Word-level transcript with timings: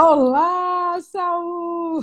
Olá, 0.00 0.98
Saul! 1.02 2.02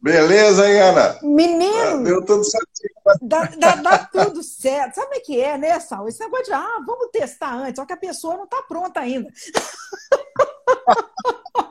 Beleza, 0.00 0.70
hein, 0.70 0.80
Ana? 0.80 1.18
Menino! 1.20 2.04
Deu 2.04 2.24
tudo 2.24 2.44
certinho. 2.44 2.94
Dá, 3.20 3.50
dá, 3.58 3.74
dá 3.74 3.98
tudo 3.98 4.44
certo. 4.44 4.94
Sabe 4.94 5.18
o 5.18 5.22
que 5.22 5.40
é, 5.40 5.58
né, 5.58 5.80
Sal? 5.80 6.06
Esse 6.06 6.20
negócio 6.20 6.44
de, 6.44 6.52
ah, 6.52 6.84
vamos 6.86 7.08
testar 7.10 7.54
antes, 7.54 7.74
só 7.74 7.84
que 7.84 7.94
a 7.94 7.96
pessoa 7.96 8.36
não 8.36 8.44
está 8.44 8.62
pronta 8.62 9.00
ainda. 9.00 9.28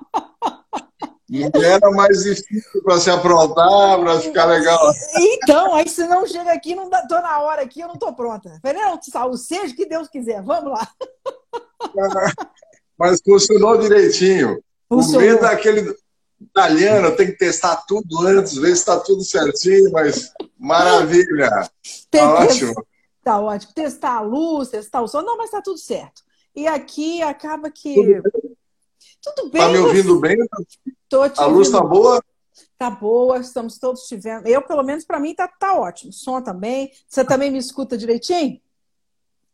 Não 1.30 1.64
era 1.64 1.90
mais 1.92 2.24
difícil 2.24 2.84
para 2.84 3.00
se 3.00 3.10
aprontar, 3.10 4.00
para 4.00 4.20
ficar 4.20 4.46
legal. 4.46 4.80
Então, 5.18 5.74
aí 5.74 5.88
se 5.88 6.06
não 6.06 6.28
chega 6.28 6.52
aqui, 6.52 6.76
não 6.76 6.90
dá, 6.90 7.06
tô 7.08 7.16
na 7.16 7.42
hora 7.42 7.62
aqui, 7.62 7.80
eu 7.80 7.88
não 7.88 7.96
tô 7.96 8.14
pronta. 8.14 8.60
Falei, 8.62 8.82
não, 8.82 9.02
Saul, 9.02 9.38
seja 9.38 9.74
o 9.74 9.76
que 9.76 9.86
Deus 9.86 10.08
quiser, 10.08 10.42
vamos 10.42 10.72
lá. 10.72 10.88
Mas 12.98 13.22
funcionou 13.26 13.78
direitinho. 13.78 14.62
Funcionou. 14.88 15.22
O 15.22 15.32
medo 15.32 15.46
é 15.46 15.54
aquele 15.54 15.96
italiano, 16.40 17.16
tem 17.16 17.28
que 17.28 17.38
testar 17.38 17.78
tudo 17.88 18.28
antes, 18.28 18.56
ver 18.56 18.68
se 18.68 18.74
está 18.74 19.00
tudo 19.00 19.24
certinho, 19.24 19.92
mas 19.92 20.32
maravilha. 20.58 21.50
Tá 22.12 22.34
ótimo. 22.36 22.86
Tá 23.24 23.40
ótimo. 23.40 23.74
Testar 23.74 24.18
a 24.18 24.22
luz, 24.22 24.70
testar 24.70 25.02
o 25.02 25.08
som, 25.08 25.22
não, 25.22 25.38
mas 25.38 25.50
tá 25.50 25.62
tudo 25.62 25.78
certo. 25.78 26.22
E 26.56 26.68
aqui 26.68 27.22
acaba 27.22 27.72
que. 27.72 27.96
Tudo 29.24 29.50
bem? 29.50 29.62
Tá 29.62 29.70
me 29.70 29.78
ouvindo 29.80 30.20
bem? 30.20 30.38
Tô 31.08 31.30
te 31.30 31.40
a 31.40 31.46
luz 31.46 31.70
tá 31.70 31.82
boa? 31.82 32.22
Tá 32.78 32.90
boa, 32.90 33.40
estamos 33.40 33.80
todos 33.80 34.02
te 34.04 34.18
vendo. 34.18 34.48
Eu, 34.48 34.62
pelo 34.62 34.84
menos, 34.84 35.06
para 35.06 35.20
mim, 35.20 35.34
tá, 35.34 35.48
tá 35.48 35.74
ótimo. 35.74 36.12
Som 36.12 36.42
também. 36.42 36.92
Você 37.08 37.24
também 37.24 37.50
me 37.50 37.58
escuta 37.58 37.98
direitinho? 37.98 38.60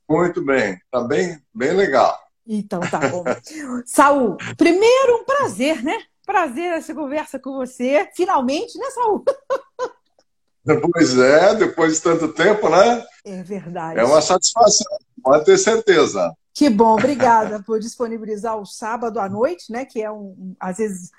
Muito 0.09 0.43
bem, 0.43 0.81
tá 0.89 1.01
bem, 1.01 1.39
bem 1.53 1.73
legal. 1.73 2.19
Então 2.47 2.79
tá 2.79 2.99
bom. 2.99 3.23
Saul, 3.85 4.37
primeiro 4.57 5.17
um 5.17 5.23
prazer, 5.23 5.83
né? 5.83 5.95
Prazer 6.25 6.73
essa 6.73 6.95
conversa 6.95 7.37
com 7.37 7.53
você. 7.53 8.09
Finalmente, 8.15 8.75
né, 8.79 8.89
Saul? 8.89 9.23
Pois 10.91 11.17
é, 11.17 11.55
depois 11.55 11.95
de 11.95 12.01
tanto 12.01 12.27
tempo, 12.33 12.69
né? 12.69 13.05
É 13.23 13.43
verdade. 13.43 13.99
É 13.99 14.03
uma 14.03 14.21
satisfação, 14.21 14.97
pode 15.23 15.45
ter 15.45 15.57
certeza. 15.59 16.35
Que 16.59 16.69
bom, 16.69 16.91
obrigada 16.95 17.63
por 17.63 17.79
disponibilizar 17.79 18.59
o 18.59 18.65
sábado 18.65 19.17
à 19.17 19.29
noite, 19.29 19.71
né? 19.71 19.85
Que 19.85 20.01
é 20.01 20.11
um, 20.11 20.53
às 20.59 20.75
vezes 20.75 21.09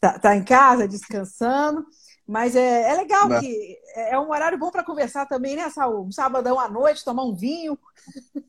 tá, 0.00 0.18
tá 0.18 0.34
em 0.34 0.42
casa 0.42 0.88
descansando, 0.88 1.84
mas 2.26 2.56
é, 2.56 2.92
é 2.92 2.94
legal 2.94 3.28
Não. 3.28 3.38
que 3.38 3.76
é, 3.94 4.14
é 4.14 4.18
um 4.18 4.30
horário 4.30 4.56
bom 4.56 4.70
para 4.70 4.82
conversar 4.82 5.26
também, 5.26 5.54
né, 5.54 5.68
Saul? 5.68 6.06
Um 6.06 6.10
sábado 6.10 6.58
à 6.58 6.66
noite, 6.70 7.04
tomar 7.04 7.24
um 7.24 7.34
vinho. 7.34 7.78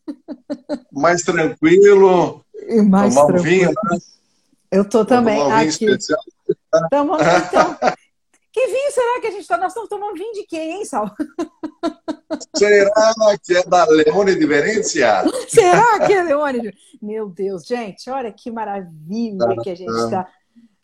Mais 0.89 1.21
tranquilo. 1.23 2.45
E 2.65 2.81
mais 2.81 3.13
tomar 3.13 3.27
tranquilo. 3.27 3.41
um 3.41 3.43
vinho, 3.43 3.69
né? 3.91 3.97
Eu 4.71 4.87
tô 4.87 5.03
também 5.03 5.43
um 5.43 5.53
aqui. 5.53 5.67
Especial. 5.67 6.21
Tamo, 6.89 7.17
então, 7.19 7.77
que 8.53 8.67
vinho 8.67 8.91
será 8.93 9.19
que 9.19 9.27
a 9.27 9.31
gente 9.31 9.41
está? 9.41 9.57
Nós 9.57 9.71
estamos 9.71 9.89
tomando 9.89 10.13
vinho 10.13 10.31
de 10.31 10.43
quem, 10.43 10.77
hein, 10.77 10.85
Sal? 10.85 11.13
Será 12.55 13.37
que 13.41 13.57
é 13.57 13.63
da 13.63 13.85
Leone 13.85 14.35
de 14.35 14.45
Venezia? 14.45 15.23
Será 15.47 16.05
que 16.05 16.13
é 16.13 16.23
Leone? 16.23 16.61
De... 16.61 16.73
Meu 17.01 17.29
Deus, 17.29 17.65
gente, 17.65 18.09
olha 18.09 18.31
que 18.31 18.51
maravilha 18.51 19.55
que 19.61 19.69
a 19.69 19.75
gente 19.75 19.91
está. 19.91 20.27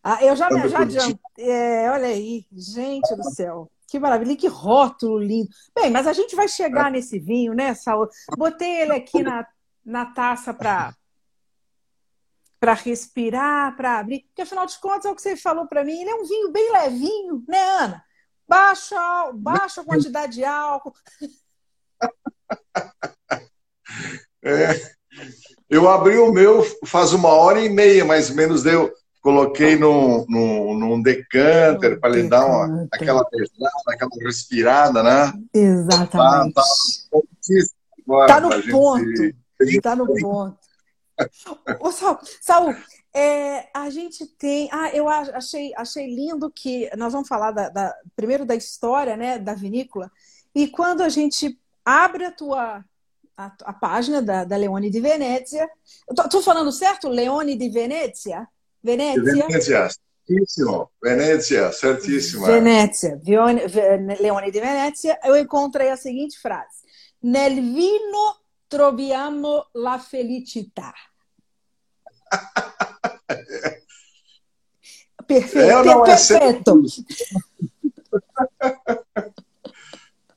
Ah, 0.04 0.24
eu 0.24 0.36
já 0.36 0.50
me 0.50 0.68
já 0.68 0.80
adiantei. 0.80 1.20
É, 1.38 1.90
olha 1.90 2.08
aí, 2.08 2.46
gente 2.52 3.16
do 3.16 3.24
céu. 3.32 3.70
Que 3.88 4.00
maravilha, 4.00 4.36
que 4.36 4.48
rótulo 4.48 5.20
lindo. 5.20 5.50
Bem, 5.76 5.92
mas 5.92 6.08
a 6.08 6.14
gente 6.14 6.36
vai 6.36 6.48
chegar 6.48 6.92
nesse 6.92 7.20
vinho, 7.20 7.54
né, 7.54 7.74
Saul? 7.74 8.10
Botei 8.38 8.82
ele 8.82 8.94
aqui 8.94 9.22
na, 9.22 9.46
na 9.86 10.06
taça 10.06 10.54
para 10.54 10.96
para 12.60 12.74
respirar, 12.76 13.76
para 13.76 14.00
abrir. 14.00 14.22
Porque, 14.22 14.42
afinal 14.42 14.66
de 14.66 14.80
contas, 14.80 15.04
é 15.04 15.10
o 15.10 15.16
que 15.16 15.22
você 15.22 15.36
falou 15.36 15.68
para 15.68 15.84
mim, 15.84 16.00
ele 16.00 16.10
é 16.10 16.16
um 16.16 16.26
vinho 16.26 16.50
bem 16.50 16.72
levinho, 16.72 17.44
né, 17.46 17.62
Ana? 17.62 18.04
Baixa, 18.48 19.32
baixa 19.34 19.84
quantidade 19.84 20.34
de 20.34 20.46
álcool. 20.46 20.94
É, 24.46 24.78
eu 25.70 25.88
abri 25.88 26.18
o 26.18 26.32
meu 26.34 26.66
faz 26.86 27.14
uma 27.14 27.30
hora 27.30 27.62
e 27.62 27.70
meia, 27.70 28.04
mais 28.04 28.30
ou 28.30 28.36
menos, 28.36 28.64
deu. 28.64 28.92
Coloquei 29.22 29.78
num, 29.78 30.26
num, 30.28 30.78
num 30.78 31.02
decanter 31.02 31.98
para 31.98 32.10
lhe 32.10 32.28
dar 32.28 32.46
uma, 32.46 32.86
aquela 32.92 33.24
pesada, 33.24 33.72
aquela 33.88 34.12
respirada, 34.22 35.02
né? 35.02 35.34
Exatamente. 35.54 36.54
Tá, 36.54 36.62
tá, 38.06 38.28
tá 38.28 38.40
no 38.42 38.50
ponto. 38.70 39.34
Está 39.62 39.96
no 39.96 40.08
ponto. 40.08 40.58
Ô, 41.80 41.92
Saul, 41.92 42.20
Saul 42.42 42.76
é, 43.14 43.70
a 43.74 43.90
gente 43.90 44.26
tem. 44.26 44.70
Ah, 44.72 44.90
eu 44.94 45.08
achei, 45.08 45.74
achei 45.76 46.08
lindo 46.14 46.52
que 46.52 46.90
nós 46.98 47.14
vamos 47.14 47.28
falar 47.28 47.52
da, 47.52 47.70
da, 47.70 47.96
primeiro 48.16 48.46
da 48.46 48.56
história 48.56 49.16
né, 49.16 49.38
da 49.38 49.54
vinícola. 49.54 50.12
E 50.56 50.68
quando 50.68 51.02
a 51.02 51.10
gente 51.10 51.60
abre 51.86 52.26
a 52.26 52.32
tua 52.32 52.84
a, 53.38 53.52
a 53.64 53.74
página 53.74 54.22
da, 54.22 54.44
da 54.44 54.56
Leone 54.56 54.90
de 54.90 55.00
Venezia. 55.00 55.70
Estou 56.10 56.42
falando 56.42 56.72
certo? 56.72 57.10
Leone 57.10 57.56
de 57.56 57.70
Venezia? 57.70 58.48
Venezia? 58.82 59.48
Venezia, 59.48 59.90
certíssimo. 60.26 60.92
Venezia, 61.02 61.72
certíssima. 61.72 62.48
Venezia, 62.48 63.20
Leone 63.26 64.52
de 64.52 64.60
Venezia. 64.60 65.20
Eu 65.24 65.38
encontrei 65.38 65.90
a 65.90 65.98
seguinte 65.98 66.40
frase: 66.40 66.84
Nel 67.22 67.56
vino 67.56 68.38
troviamo 68.68 69.68
la 69.74 70.00
felicità. 70.00 70.94
Perfeito, 75.26 75.72
é, 75.72 75.84
não, 75.84 76.04
perfeito. 76.04 76.84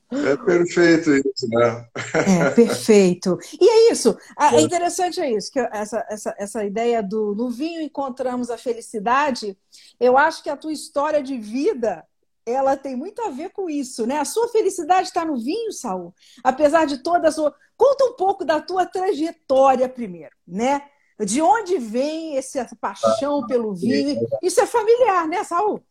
É 0.09 0.37
perfeito 0.37 1.13
isso, 1.15 1.47
né? 1.49 1.85
É 2.13 2.49
perfeito. 2.51 3.37
E 3.59 3.69
é 3.69 3.91
isso. 3.91 4.17
É 4.39 4.61
interessante 4.61 5.19
é 5.19 5.29
isso, 5.29 5.51
que 5.51 5.59
essa, 5.59 6.05
essa, 6.09 6.35
essa 6.37 6.63
ideia 6.63 7.03
do 7.03 7.35
no 7.35 7.49
vinho 7.49 7.81
encontramos 7.81 8.49
a 8.49 8.57
felicidade. 8.57 9.57
Eu 9.99 10.17
acho 10.17 10.41
que 10.41 10.49
a 10.49 10.55
tua 10.55 10.71
história 10.71 11.21
de 11.21 11.37
vida 11.37 12.05
ela 12.45 12.77
tem 12.77 12.95
muito 12.95 13.21
a 13.21 13.29
ver 13.29 13.49
com 13.49 13.69
isso, 13.69 14.07
né? 14.07 14.19
A 14.19 14.25
sua 14.25 14.47
felicidade 14.47 15.09
está 15.09 15.25
no 15.25 15.35
vinho, 15.35 15.73
Saul. 15.73 16.15
Apesar 16.41 16.85
de 16.85 16.99
toda 16.99 17.27
a 17.27 17.31
sua. 17.31 17.53
Conta 17.75 18.05
um 18.05 18.13
pouco 18.13 18.45
da 18.45 18.61
tua 18.61 18.85
trajetória 18.85 19.89
primeiro, 19.89 20.35
né? 20.47 20.81
De 21.25 21.41
onde 21.41 21.77
vem 21.77 22.37
essa 22.37 22.67
paixão 22.79 23.45
pelo 23.47 23.73
vinho? 23.73 24.19
Isso 24.41 24.61
é 24.61 24.65
familiar, 24.65 25.27
né, 25.27 25.43
Saul? 25.43 25.83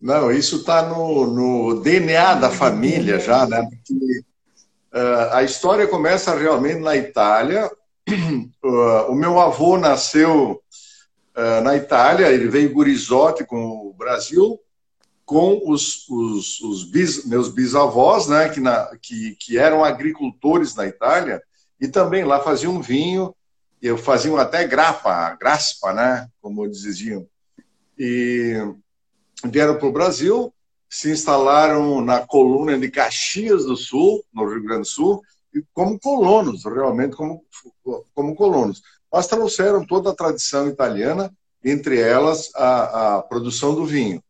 Não, 0.00 0.30
isso 0.30 0.56
está 0.56 0.82
no, 0.82 1.26
no, 1.26 1.80
DNA 1.80 2.34
da 2.34 2.50
família 2.50 3.18
já, 3.18 3.46
né? 3.46 3.62
Porque, 3.62 4.20
uh, 4.94 5.32
a 5.32 5.42
história 5.42 5.86
começa 5.86 6.34
realmente 6.34 6.80
na 6.80 6.96
Itália. 6.96 7.70
Uh, 8.08 9.10
o 9.10 9.14
meu 9.14 9.40
avô 9.40 9.76
nasceu 9.76 10.62
uh, 11.36 11.60
na 11.62 11.76
Itália, 11.76 12.30
ele 12.30 12.48
veio 12.48 12.72
Gurizote 12.72 13.44
com 13.44 13.88
o 13.88 13.92
Brasil 13.92 14.60
com 15.26 15.60
os, 15.66 16.08
os, 16.08 16.60
os 16.60 16.84
bis, 16.84 17.26
meus 17.26 17.48
bisavós, 17.48 18.28
né, 18.28 18.48
que, 18.48 18.60
na, 18.60 18.96
que, 19.02 19.34
que 19.34 19.58
eram 19.58 19.84
agricultores 19.84 20.76
na 20.76 20.86
Itália, 20.86 21.42
e 21.80 21.88
também 21.88 22.24
lá 22.24 22.40
faziam 22.40 22.80
vinho, 22.80 23.34
e 23.80 23.96
faziam 23.96 24.36
até 24.36 24.66
grapa, 24.66 25.34
graspa, 25.34 25.92
né, 25.92 26.28
como 26.40 26.68
diziam. 26.68 27.26
E 27.98 28.54
vieram 29.44 29.78
para 29.78 29.88
o 29.88 29.92
Brasil, 29.92 30.52
se 30.88 31.10
instalaram 31.10 32.00
na 32.00 32.26
coluna 32.26 32.78
de 32.78 32.90
Caxias 32.90 33.64
do 33.64 33.76
Sul, 33.76 34.24
no 34.32 34.48
Rio 34.48 34.62
Grande 34.62 34.82
do 34.82 34.86
Sul, 34.86 35.22
como 35.72 35.98
colonos, 35.98 36.64
realmente 36.64 37.16
como, 37.16 37.44
como 38.14 38.34
colonos. 38.34 38.82
Mas 39.12 39.26
trouxeram 39.26 39.86
toda 39.86 40.10
a 40.10 40.14
tradição 40.14 40.68
italiana, 40.68 41.32
entre 41.64 42.00
elas 42.00 42.50
a, 42.54 43.16
a 43.16 43.22
produção 43.22 43.74
do 43.74 43.84
vinho. 43.84 44.22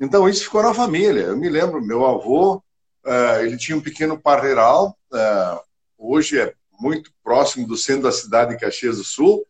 Então, 0.00 0.28
isso 0.28 0.44
ficou 0.44 0.62
na 0.62 0.74
família. 0.74 1.22
Eu 1.22 1.36
me 1.36 1.48
lembro, 1.48 1.84
meu 1.84 2.06
avô, 2.06 2.56
uh, 3.04 3.40
ele 3.40 3.56
tinha 3.56 3.76
um 3.76 3.80
pequeno 3.80 4.18
parreiral, 4.18 4.96
uh, 5.12 5.60
hoje 5.98 6.38
é 6.38 6.54
muito 6.78 7.10
próximo 7.22 7.66
do 7.66 7.76
centro 7.76 8.04
da 8.04 8.12
cidade 8.12 8.52
de 8.52 8.60
Caxias 8.60 8.96
do 8.96 9.04
Sul, 9.04 9.46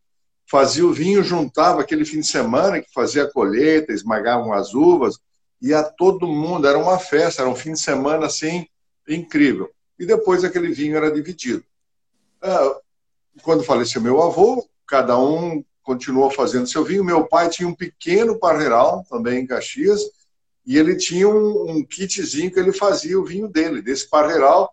fazia 0.50 0.86
o 0.86 0.92
vinho, 0.92 1.22
juntava 1.22 1.82
aquele 1.82 2.04
fim 2.04 2.20
de 2.20 2.26
semana 2.26 2.80
que 2.80 2.92
fazia 2.92 3.24
a 3.24 3.30
colheita, 3.30 3.92
esmagavam 3.92 4.52
as 4.52 4.72
uvas, 4.72 5.18
ia 5.60 5.82
todo 5.82 6.26
mundo, 6.26 6.66
era 6.66 6.78
uma 6.78 6.98
festa, 6.98 7.42
era 7.42 7.50
um 7.50 7.54
fim 7.54 7.72
de 7.72 7.80
semana 7.80 8.26
assim, 8.26 8.66
incrível. 9.08 9.70
E 9.98 10.06
depois 10.06 10.44
aquele 10.44 10.72
vinho 10.72 10.96
era 10.96 11.10
dividido. 11.10 11.64
Uh, 12.42 12.80
quando 13.42 13.64
faleceu 13.64 14.00
meu 14.00 14.22
avô, 14.22 14.66
cada 14.86 15.18
um 15.18 15.62
continuou 15.82 16.30
fazendo 16.30 16.66
seu 16.66 16.84
vinho. 16.84 17.04
Meu 17.04 17.26
pai 17.26 17.48
tinha 17.48 17.68
um 17.68 17.74
pequeno 17.74 18.38
parreiral, 18.38 19.04
também 19.08 19.40
em 19.40 19.46
Caxias, 19.46 20.02
e 20.66 20.76
ele 20.76 20.96
tinha 20.96 21.28
um, 21.28 21.70
um 21.70 21.84
kitzinho 21.84 22.52
que 22.52 22.60
ele 22.60 22.72
fazia 22.72 23.18
o 23.18 23.24
vinho 23.24 23.48
dele, 23.48 23.82
desse 23.82 24.08
parreiral. 24.08 24.72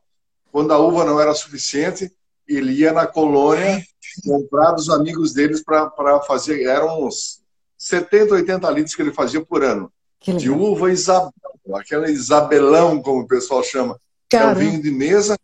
Quando 0.52 0.72
a 0.72 0.78
uva 0.78 1.06
não 1.06 1.20
era 1.20 1.34
suficiente, 1.34 2.12
ele 2.48 2.74
ia 2.74 2.94
na 2.94 3.08
colônia 3.08 3.84
comprar 4.24 4.72
dos 4.72 4.90
amigos 4.90 5.34
deles 5.34 5.64
para 5.64 6.22
fazer. 6.22 6.64
Eram 6.64 7.04
uns 7.04 7.42
70, 7.78 8.36
80 8.36 8.70
litros 8.72 8.96
que 8.96 9.02
ele 9.02 9.14
fazia 9.14 9.44
por 9.44 9.64
ano. 9.64 9.92
De 10.22 10.50
uva 10.50 10.92
Isabel, 10.92 11.32
aquela 11.76 12.10
Isabelão, 12.10 13.02
como 13.02 13.22
o 13.22 13.28
pessoal 13.28 13.64
chama. 13.64 14.00
Que 14.28 14.38
é 14.38 14.46
o 14.46 14.56
vinho 14.56 14.82
de 14.82 14.90
mesa, 14.90 15.38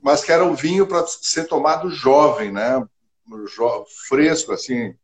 mas 0.00 0.22
que 0.22 0.30
era 0.30 0.44
o 0.44 0.54
vinho 0.54 0.86
para 0.86 1.04
ser 1.06 1.48
tomado 1.48 1.90
jovem, 1.90 2.52
né? 2.52 2.84
fresco, 4.08 4.52
assim. 4.52 4.94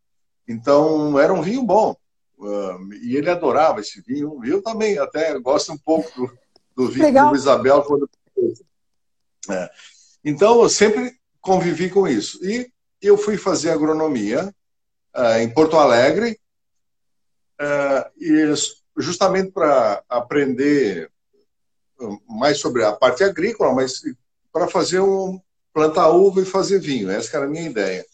Então, 0.49 1.19
era 1.19 1.33
um 1.33 1.43
vinho 1.43 1.63
bom. 1.63 1.97
Uh, 2.39 2.93
e 3.03 3.17
ele 3.17 3.31
adorava 3.31 3.81
esse 3.81 4.01
vinho. 4.01 4.41
Eu 4.45 4.63
também 4.63 4.99
até 4.99 5.39
gosto 5.39 5.73
um 5.73 5.79
pouco 5.79 6.11
do, 6.15 6.39
do 6.77 6.89
vinho 6.89 7.07
Legal. 7.07 7.31
do 7.31 7.37
Isabel. 7.37 7.83
Quando... 7.83 8.09
É. 9.51 9.71
Então, 10.25 10.63
eu 10.63 10.69
sempre 10.69 11.17
convivi 11.47 11.89
com 11.89 12.09
isso. 12.09 12.45
E 12.45 12.69
eu 13.01 13.17
fui 13.17 13.37
fazer 13.37 13.71
agronomia 13.71 14.53
uh, 15.15 15.39
em 15.41 15.49
Porto 15.49 15.77
Alegre, 15.77 16.39
uh, 17.61 18.55
justamente 18.99 19.53
para 19.53 20.03
aprender 20.09 21.09
mais 22.29 22.59
sobre 22.59 22.85
a 22.85 22.93
parte 22.93 23.23
agrícola, 23.23 23.73
mas 23.73 24.03
para 24.53 24.67
fazer 24.67 25.01
um 25.01 25.41
plantar 25.73 26.09
uva 26.09 26.43
e 26.43 26.45
fazer 26.45 26.81
vinho. 26.81 27.11
Essa 27.11 27.37
era 27.37 27.47
a 27.47 27.49
minha 27.49 27.69
ideia. 27.69 28.05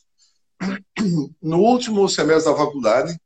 No 1.41 1.59
último 1.59 2.09
semestre 2.09 2.53
da 2.53 2.57
faculdade, 2.57 3.19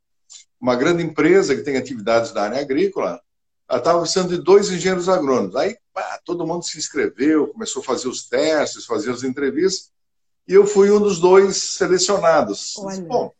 uma 0.59 0.75
grande 0.75 1.03
empresa 1.03 1.55
que 1.55 1.63
tem 1.63 1.77
atividades 1.77 2.31
da 2.31 2.43
área 2.43 2.59
agrícola 2.59 3.21
estava 3.69 3.99
precisando 3.99 4.29
de 4.29 4.41
dois 4.41 4.71
engenheiros 4.71 5.09
agrônomos. 5.09 5.55
Aí 5.55 5.77
pá, 5.93 6.19
todo 6.23 6.47
mundo 6.47 6.63
se 6.63 6.77
inscreveu, 6.77 7.47
começou 7.49 7.81
a 7.81 7.85
fazer 7.85 8.07
os 8.07 8.27
testes, 8.27 8.85
fazer 8.85 9.11
as 9.11 9.23
entrevistas, 9.23 9.91
e 10.47 10.53
eu 10.53 10.65
fui 10.65 10.89
um 10.89 10.99
dos 10.99 11.19
dois 11.19 11.57
selecionados. 11.57 12.75
Bom, 13.07 13.31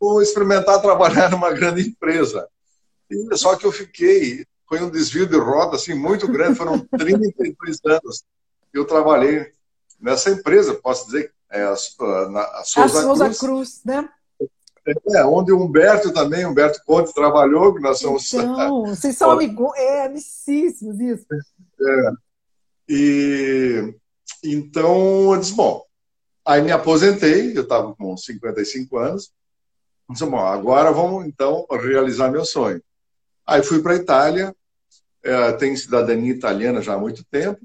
vou 0.00 0.22
experimentar 0.22 0.80
trabalhar 0.80 1.30
numa 1.30 1.52
grande 1.52 1.82
empresa. 1.82 2.48
E, 3.10 3.36
só 3.36 3.54
que 3.56 3.66
eu 3.66 3.72
fiquei, 3.72 4.46
foi 4.68 4.82
um 4.82 4.90
desvio 4.90 5.26
de 5.26 5.36
rota 5.36 5.76
assim, 5.76 5.94
muito 5.94 6.26
grande, 6.26 6.56
foram 6.56 6.78
33 6.98 7.78
anos 7.84 8.24
que 8.72 8.78
eu 8.78 8.86
trabalhei 8.86 9.52
nessa 10.00 10.30
empresa, 10.30 10.74
posso 10.74 11.06
dizer, 11.06 11.32
é 11.50 11.62
a, 11.62 11.72
a, 11.72 12.60
a 12.60 12.64
Souza, 12.64 12.98
a 12.98 13.02
Souza 13.02 13.24
Cruz, 13.26 13.38
Cruz, 13.38 13.80
né? 13.84 14.08
É, 15.10 15.24
onde 15.24 15.52
o 15.52 15.62
Humberto 15.62 16.12
também, 16.12 16.44
Humberto 16.44 16.80
Conte 16.84 17.14
trabalhou, 17.14 17.72
que 17.72 17.80
nós 17.80 18.00
somos. 18.00 18.32
Então, 18.32 18.86
vocês 18.96 19.16
são 19.16 19.30
amigos, 19.30 19.70
é, 19.76 20.06
amicíssimos, 20.06 20.98
isso. 20.98 21.26
É. 21.30 22.12
E 22.88 23.94
então 24.42 25.34
eu 25.34 25.38
disse, 25.38 25.54
bom, 25.54 25.84
aí 26.44 26.62
me 26.62 26.72
aposentei, 26.72 27.56
eu 27.56 27.62
estava 27.62 27.94
com 27.94 28.16
55 28.16 28.98
anos. 28.98 29.32
Disse, 30.10 30.26
bom, 30.26 30.38
agora 30.38 30.92
vamos 30.92 31.26
então 31.26 31.66
realizar 31.70 32.30
meu 32.30 32.44
sonho. 32.44 32.82
Aí 33.46 33.62
fui 33.62 33.82
para 33.82 33.92
a 33.92 33.96
Itália, 33.96 34.54
é, 35.22 35.52
tenho 35.52 35.76
cidadania 35.76 36.32
italiana 36.32 36.82
já 36.82 36.94
há 36.94 36.98
muito 36.98 37.24
tempo, 37.24 37.60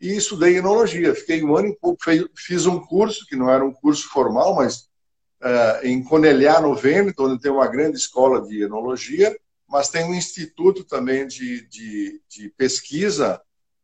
e 0.00 0.16
estudei 0.16 0.56
enologia. 0.56 1.14
Fiquei 1.14 1.42
um 1.44 1.56
ano 1.56 1.68
e 1.68 1.76
pouco, 1.76 2.02
fiz 2.34 2.66
um 2.66 2.80
curso, 2.80 3.26
que 3.26 3.36
não 3.36 3.50
era 3.50 3.64
um 3.64 3.72
curso 3.72 4.08
formal, 4.08 4.54
mas 4.54 4.88
uh, 5.42 5.84
em 5.84 6.02
Conegliano 6.02 6.74
Vêneto, 6.74 7.24
onde 7.24 7.40
tem 7.40 7.50
uma 7.50 7.68
grande 7.68 7.98
escola 7.98 8.40
de 8.40 8.62
enologia, 8.62 9.36
mas 9.68 9.90
tem 9.90 10.04
um 10.04 10.14
instituto 10.14 10.84
também 10.84 11.26
de, 11.26 11.66
de, 11.68 12.20
de 12.28 12.48
pesquisa 12.56 13.40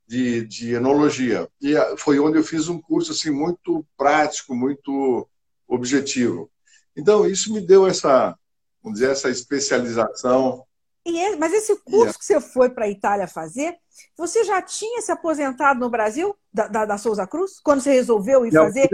de, 0.06 0.44
de, 0.46 0.74
enologia. 0.74 1.48
E 1.60 1.76
eh, 1.76 1.96
foi 1.96 2.18
onde 2.18 2.38
eu 2.38 2.44
fiz 2.44 2.68
um 2.68 2.80
curso 2.80 3.12
assim 3.12 3.30
muito 3.30 3.84
prático, 3.96 4.54
muito 4.54 5.28
objetivo. 5.66 6.50
Então, 6.96 7.26
isso 7.26 7.52
me 7.52 7.60
deu 7.60 7.86
essa, 7.86 8.36
vamos 8.82 8.98
dizer, 8.98 9.12
essa 9.12 9.28
especialização 9.28 10.66
e, 11.06 11.36
mas 11.36 11.52
esse 11.52 11.76
curso 11.76 11.98
yeah. 11.98 12.18
que 12.18 12.24
você 12.24 12.40
foi 12.40 12.68
para 12.68 12.86
a 12.86 12.90
Itália 12.90 13.28
fazer, 13.28 13.76
você 14.18 14.42
já 14.42 14.60
tinha 14.60 15.00
se 15.00 15.12
aposentado 15.12 15.78
no 15.78 15.88
Brasil, 15.88 16.34
da, 16.52 16.66
da, 16.66 16.84
da 16.84 16.98
Souza 16.98 17.24
Cruz, 17.28 17.60
quando 17.62 17.80
você 17.80 17.92
resolveu 17.92 18.44
ir 18.44 18.52
fazer? 18.52 18.88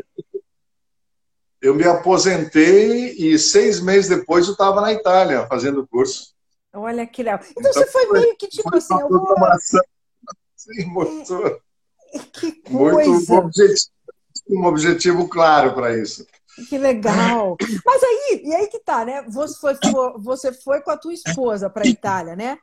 Eu 1.58 1.74
me 1.74 1.84
aposentei 1.84 3.14
e 3.16 3.38
seis 3.38 3.80
meses 3.80 4.10
depois 4.10 4.46
eu 4.46 4.52
estava 4.52 4.82
na 4.82 4.92
Itália 4.92 5.46
fazendo 5.46 5.80
o 5.80 5.86
curso. 5.86 6.34
Olha 6.74 7.06
que 7.06 7.22
legal. 7.22 7.40
Então, 7.50 7.70
então 7.70 7.72
você 7.72 7.86
foi, 7.86 8.12
meio 8.12 8.36
que 8.36 8.48
tipo 8.48 8.76
assim, 8.76 9.00
eu 9.00 9.08
vou... 9.08 9.34
Sim, 10.62 10.84
muito, 10.86 11.60
que 12.32 12.52
coisa. 12.52 13.10
Muito 13.10 13.32
objetivo, 13.32 13.90
um 14.48 14.64
objetivo 14.64 15.28
claro 15.28 15.74
para 15.74 15.98
isso. 15.98 16.24
Que 16.68 16.78
legal! 16.78 17.56
Mas 17.84 18.02
aí, 18.02 18.42
e 18.44 18.54
aí 18.54 18.68
que 18.68 18.78
tá, 18.78 19.04
né? 19.04 19.24
Você 19.28 19.58
foi, 19.58 19.74
você 20.18 20.52
foi 20.52 20.80
com 20.82 20.90
a 20.92 20.96
tua 20.96 21.12
esposa 21.12 21.68
para 21.68 21.84
a 21.84 21.88
Itália, 21.88 22.36
né? 22.36 22.58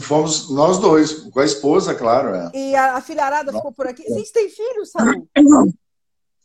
Fomos 0.00 0.50
nós 0.50 0.78
dois, 0.78 1.12
com 1.30 1.38
a 1.38 1.44
esposa, 1.44 1.94
claro. 1.94 2.34
É. 2.34 2.50
E 2.54 2.74
a, 2.74 2.96
a 2.96 3.00
filharada 3.00 3.52
ficou 3.52 3.70
por 3.70 3.86
aqui. 3.86 4.02
Vocês 4.02 4.30
têm 4.32 4.48
filhos, 4.48 4.90
Saul? 4.90 5.28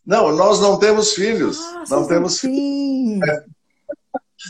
Não, 0.05 0.31
nós 0.35 0.59
não 0.59 0.77
temos 0.77 1.13
filhos. 1.13 1.59
Ah, 1.59 1.83
não 1.89 2.07
temos 2.07 2.39
filhos. 2.39 3.27
É. 3.27 3.45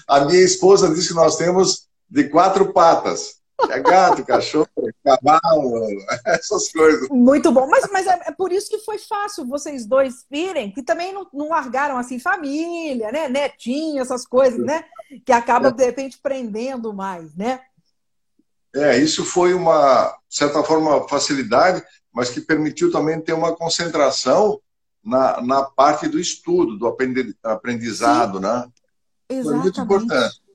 A 0.08 0.26
minha 0.26 0.42
esposa 0.42 0.94
disse 0.94 1.10
que 1.10 1.14
nós 1.14 1.38
temos 1.38 1.88
de 2.10 2.28
quatro 2.30 2.74
patas. 2.74 3.38
É 3.69 3.79
gato, 3.79 4.25
cachorro, 4.25 4.69
cavalo, 5.03 5.88
essas 6.25 6.71
coisas. 6.71 7.09
Muito 7.09 7.51
bom. 7.51 7.67
Mas, 7.67 7.88
mas 7.91 8.07
é, 8.07 8.21
é, 8.27 8.31
por 8.31 8.51
isso 8.51 8.69
que 8.69 8.79
foi 8.79 8.97
fácil 8.97 9.45
vocês 9.45 9.85
dois 9.85 10.25
virem, 10.29 10.71
que 10.71 10.81
também 10.81 11.13
não, 11.13 11.27
não 11.33 11.50
largaram 11.50 11.97
assim 11.97 12.19
família, 12.19 13.11
né? 13.11 13.27
Netinho, 13.27 14.01
essas 14.01 14.25
coisas, 14.25 14.59
né? 14.59 14.85
Que 15.25 15.31
acaba, 15.31 15.71
de 15.71 15.83
repente, 15.83 16.19
prendendo 16.21 16.94
mais, 16.94 17.35
né? 17.35 17.61
É, 18.73 18.97
isso 18.97 19.25
foi 19.25 19.53
uma, 19.53 20.15
de 20.29 20.35
certa 20.35 20.63
forma, 20.63 21.07
facilidade, 21.07 21.83
mas 22.13 22.29
que 22.29 22.39
permitiu 22.39 22.91
também 22.91 23.19
ter 23.19 23.33
uma 23.33 23.56
concentração 23.56 24.59
na, 25.03 25.41
na 25.41 25.63
parte 25.63 26.07
do 26.07 26.19
estudo, 26.19 26.77
do 26.77 26.88
aprendizado, 27.44 28.38
Sim. 28.38 28.44
né? 28.44 28.69
Exatamente. 29.29 29.44
Foi 29.44 29.56
muito 29.56 29.81
importante. 29.81 30.49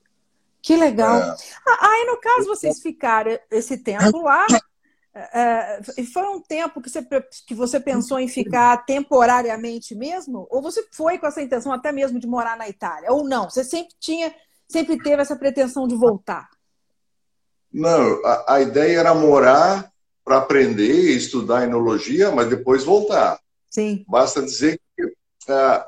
Que 0.65 0.75
legal. 0.75 1.21
É. 1.21 1.35
Ah, 1.67 1.89
aí, 1.91 2.05
no 2.07 2.17
caso, 2.19 2.47
vocês 2.47 2.81
ficaram 2.81 3.37
esse 3.51 3.77
tempo 3.77 4.19
lá, 4.23 4.47
é, 5.13 5.79
é 5.79 6.03
foi 6.11 6.23
um 6.23 6.41
tempo 6.41 6.81
que 6.81 6.89
você, 6.89 7.07
que 7.45 7.53
você 7.53 7.79
pensou 7.79 8.19
em 8.19 8.27
ficar 8.27 8.83
temporariamente 8.83 9.93
mesmo? 9.93 10.47
Ou 10.49 10.63
você 10.63 10.83
foi 10.91 11.19
com 11.19 11.27
essa 11.27 11.39
intenção 11.39 11.71
até 11.71 11.91
mesmo 11.91 12.19
de 12.19 12.25
morar 12.25 12.57
na 12.57 12.67
Itália? 12.67 13.11
Ou 13.11 13.23
não? 13.23 13.47
Você 13.47 13.63
sempre 13.63 13.93
tinha, 13.99 14.33
sempre 14.67 14.97
teve 14.97 15.21
essa 15.21 15.35
pretensão 15.35 15.87
de 15.87 15.95
voltar? 15.95 16.49
Não, 17.71 18.25
a, 18.25 18.55
a 18.55 18.61
ideia 18.61 19.01
era 19.01 19.13
morar 19.13 19.91
para 20.23 20.39
aprender 20.39 21.11
e 21.11 21.15
estudar 21.15 21.63
enologia, 21.63 22.31
mas 22.31 22.49
depois 22.49 22.83
voltar. 22.83 23.39
Sim. 23.69 24.03
Basta 24.07 24.41
dizer 24.41 24.81
que 24.97 25.05
uh, 25.05 25.85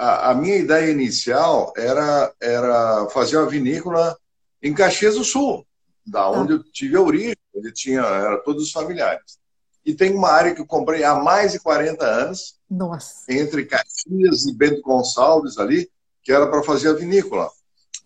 a, 0.00 0.30
a, 0.30 0.34
minha 0.34 0.56
ideia 0.56 0.90
inicial 0.90 1.74
era, 1.76 2.32
era 2.40 3.06
fazer 3.10 3.36
uma 3.36 3.46
vinícola 3.46 4.16
em 4.62 4.72
Caxias 4.72 5.16
do 5.16 5.24
Sul, 5.24 5.66
da 6.06 6.20
tá. 6.20 6.30
onde 6.30 6.54
ah. 6.54 6.56
eu 6.56 6.64
tive 6.64 6.96
a 6.96 7.02
origem, 7.02 7.36
onde 7.54 7.70
tinha 7.70 8.00
era 8.00 8.38
todos 8.38 8.62
os 8.64 8.72
familiares. 8.72 9.38
E 9.84 9.92
tem 9.94 10.14
uma 10.14 10.30
área 10.30 10.54
que 10.54 10.62
eu 10.62 10.66
comprei 10.66 11.04
há 11.04 11.14
mais 11.16 11.52
de 11.52 11.60
40 11.60 12.02
anos, 12.02 12.58
Nossa. 12.70 13.24
entre 13.28 13.66
Caxias 13.66 14.46
e 14.46 14.54
Bento 14.54 14.80
Gonçalves 14.80 15.58
ali, 15.58 15.90
que 16.22 16.32
era 16.32 16.46
para 16.46 16.62
fazer 16.62 16.88
a 16.88 16.94
vinícola. 16.94 17.50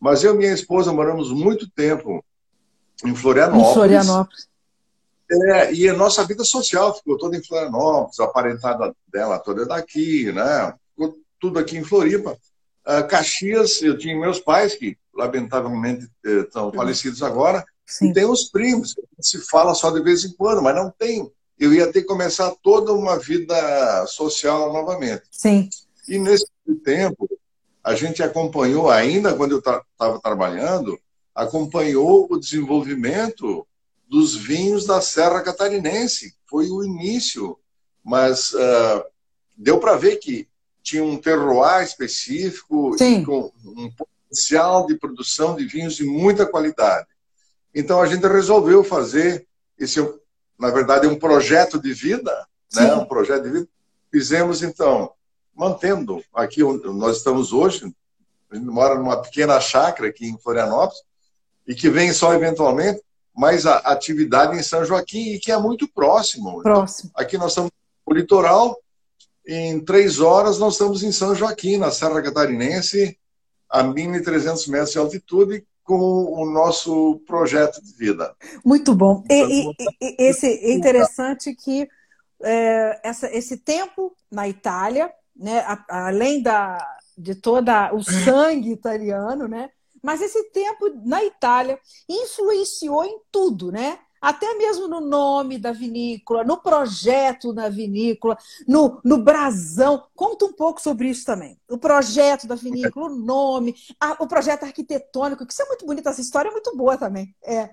Mas 0.01 0.25
eu 0.25 0.35
e 0.35 0.39
minha 0.39 0.53
esposa 0.53 0.93
moramos 0.93 1.31
muito 1.31 1.71
tempo 1.71 2.25
em 3.05 3.15
Florianópolis. 3.15 3.71
Em 3.71 3.73
Florianópolis. 3.73 4.49
É, 5.31 5.73
e 5.73 5.89
a 5.89 5.95
nossa 5.95 6.25
vida 6.25 6.43
social 6.43 6.93
ficou 6.97 7.17
toda 7.17 7.37
em 7.37 7.43
Florianópolis, 7.43 8.19
a 8.19 8.27
parentada 8.27 8.95
dela 9.07 9.39
toda 9.39 9.63
é 9.63 9.67
daqui, 9.67 10.33
né? 10.33 10.75
Tudo 11.45 11.59
aqui 11.59 11.77
em 11.77 11.85
Floripa. 11.85 12.39
Uh, 12.87 13.07
Caxias, 13.07 13.83
eu 13.83 13.99
tinha 13.99 14.19
meus 14.19 14.41
pais, 14.41 14.75
que 14.75 14.97
lamentavelmente 15.15 16.09
estão 16.25 16.73
falecidos 16.73 17.23
agora, 17.23 17.63
Sim. 17.85 18.09
e 18.09 18.13
tem 18.15 18.25
os 18.25 18.45
primos, 18.45 18.95
se 19.21 19.39
fala 19.47 19.75
só 19.75 19.91
de 19.91 20.03
vez 20.03 20.25
em 20.25 20.33
quando, 20.33 20.63
mas 20.63 20.75
não 20.75 20.91
tem. 20.91 21.31
Eu 21.59 21.75
ia 21.75 21.93
ter 21.93 22.01
que 22.01 22.07
começar 22.07 22.51
toda 22.63 22.95
uma 22.95 23.19
vida 23.19 24.07
social 24.07 24.73
novamente. 24.73 25.25
Sim. 25.31 25.69
E 26.09 26.19
nesse 26.19 26.47
tempo, 26.83 27.29
a 27.83 27.95
gente 27.95 28.23
acompanhou, 28.23 28.91
ainda 28.91 29.35
quando 29.35 29.53
eu 29.53 29.59
estava 29.59 30.19
trabalhando, 30.23 30.99
acompanhou 31.35 32.27
o 32.31 32.39
desenvolvimento 32.39 33.67
dos 34.09 34.35
vinhos 34.35 34.87
da 34.87 35.03
Serra 35.03 35.43
Catarinense. 35.43 36.35
Foi 36.49 36.71
o 36.71 36.83
início. 36.83 37.59
Mas 38.03 38.53
uh, 38.55 39.05
deu 39.57 39.79
para 39.79 39.97
ver 39.97 40.17
que 40.17 40.49
tinha 40.85 41.03
um 41.03 41.17
terroir 41.17 41.83
específico, 41.83 42.95
com 43.25 43.51
um 43.65 43.91
potencial 43.91 44.87
de 44.87 44.95
produção 44.97 45.57
de 45.57 45.65
vinhos 45.65 45.97
de 45.97 46.05
muita 46.05 46.47
qualidade. 46.47 47.07
Então 47.75 48.01
a 48.01 48.07
gente 48.07 48.27
resolveu 48.27 48.85
fazer 48.85 49.47
esse, 49.79 50.01
na 50.59 50.71
verdade, 50.71 51.07
um 51.07 51.19
projeto 51.19 51.81
de 51.81 51.93
vida, 51.93 52.47
né? 52.73 52.95
um 52.95 53.07
projeto 53.07 53.45
de 53.45 53.51
vida 53.51 53.69
fizemos, 54.15 54.63
então, 54.63 55.11
mantendo 55.53 56.23
aqui 56.33 56.63
onde 56.63 56.87
nós 56.87 57.17
estamos 57.17 57.53
hoje, 57.53 57.93
a 58.49 58.55
gente 58.55 58.67
mora 58.67 58.95
numa 58.95 59.21
pequena 59.21 59.61
chácara 59.61 60.09
aqui 60.09 60.25
em 60.29 60.39
Florianópolis, 60.39 61.03
e 61.67 61.75
que 61.75 61.91
vem 61.91 62.13
só 62.13 62.33
eventualmente, 62.33 63.03
mas 63.35 63.67
a 63.67 63.79
atividade 63.79 64.57
em 64.57 64.63
São 64.63 64.85
Joaquim, 64.85 65.33
e 65.33 65.41
que 65.41 65.51
é 65.51 65.59
muito 65.59 65.89
próximo. 65.89 66.63
Próximo. 66.63 67.11
Então, 67.13 67.25
aqui 67.25 67.37
nós 67.37 67.51
estamos 67.51 67.73
no 68.07 68.15
litoral, 68.15 68.79
em 69.47 69.81
três 69.85 70.21
horas 70.21 70.59
nós 70.59 70.75
estamos 70.75 71.03
em 71.03 71.13
São 71.13 71.35
Joaquim, 71.35 71.77
na 71.77 71.91
Serra 71.91 72.23
Catarinense, 72.23 73.19
a 73.69 73.83
1.300 73.83 74.69
metros 74.69 74.93
de 74.93 74.99
altitude, 74.99 75.67
com 75.83 75.99
o 75.99 76.51
nosso 76.51 77.21
projeto 77.27 77.83
de 77.83 77.93
vida. 77.93 78.35
Muito 78.65 78.95
bom. 78.95 79.23
E, 79.29 79.69
e, 79.69 79.75
e 80.01 80.17
esse 80.19 80.47
é 80.47 80.73
interessante 80.73 81.55
que 81.55 81.87
é, 82.43 83.01
essa, 83.03 83.31
esse 83.31 83.59
tempo 83.59 84.17
na 84.31 84.49
Itália, 84.49 85.13
né, 85.37 85.59
a, 85.61 86.07
além 86.07 86.43
da, 86.43 86.79
de 87.17 87.35
todo 87.35 87.71
o 87.93 88.03
sangue 88.03 88.73
italiano, 88.73 89.47
né, 89.47 89.69
mas 90.03 90.21
esse 90.21 90.51
tempo 90.51 90.91
na 91.05 91.25
Itália 91.25 91.79
influenciou 92.09 93.05
em 93.05 93.19
tudo, 93.33 93.73
né? 93.73 93.99
Até 94.25 94.55
mesmo 94.55 94.89
no 94.89 95.03
nome 95.03 95.59
da 95.59 95.71
vinícola, 95.71 96.43
no 96.45 96.57
projeto 96.57 97.53
da 97.53 97.69
vinícola, 97.69 98.39
no, 98.67 98.99
no 99.05 99.19
brasão. 99.19 100.07
Conta 100.15 100.47
um 100.47 100.53
pouco 100.55 100.81
sobre 100.81 101.09
isso 101.09 101.27
também. 101.27 101.59
O 101.69 101.77
projeto 101.77 102.47
da 102.47 102.55
vinícola, 102.55 103.07
o 103.07 103.15
nome, 103.15 103.75
a, 104.01 104.13
o 104.23 104.27
projeto 104.27 104.65
arquitetônico, 104.65 105.45
que 105.45 105.53
isso 105.53 105.63
é 105.63 105.67
muito 105.67 105.85
bonito, 105.85 106.09
essa 106.09 106.23
história 106.23 106.49
é 106.49 106.53
muito 106.53 106.75
boa 106.75 106.97
também. 106.97 107.37
É. 107.45 107.69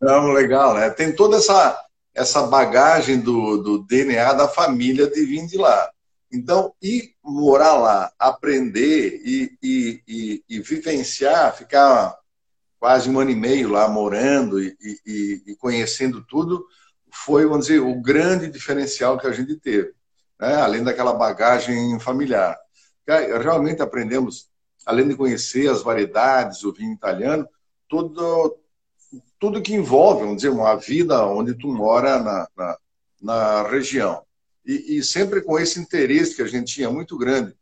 Não, 0.00 0.32
legal, 0.32 0.74
né? 0.74 0.90
Tem 0.90 1.14
toda 1.14 1.36
essa, 1.36 1.80
essa 2.12 2.42
bagagem 2.48 3.20
do, 3.20 3.58
do 3.58 3.78
DNA 3.86 4.32
da 4.32 4.48
família 4.48 5.08
de 5.08 5.24
vir 5.24 5.46
de 5.46 5.56
lá. 5.56 5.88
Então, 6.32 6.74
ir 6.82 7.14
morar 7.22 7.74
lá, 7.74 8.12
aprender 8.18 9.20
e, 9.24 9.56
e, 9.62 10.02
e, 10.08 10.44
e 10.48 10.60
vivenciar, 10.60 11.54
ficar 11.56 12.18
quase 12.78 13.08
um 13.08 13.18
ano 13.18 13.30
e 13.30 13.34
meio 13.34 13.70
lá 13.70 13.88
morando 13.88 14.60
e, 14.60 14.76
e, 15.06 15.42
e 15.46 15.56
conhecendo 15.56 16.24
tudo, 16.24 16.66
foi, 17.10 17.46
vamos 17.46 17.66
dizer, 17.66 17.80
o 17.80 18.00
grande 18.00 18.50
diferencial 18.50 19.18
que 19.18 19.26
a 19.26 19.32
gente 19.32 19.56
teve, 19.56 19.92
né? 20.38 20.56
além 20.56 20.82
daquela 20.82 21.14
bagagem 21.14 21.98
familiar. 22.00 22.58
Realmente 23.06 23.80
aprendemos, 23.80 24.48
além 24.84 25.08
de 25.08 25.16
conhecer 25.16 25.70
as 25.70 25.82
variedades, 25.82 26.64
o 26.64 26.72
vinho 26.72 26.92
italiano, 26.92 27.48
tudo, 27.88 28.58
tudo 29.38 29.62
que 29.62 29.74
envolve, 29.74 30.22
vamos 30.22 30.36
dizer, 30.36 30.48
uma 30.48 30.74
vida 30.74 31.24
onde 31.26 31.54
tu 31.54 31.68
mora 31.68 32.18
na, 32.18 32.48
na, 32.56 32.78
na 33.22 33.68
região. 33.68 34.22
E, 34.66 34.96
e, 34.96 35.04
sempre 35.04 35.42
com 35.42 35.58
esse 35.58 35.78
interesse 35.78 36.34
que 36.34 36.42
a 36.42 36.46
gente 36.46 36.72
tinha 36.72 36.90
muito 36.90 37.18
grande, 37.18 37.54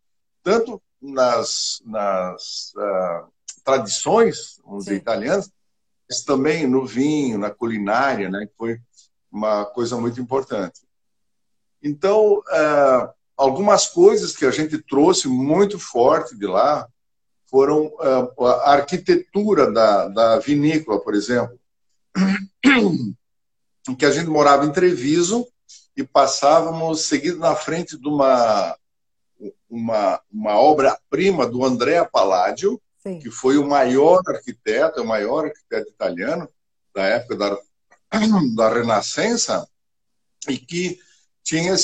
tanto 0.43 0.81
nas, 1.01 1.83
nas 1.85 2.73
uh, 2.77 3.32
tradições, 3.65 4.61
vamos 4.65 4.85
dizer, 4.85 4.97
italianas, 4.97 5.51
mas 6.09 6.23
também 6.23 6.67
no 6.67 6.87
vinho, 6.87 7.39
na 7.39 7.51
culinária, 7.51 8.29
né, 8.29 8.47
que 8.47 8.53
foi 8.57 8.79
uma 9.31 9.65
coisa 9.65 9.97
muito 9.97 10.21
importante. 10.21 10.81
Então, 11.83 12.39
uh, 12.39 13.13
algumas 13.37 13.87
coisas 13.89 14.37
que 14.37 14.45
a 14.45 14.51
gente 14.51 14.79
trouxe 14.79 15.27
muito 15.29 15.79
forte 15.79 16.37
de 16.37 16.47
lá 16.47 16.87
foram 17.47 17.87
uh, 17.87 18.45
a 18.45 18.73
arquitetura 18.73 19.71
da, 19.71 20.09
da 20.09 20.39
vinícola, 20.39 21.01
por 21.01 21.15
exemplo, 21.15 21.59
que 23.99 24.07
a 24.07 24.11
gente 24.11 24.29
morava 24.29 24.65
em 24.65 24.73
Treviso 24.73 25.47
e 25.97 26.05
passávamos 26.05 27.07
seguido 27.07 27.39
na 27.39 27.55
frente 27.55 27.99
de 27.99 28.09
uma 28.09 28.77
uma, 29.69 30.21
uma 30.31 30.57
obra-prima 30.59 31.47
do 31.47 31.65
Andrea 31.65 32.05
Palladio, 32.05 32.81
Sim. 33.03 33.19
que 33.19 33.31
foi 33.31 33.59
o 33.59 33.67
maior 33.67 34.23
arquiteto, 34.27 35.03
o 35.03 35.07
maior 35.07 35.45
arquiteto 35.47 35.91
italiano 35.91 36.49
da 36.95 37.05
época 37.05 37.37
da, 37.37 37.59
da 38.55 38.73
Renascença, 38.73 39.69
e 40.49 40.57
que 40.57 41.01
tinha, 41.43 41.75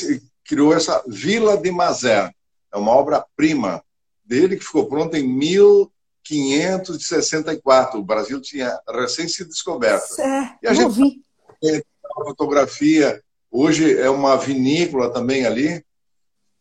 criou 0.45 0.73
essa 0.73 1.03
Vila 1.09 1.57
de 1.57 1.73
Mazé. 1.73 2.33
É 2.73 2.77
uma 2.77 2.93
obra-prima 2.93 3.83
dele 4.25 4.57
que 4.57 4.65
ficou 4.65 4.89
pronta 4.89 5.19
em 5.19 5.27
1564. 5.27 7.99
O 7.99 8.05
Brasil 8.05 8.41
tinha 8.41 8.81
recém 8.89 9.27
sido 9.27 9.49
descoberto. 9.49 10.21
É, 10.21 10.57
e 10.63 10.69
a 10.69 10.75
gente 10.75 10.93
vi. 10.93 11.21
a 11.65 11.83
fotografia, 12.25 13.21
hoje 13.51 13.99
é 13.99 14.09
uma 14.11 14.37
vinícola 14.37 15.13
também 15.13 15.45
ali. 15.47 15.85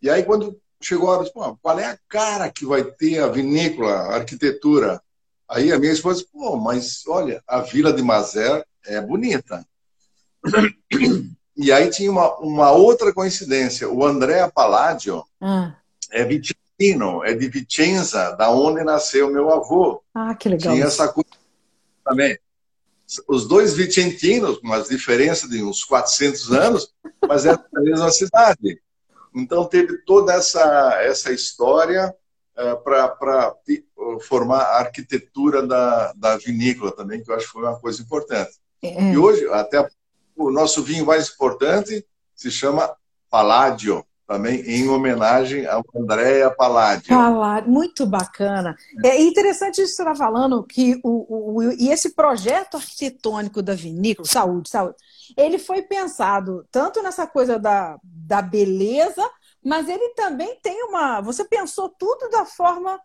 E 0.01 0.09
aí, 0.09 0.23
quando 0.23 0.59
chegou 0.81 1.09
a 1.09 1.17
hora, 1.17 1.29
pô, 1.31 1.57
qual 1.57 1.79
é 1.79 1.85
a 1.85 1.99
cara 2.07 2.51
que 2.51 2.65
vai 2.65 2.83
ter 2.83 3.19
a 3.19 3.27
vinícola, 3.27 3.91
a 3.91 4.15
arquitetura? 4.15 5.01
Aí 5.49 5.71
a 5.71 5.79
minha 5.79 5.93
esposa 5.93 6.25
pô, 6.31 6.57
mas 6.57 7.03
olha, 7.07 7.41
a 7.47 7.61
Vila 7.61 7.93
de 7.93 8.01
Mazer 8.01 8.65
é 8.85 8.99
bonita. 9.01 9.65
E 11.59 11.71
aí 11.71 11.89
tinha 11.89 12.11
uma, 12.11 12.37
uma 12.37 12.71
outra 12.71 13.11
coincidência. 13.11 13.89
O 13.89 14.05
André 14.05 14.47
Palladio 14.53 15.23
ah. 15.41 15.75
é 16.11 16.23
vicentino, 16.23 17.23
é 17.23 17.33
de 17.33 17.49
Vicenza, 17.49 18.31
da 18.33 18.51
onde 18.51 18.83
nasceu 18.83 19.31
meu 19.31 19.49
avô. 19.49 20.03
Ah, 20.13 20.35
que 20.35 20.49
legal. 20.49 20.75
Tinha 20.75 20.85
essa 20.85 21.07
coisa 21.07 21.29
também. 22.05 22.37
Os 23.27 23.47
dois 23.47 23.73
vicentinos, 23.73 24.59
com 24.59 24.71
as 24.71 24.87
diferenças 24.87 25.49
de 25.49 25.63
uns 25.63 25.83
400 25.83 26.51
anos, 26.51 26.93
mas 27.27 27.45
é 27.45 27.55
da 27.55 27.81
mesma 27.81 28.11
cidade. 28.11 28.79
Então, 29.39 29.65
teve 29.65 29.97
toda 29.99 30.33
essa, 30.33 30.97
essa 31.01 31.31
história 31.31 32.13
é, 32.55 32.75
para 32.75 33.55
formar 34.27 34.61
a 34.61 34.79
arquitetura 34.79 35.65
da, 35.65 36.13
da 36.13 36.37
vinícola 36.37 36.91
também, 36.91 37.23
que 37.23 37.29
eu 37.29 37.35
acho 37.35 37.45
que 37.45 37.51
foi 37.51 37.63
uma 37.63 37.79
coisa 37.79 38.01
importante. 38.01 38.51
É. 38.81 39.11
E 39.11 39.17
hoje, 39.17 39.47
até 39.49 39.87
o 40.35 40.51
nosso 40.51 40.83
vinho 40.83 41.05
mais 41.05 41.29
importante 41.29 42.05
se 42.35 42.51
chama 42.51 42.95
Palladio, 43.29 44.05
também 44.27 44.59
em 44.61 44.89
homenagem 44.89 45.65
ao 45.65 45.83
Andréa 45.95 46.51
Palladio. 46.51 47.07
Palladio, 47.07 47.71
muito 47.71 48.05
bacana. 48.05 48.75
É 49.03 49.21
interessante 49.21 49.81
isso 49.81 49.91
que 49.91 49.95
você 49.95 50.01
está 50.03 50.15
falando, 50.15 50.63
que 50.63 50.99
o, 51.01 51.55
o, 51.55 51.63
e 51.71 51.89
esse 51.89 52.13
projeto 52.13 52.75
arquitetônico 52.75 53.61
da 53.61 53.73
vinícola, 53.73 54.27
saúde, 54.27 54.69
saúde, 54.69 54.95
ele 55.35 55.57
foi 55.57 55.81
pensado 55.81 56.65
tanto 56.71 57.01
nessa 57.01 57.25
coisa 57.25 57.57
da, 57.57 57.99
da 58.03 58.41
beleza, 58.41 59.27
mas 59.63 59.89
ele 59.89 60.09
também 60.09 60.59
tem 60.61 60.83
uma. 60.83 61.21
Você 61.21 61.43
pensou 61.43 61.89
tudo 61.89 62.29
da 62.29 62.45
forma. 62.45 62.99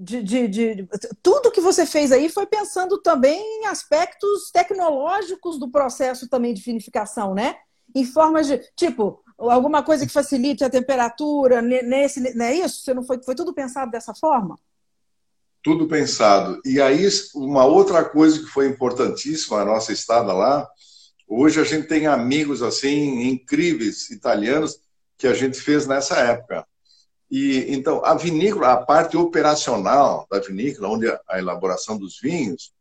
De, 0.00 0.22
de, 0.22 0.46
de, 0.46 0.88
tudo 1.24 1.50
que 1.50 1.60
você 1.60 1.84
fez 1.84 2.12
aí 2.12 2.28
foi 2.28 2.46
pensando 2.46 2.98
também 2.98 3.40
em 3.40 3.66
aspectos 3.66 4.48
tecnológicos 4.52 5.58
do 5.58 5.68
processo 5.68 6.28
também 6.28 6.54
de 6.54 6.62
vinificação, 6.62 7.34
né? 7.34 7.56
Em 7.92 8.04
formas 8.04 8.46
de, 8.46 8.58
tipo, 8.76 9.20
alguma 9.36 9.82
coisa 9.82 10.06
que 10.06 10.12
facilite 10.12 10.62
a 10.64 10.70
temperatura, 10.70 11.62
nesse, 11.62 12.34
não 12.34 12.44
é 12.44 12.54
isso? 12.54 12.82
Você 12.82 12.94
não 12.94 13.02
foi, 13.02 13.20
foi 13.22 13.34
tudo 13.34 13.54
pensado 13.54 13.90
dessa 13.90 14.14
forma? 14.14 14.56
Tudo 15.62 15.88
pensado. 15.88 16.60
E 16.64 16.80
aí, 16.80 17.08
uma 17.34 17.64
outra 17.64 18.04
coisa 18.04 18.38
que 18.38 18.46
foi 18.46 18.68
importantíssima 18.68 19.60
a 19.60 19.64
nossa 19.64 19.92
estada 19.92 20.32
lá, 20.32 20.68
Hoje 21.28 21.60
a 21.60 21.64
gente 21.64 21.86
tem 21.86 22.06
amigos 22.06 22.62
assim 22.62 23.28
incríveis 23.28 24.08
italianos 24.10 24.80
que 25.18 25.26
a 25.26 25.34
gente 25.34 25.60
fez 25.60 25.86
nessa 25.86 26.16
época. 26.16 26.66
E 27.30 27.66
então 27.68 28.02
a 28.02 28.14
vinícola, 28.14 28.72
a 28.72 28.76
parte 28.78 29.16
operacional 29.16 30.26
da 30.30 30.40
vinícola, 30.40 30.88
onde 30.88 31.06
a 31.06 31.38
elaboração 31.38 31.98
dos 31.98 32.18
vinhos, 32.18 32.72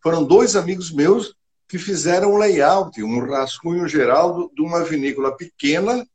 foram 0.00 0.22
dois 0.22 0.54
amigos 0.54 0.92
meus 0.92 1.34
que 1.66 1.76
fizeram 1.76 2.32
um 2.32 2.38
layout, 2.38 3.02
um 3.02 3.18
rascunho 3.26 3.88
geral 3.88 4.48
de 4.54 4.62
uma 4.62 4.84
vinícola 4.84 5.36
pequena, 5.36 6.06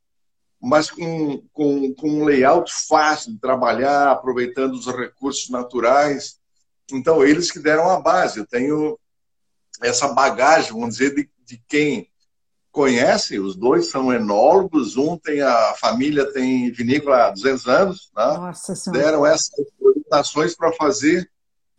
mas 0.60 0.90
com, 0.90 1.44
com, 1.52 1.94
com 1.94 2.10
um 2.10 2.24
layout 2.24 2.72
fácil 2.88 3.34
de 3.34 3.40
trabalhar, 3.40 4.12
aproveitando 4.12 4.74
os 4.74 4.88
recursos 4.88 5.50
naturais. 5.50 6.40
Então, 6.92 7.24
eles 7.24 7.52
que 7.52 7.60
deram 7.60 7.90
a 7.90 8.00
base. 8.00 8.40
Eu 8.40 8.48
tenho 8.48 8.98
essa 9.82 10.08
bagagem, 10.08 10.72
vamos 10.72 10.96
dizer, 10.96 11.14
de, 11.14 11.30
de 11.46 11.62
quem 11.68 12.10
conhece, 12.72 13.40
os 13.40 13.56
dois 13.56 13.90
são 13.90 14.12
enólogos, 14.12 14.98
um 14.98 15.16
tem 15.16 15.42
a 15.42 15.76
família 15.80 16.32
tem 16.34 16.72
vinícola 16.72 17.28
há 17.28 17.30
200 17.30 17.68
anos, 17.68 18.12
né? 18.16 18.26
Nossa 18.26 18.92
deram 18.92 19.26
essas 19.26 19.66
orientações 19.80 20.56
para 20.56 20.74
fazer 20.74 21.30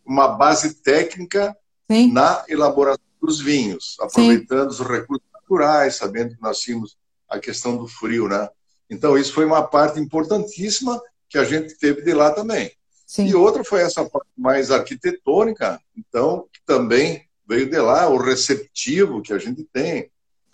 uma 0.05 0.29
base 0.29 0.75
técnica 0.75 1.55
Sim. 1.91 2.13
na 2.13 2.45
elaboração 2.47 3.03
dos 3.21 3.41
vinhos, 3.41 3.97
aproveitando 3.99 4.73
Sim. 4.73 4.81
os 4.81 4.87
recursos 4.87 5.27
naturais, 5.33 5.95
sabendo 5.95 6.35
que 6.35 6.41
nós 6.41 6.59
tínhamos 6.59 6.97
a 7.27 7.39
questão 7.39 7.75
do 7.75 7.87
frio, 7.87 8.29
né? 8.29 8.47
Então 8.89 9.17
isso 9.17 9.33
foi 9.33 9.45
uma 9.45 9.63
parte 9.63 9.99
importantíssima 9.99 11.01
que 11.27 11.37
a 11.37 11.43
gente 11.43 11.77
teve 11.77 12.03
de 12.03 12.13
lá 12.13 12.31
também. 12.31 12.71
Sim. 13.05 13.27
E 13.27 13.35
outra 13.35 13.63
foi 13.63 13.81
essa 13.81 14.03
parte 14.05 14.29
mais 14.37 14.71
arquitetônica, 14.71 15.79
então 15.95 16.47
que 16.53 16.59
também 16.65 17.24
veio 17.47 17.69
de 17.69 17.77
lá, 17.77 18.09
o 18.09 18.17
receptivo 18.17 19.21
que 19.21 19.33
a 19.33 19.37
gente 19.37 19.63
tem. 19.63 20.09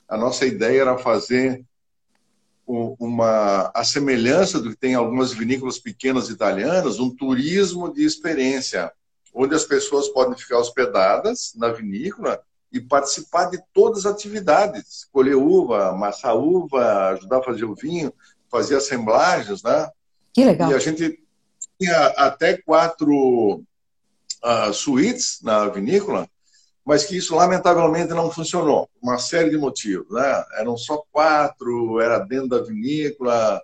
A 0.08 0.18
nossa 0.18 0.46
ideia 0.46 0.82
era 0.82 0.98
fazer 0.98 1.64
uma 2.68 3.72
a 3.74 3.84
semelhança 3.84 4.60
do 4.60 4.70
que 4.70 4.78
tem 4.78 4.96
algumas 4.96 5.34
vinícolas 5.34 5.78
pequenas 5.78 6.30
italianas, 6.30 7.00
um 7.00 7.14
turismo 7.14 7.94
de 7.94 8.04
experiência, 8.04 8.92
onde 9.34 9.56
as 9.56 9.66
pessoas 9.66 10.08
podem 10.10 10.38
ficar 10.38 10.58
hospedadas 10.58 11.54
na 11.56 11.70
vinícola 11.70 12.42
e 12.72 12.80
participar 12.80 13.46
de 13.46 13.62
todas 13.74 14.06
as 14.06 14.14
atividades, 14.14 15.06
colher 15.12 15.36
uva, 15.36 15.90
amassar 15.90 16.36
uva, 16.38 17.10
ajudar 17.10 17.40
a 17.40 17.44
fazer 17.44 17.66
o 17.66 17.76
vinho, 17.76 18.14
fazer 18.50 18.78
assemblagens, 18.78 19.62
né? 19.64 19.90
Que 20.34 20.46
legal. 20.46 20.72
E 20.72 20.74
a 20.74 20.80
gente 20.80 21.20
tinha 21.80 22.08
até 22.18 22.58
quatro 22.58 23.64
uh, 24.44 24.74
suítes 24.74 25.40
na 25.42 25.68
vinícola, 25.68 26.30
mas 26.86 27.06
que 27.06 27.18
isso 27.18 27.36
lamentavelmente 27.36 28.14
não 28.14 28.32
funcionou. 28.32 28.90
Uma 29.02 29.18
série 29.18 29.50
de 29.50 29.58
motivos, 29.58 30.12
né? 30.12 30.46
Eram 30.58 30.76
só 30.76 31.04
quatro, 31.12 32.00
era 32.00 32.20
dentro 32.20 32.50
da 32.50 32.62
vinícola. 32.62 33.62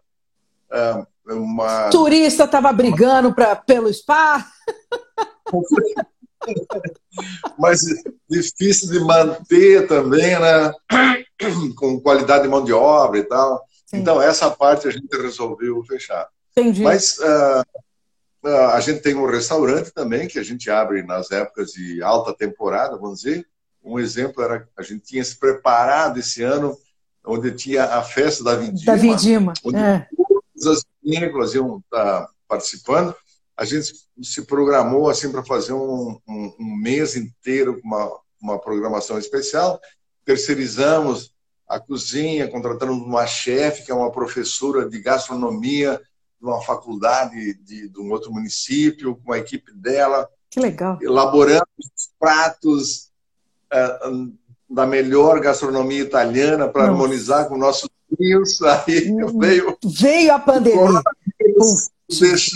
Uh, 0.72 1.06
uma... 1.34 1.90
Turista 1.90 2.44
estava 2.46 2.72
brigando 2.72 3.34
pra, 3.34 3.56
pelo 3.56 3.92
spa. 3.94 4.46
mas 7.58 7.80
difícil 8.30 8.92
de 8.92 9.00
manter 9.00 9.88
também, 9.88 10.40
né? 10.40 10.72
Com 11.76 12.00
qualidade 12.00 12.44
de 12.44 12.50
mão 12.50 12.64
de 12.64 12.74
obra 12.74 13.20
e 13.20 13.24
tal. 13.24 13.66
Sim. 13.86 13.98
Então, 13.98 14.22
essa 14.22 14.50
parte 14.52 14.88
a 14.88 14.92
gente 14.92 15.08
resolveu 15.16 15.84
fechar. 15.84 16.28
Entendi. 16.52 16.82
Mas 16.84 17.18
uh, 17.20 17.64
a 18.44 18.80
gente 18.80 19.02
tem 19.02 19.16
um 19.16 19.26
restaurante 19.26 19.92
também 19.92 20.28
que 20.28 20.40
a 20.40 20.44
gente 20.44 20.70
abre 20.70 21.04
nas 21.04 21.32
épocas 21.32 21.72
de 21.72 22.02
alta 22.02 22.34
temporada, 22.34 22.98
vamos 22.98 23.22
dizer. 23.22 23.48
Um 23.84 24.00
exemplo 24.00 24.44
era 24.44 24.68
a 24.78 24.84
gente 24.84 25.06
tinha 25.06 25.24
se 25.24 25.38
preparado 25.38 26.20
esse 26.20 26.44
ano, 26.44 26.78
onde 27.26 27.52
tinha 27.52 27.84
a 27.86 28.04
festa 28.04 28.44
da 28.44 28.56
Vindima. 28.56 28.86
Da 28.86 28.96
Vindima, 28.96 29.54
onde 29.64 29.78
é. 29.78 30.08
todas 30.16 30.78
as 30.78 30.86
vinícolas 31.04 31.54
iam 31.54 31.80
estar 31.80 32.28
participando. 32.48 33.16
A 33.56 33.66
gente 33.66 33.94
se 34.22 34.46
programou 34.46 35.10
assim 35.10 35.32
para 35.32 35.44
fazer 35.44 35.74
um, 35.74 36.20
um, 36.28 36.56
um, 36.60 36.76
mês 36.76 37.16
inteiro 37.16 37.82
com 37.82 37.88
uma, 37.88 38.20
uma 38.42 38.60
programação 38.60 39.18
especial. 39.18 39.80
Terceirizamos 40.24 41.34
a 41.68 41.80
cozinha, 41.80 42.48
contratando 42.48 42.94
uma 42.94 43.26
chefe, 43.26 43.84
que 43.84 43.92
é 43.92 43.96
uma 43.96 44.12
professora 44.12 44.88
de 44.88 45.00
gastronomia 45.00 46.00
uma 46.42 46.62
faculdade 46.62 47.54
de, 47.64 47.90
de 47.90 48.00
um 48.00 48.12
outro 48.12 48.32
município, 48.32 49.16
com 49.24 49.34
a 49.34 49.40
equipe 49.40 49.74
dela. 49.74 50.30
Que 50.50 50.60
legal. 50.60 50.98
Elaborando 51.02 51.68
os 51.78 52.10
pratos 52.20 53.12
uh, 53.74 54.34
da 54.70 54.86
melhor 54.86 55.40
gastronomia 55.40 56.02
italiana 56.02 56.68
para 56.68 56.84
harmonizar 56.86 57.48
com 57.48 57.58
nossos 57.58 57.90
vinhos. 58.18 58.62
Aí 58.64 59.12
hum, 59.12 59.40
veio, 59.40 59.78
veio 59.84 60.34
a 60.34 60.40
pandemia. 60.40 61.02
Deixa, 62.10 62.56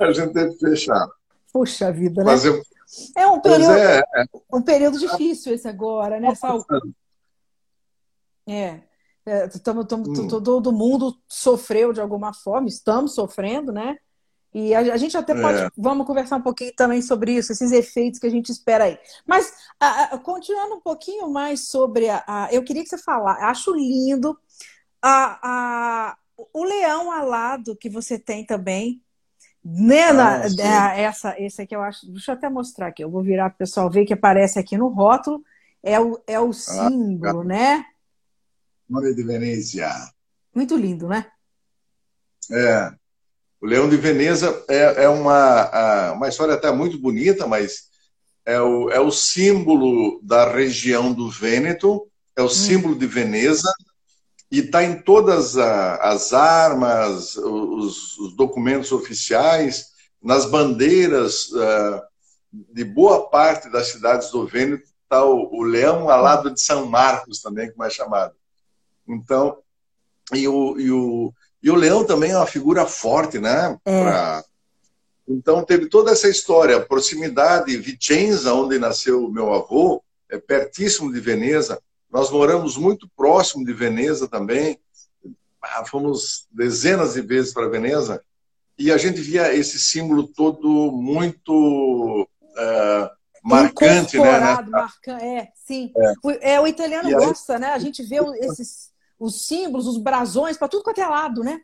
a 0.00 0.12
gente 0.12 0.32
teve 0.32 0.54
que 0.54 0.58
fechar. 0.58 1.08
Puxa 1.52 1.92
vida, 1.92 2.24
né? 2.24 2.34
Eu, 2.44 2.62
é 3.16 3.26
um 3.26 3.40
período, 3.40 3.72
é, 3.72 3.98
é. 3.98 4.24
um 4.52 4.62
período 4.62 4.98
difícil 4.98 5.54
esse 5.54 5.68
agora, 5.68 6.18
né, 6.18 6.34
Sal? 6.34 6.64
É. 8.46 8.80
é 9.28 9.48
tamo, 9.48 9.84
tamo, 9.84 10.04
hum. 10.08 10.28
Todo 10.28 10.72
mundo 10.72 11.16
sofreu 11.28 11.92
de 11.92 12.00
alguma 12.00 12.32
forma, 12.32 12.68
estamos 12.68 13.14
sofrendo, 13.14 13.72
né? 13.72 13.96
E 14.52 14.74
a, 14.74 14.80
a 14.80 14.96
gente 14.96 15.16
até 15.16 15.34
pode. 15.34 15.58
É. 15.58 15.68
Vamos 15.76 16.06
conversar 16.06 16.36
um 16.36 16.42
pouquinho 16.42 16.72
também 16.74 17.02
sobre 17.02 17.32
isso, 17.32 17.52
esses 17.52 17.70
efeitos 17.70 18.18
que 18.18 18.26
a 18.26 18.30
gente 18.30 18.50
espera 18.50 18.84
aí. 18.84 18.98
Mas, 19.26 19.52
a, 19.78 20.14
a, 20.14 20.18
continuando 20.18 20.76
um 20.76 20.80
pouquinho 20.80 21.30
mais 21.30 21.68
sobre 21.68 22.08
a, 22.08 22.48
Eu 22.50 22.64
queria 22.64 22.82
que 22.82 22.88
você 22.88 22.98
falasse, 22.98 23.42
acho 23.42 23.74
lindo 23.74 24.38
a, 25.02 26.16
o 26.52 26.64
leão 26.64 27.12
alado 27.12 27.76
que 27.76 27.88
você 27.88 28.18
tem 28.18 28.44
também. 28.44 29.02
Né, 29.62 30.12
na, 30.12 30.44
ah, 30.44 30.96
é, 30.96 31.02
essa, 31.02 31.34
esse 31.38 31.60
aqui 31.60 31.76
eu 31.76 31.82
acho. 31.82 32.10
Deixa 32.10 32.32
eu 32.32 32.36
até 32.36 32.48
mostrar 32.48 32.86
aqui. 32.86 33.04
Eu 33.04 33.10
vou 33.10 33.22
virar 33.22 33.50
para 33.50 33.56
o 33.56 33.58
pessoal 33.58 33.90
ver 33.90 34.06
que 34.06 34.14
aparece 34.14 34.58
aqui 34.58 34.78
no 34.78 34.88
rótulo. 34.88 35.42
É 35.82 36.00
o, 36.00 36.18
é 36.26 36.40
o 36.40 36.50
ah, 36.50 36.52
símbolo, 36.52 37.40
ah, 37.40 37.44
né? 37.44 37.84
Nome 38.88 39.14
de 39.14 39.22
Venezia. 39.22 39.90
Muito 40.54 40.76
lindo, 40.76 41.08
né? 41.08 41.26
É. 42.50 42.92
O 43.60 43.66
Leão 43.66 43.88
de 43.88 43.96
Veneza 43.96 44.64
é, 44.68 45.04
é 45.04 45.08
uma, 45.08 46.12
uma 46.12 46.28
história 46.28 46.54
até 46.54 46.70
muito 46.70 46.98
bonita, 46.98 47.46
mas 47.46 47.88
é 48.46 48.60
o, 48.60 48.90
é 48.90 49.00
o 49.00 49.10
símbolo 49.10 50.20
da 50.22 50.50
região 50.50 51.12
do 51.12 51.28
Vêneto, 51.28 52.08
é 52.36 52.40
o 52.40 52.46
hum. 52.46 52.48
símbolo 52.48 52.94
de 52.94 53.06
Veneza, 53.06 53.70
e 54.50 54.60
está 54.60 54.82
em 54.82 55.02
todas 55.02 55.58
as 55.58 56.32
armas, 56.32 57.36
os, 57.36 58.16
os, 58.16 58.36
documentos 58.36 58.92
oficiais, 58.92 59.88
nas 60.22 60.46
bandeiras 60.46 61.50
uh, 61.50 62.00
de 62.72 62.84
boa 62.84 63.28
parte 63.28 63.68
das 63.68 63.88
cidades 63.88 64.30
do 64.30 64.46
Vêneto, 64.46 64.88
está 65.02 65.24
o, 65.24 65.54
o 65.54 65.62
leão 65.62 66.08
alado 66.08 66.50
de 66.50 66.62
São 66.62 66.86
Marcos 66.86 67.42
também, 67.42 67.70
como 67.70 67.84
é 67.84 67.90
chamado. 67.90 68.37
Então, 69.08 69.58
e 70.34 70.46
o, 70.46 70.78
e 70.78 70.90
o, 70.90 71.32
e 71.62 71.70
o 71.70 71.74
leão 71.74 72.04
também 72.04 72.32
é 72.32 72.36
uma 72.36 72.46
figura 72.46 72.86
forte, 72.86 73.38
né? 73.38 73.78
É. 73.84 74.02
Pra... 74.02 74.44
Então, 75.26 75.64
teve 75.64 75.86
toda 75.86 76.10
essa 76.10 76.28
história, 76.28 76.76
a 76.76 76.84
proximidade, 76.84 77.76
Vicenza, 77.76 78.54
onde 78.54 78.78
nasceu 78.78 79.24
o 79.24 79.30
meu 79.30 79.52
avô, 79.52 80.02
é 80.30 80.38
pertíssimo 80.38 81.12
de 81.12 81.20
Veneza. 81.20 81.80
Nós 82.10 82.30
moramos 82.30 82.76
muito 82.76 83.08
próximo 83.16 83.64
de 83.64 83.72
Veneza 83.72 84.26
também. 84.26 84.78
Ah, 85.62 85.84
fomos 85.84 86.46
dezenas 86.50 87.14
de 87.14 87.20
vezes 87.20 87.52
para 87.52 87.68
Veneza 87.68 88.22
e 88.78 88.92
a 88.92 88.96
gente 88.96 89.20
via 89.20 89.52
esse 89.52 89.78
símbolo 89.80 90.28
todo 90.28 90.92
muito 90.92 92.22
uh, 92.22 93.10
marcante, 93.42 94.16
né, 94.18 94.38
né? 94.38 94.66
Marcante, 94.68 95.24
é, 95.24 95.48
sim. 95.54 95.92
É. 95.96 96.12
O, 96.22 96.30
é, 96.30 96.60
o 96.60 96.66
italiano 96.66 97.10
gosta, 97.10 97.58
né? 97.58 97.70
A 97.70 97.78
gente 97.78 98.04
vê 98.04 98.18
esses 98.38 98.90
os 99.18 99.46
símbolos, 99.46 99.86
os 99.86 99.98
brasões, 99.98 100.56
para 100.56 100.68
tudo 100.68 100.84
quanto 100.84 101.00
é 101.00 101.06
lado, 101.06 101.42
né? 101.42 101.60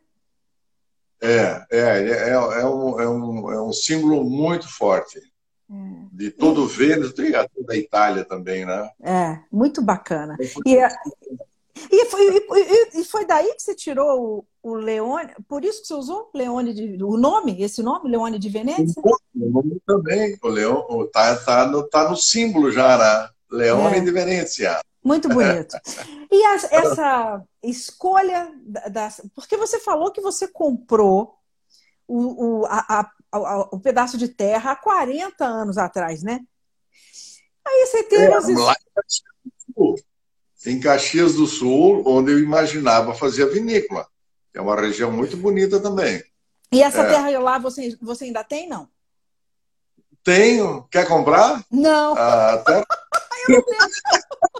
É, 1.21 1.65
é, 1.71 1.79
é, 1.79 2.09
é, 2.09 2.29
é, 2.29 2.39
um, 2.39 2.99
é, 2.99 3.09
um, 3.09 3.51
é 3.51 3.61
um 3.61 3.73
símbolo 3.73 4.23
muito 4.23 4.67
forte. 4.67 5.19
É. 5.19 5.73
De 6.11 6.29
todo 6.29 6.63
o 6.63 6.67
Vêneto 6.67 7.23
e 7.23 7.31
toda 7.31 7.73
a 7.73 7.77
Itália 7.77 8.23
também, 8.23 8.65
né? 8.65 8.89
É, 9.01 9.39
muito 9.51 9.81
bacana. 9.81 10.37
E, 10.65 10.77
é, 10.77 10.87
e, 11.91 12.05
foi, 12.05 12.37
e, 12.37 13.01
e, 13.01 13.03
foi 13.03 13.25
daí 13.25 13.53
que 13.55 13.63
você 13.63 13.73
tirou 13.73 14.45
o, 14.63 14.71
o 14.71 14.75
Leone, 14.75 15.33
por 15.47 15.65
isso 15.65 15.81
que 15.81 15.87
você 15.87 15.93
usou 15.95 16.29
Leone 16.33 16.73
de, 16.73 17.03
o 17.03 17.17
nome, 17.17 17.61
esse 17.63 17.81
nome, 17.81 18.09
Leone 18.09 18.37
de 18.37 18.49
Veneza? 18.49 19.01
O 19.01 19.19
nome 19.33 19.81
também, 19.87 20.37
o 20.43 20.47
Leão, 20.47 21.09
tá, 21.11 21.35
tá, 21.37 21.65
no, 21.65 21.83
tá 21.83 22.09
no 22.09 22.15
símbolo 22.15 22.71
já, 22.71 22.97
né? 22.97 23.29
Leone 23.51 23.97
é. 23.97 24.01
de 24.01 24.11
Venezia. 24.11 24.79
Muito 25.05 25.29
bonito. 25.29 25.77
E 26.31 26.43
a, 26.45 26.55
essa 26.55 27.43
escolha 27.61 28.51
das. 28.89 29.21
Porque 29.35 29.55
você 29.55 29.79
falou 29.79 30.11
que 30.11 30.19
você 30.19 30.47
comprou 30.47 31.35
o, 32.07 32.61
o, 32.63 32.65
a, 32.65 33.11
a, 33.31 33.59
o 33.71 33.79
pedaço 33.79 34.17
de 34.17 34.27
terra 34.27 34.71
há 34.71 34.75
40 34.75 35.45
anos 35.45 35.77
atrás, 35.77 36.23
né? 36.23 36.39
Aí 37.63 37.85
você 37.85 38.03
teve 38.03 38.25
é, 38.25 38.33
as. 38.33 38.47
Lá 38.47 38.75
em 40.65 40.79
Caxias 40.79 41.35
do 41.35 41.45
Sul, 41.45 42.03
onde 42.07 42.31
eu 42.31 42.39
imaginava 42.39 43.13
fazer 43.13 43.43
a 43.43 43.47
vinícola. 43.47 44.07
É 44.51 44.59
uma 44.59 44.75
região 44.75 45.11
muito 45.11 45.37
bonita 45.37 45.79
também. 45.79 46.23
E 46.71 46.81
essa 46.81 47.03
é. 47.03 47.09
terra 47.09 47.39
lá 47.39 47.59
você, 47.59 47.95
você 48.01 48.25
ainda 48.25 48.43
tem, 48.43 48.67
não? 48.67 48.89
Tenho. 50.23 50.87
Quer 50.89 51.07
comprar? 51.07 51.63
Não. 51.69 52.15
A 52.17 52.57
terra... 52.57 52.85
eu 53.47 53.55
não 53.57 53.63
tenho. 53.63 53.79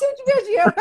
ah, 0.00 0.04
se 0.04 0.04
eu 0.04 0.14
tiver 0.16 0.42
dinheiro. 0.44 0.74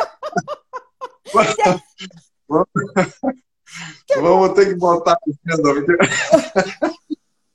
Vamos 4.21 4.53
ter 4.55 4.65
que 4.67 4.75
botar 4.75 5.17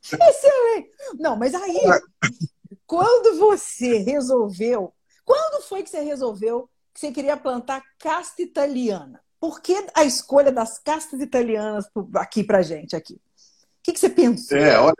Excelente. 0.05 0.91
Não, 1.19 1.37
mas 1.37 1.55
aí, 1.55 1.81
quando 2.87 3.39
você 3.39 3.99
resolveu, 3.99 4.93
quando 5.25 5.63
foi 5.63 5.83
que 5.83 5.91
você 5.91 6.01
resolveu 6.01 6.69
que 6.93 7.01
você 7.01 7.11
queria 7.11 7.37
plantar 7.37 7.83
casta 7.99 8.43
italiana? 8.43 9.21
Por 9.41 9.61
que 9.61 9.87
a 9.95 10.05
escolha 10.05 10.53
das 10.53 10.79
castas 10.79 11.21
italianas 11.21 11.87
aqui 12.15 12.45
pra 12.45 12.63
gente 12.63 12.95
aqui? 12.95 13.15
O 13.15 13.19
que, 13.83 13.93
que 13.93 13.99
você 13.99 14.09
pensou? 14.09 14.57
É, 14.57 14.79
olha, 14.79 14.95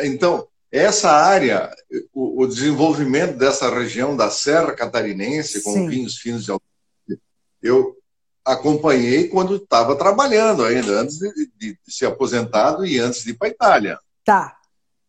então, 0.00 0.48
essa 0.74 1.08
área, 1.12 1.72
o, 2.12 2.42
o, 2.42 2.46
desenvolvimento 2.48 3.36
dessa 3.36 3.72
região 3.72 4.16
da 4.16 4.28
Serra 4.28 4.74
Catarinense, 4.74 5.62
com 5.62 5.72
Sim. 5.72 5.88
vinhos 5.88 6.16
finos 6.16 6.44
de 6.44 6.50
altura, 6.50 7.20
eu 7.62 7.96
acompanhei 8.44 9.28
quando 9.28 9.54
estava 9.54 9.94
trabalhando 9.94 10.64
ainda, 10.64 11.00
antes 11.00 11.18
de, 11.18 11.32
de, 11.32 11.78
de, 11.86 11.94
ser 11.94 12.06
aposentado 12.06 12.84
e 12.84 12.98
antes 12.98 13.22
de 13.22 13.30
ir 13.30 13.34
para 13.34 13.46
a 13.46 13.50
Itália. 13.52 13.98
Tá. 14.24 14.58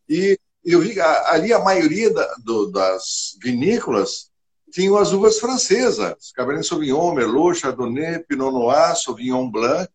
E 0.08 0.38
eu 0.64 0.80
vi 0.80 1.00
ali 1.00 1.52
a 1.52 1.58
maioria 1.58 2.14
da, 2.14 2.34
do, 2.44 2.70
das 2.70 3.36
vinícolas 3.42 4.30
tinham 4.70 4.96
as 4.96 5.12
uvas 5.12 5.40
francesas, 5.40 6.30
Cabernet 6.32 6.66
Sauvignon, 6.66 7.12
Merlot, 7.12 7.58
Chardonnay, 7.58 8.20
Pinot 8.20 8.52
Noir, 8.52 8.94
Sauvignon 8.96 9.50
Blanc. 9.50 9.90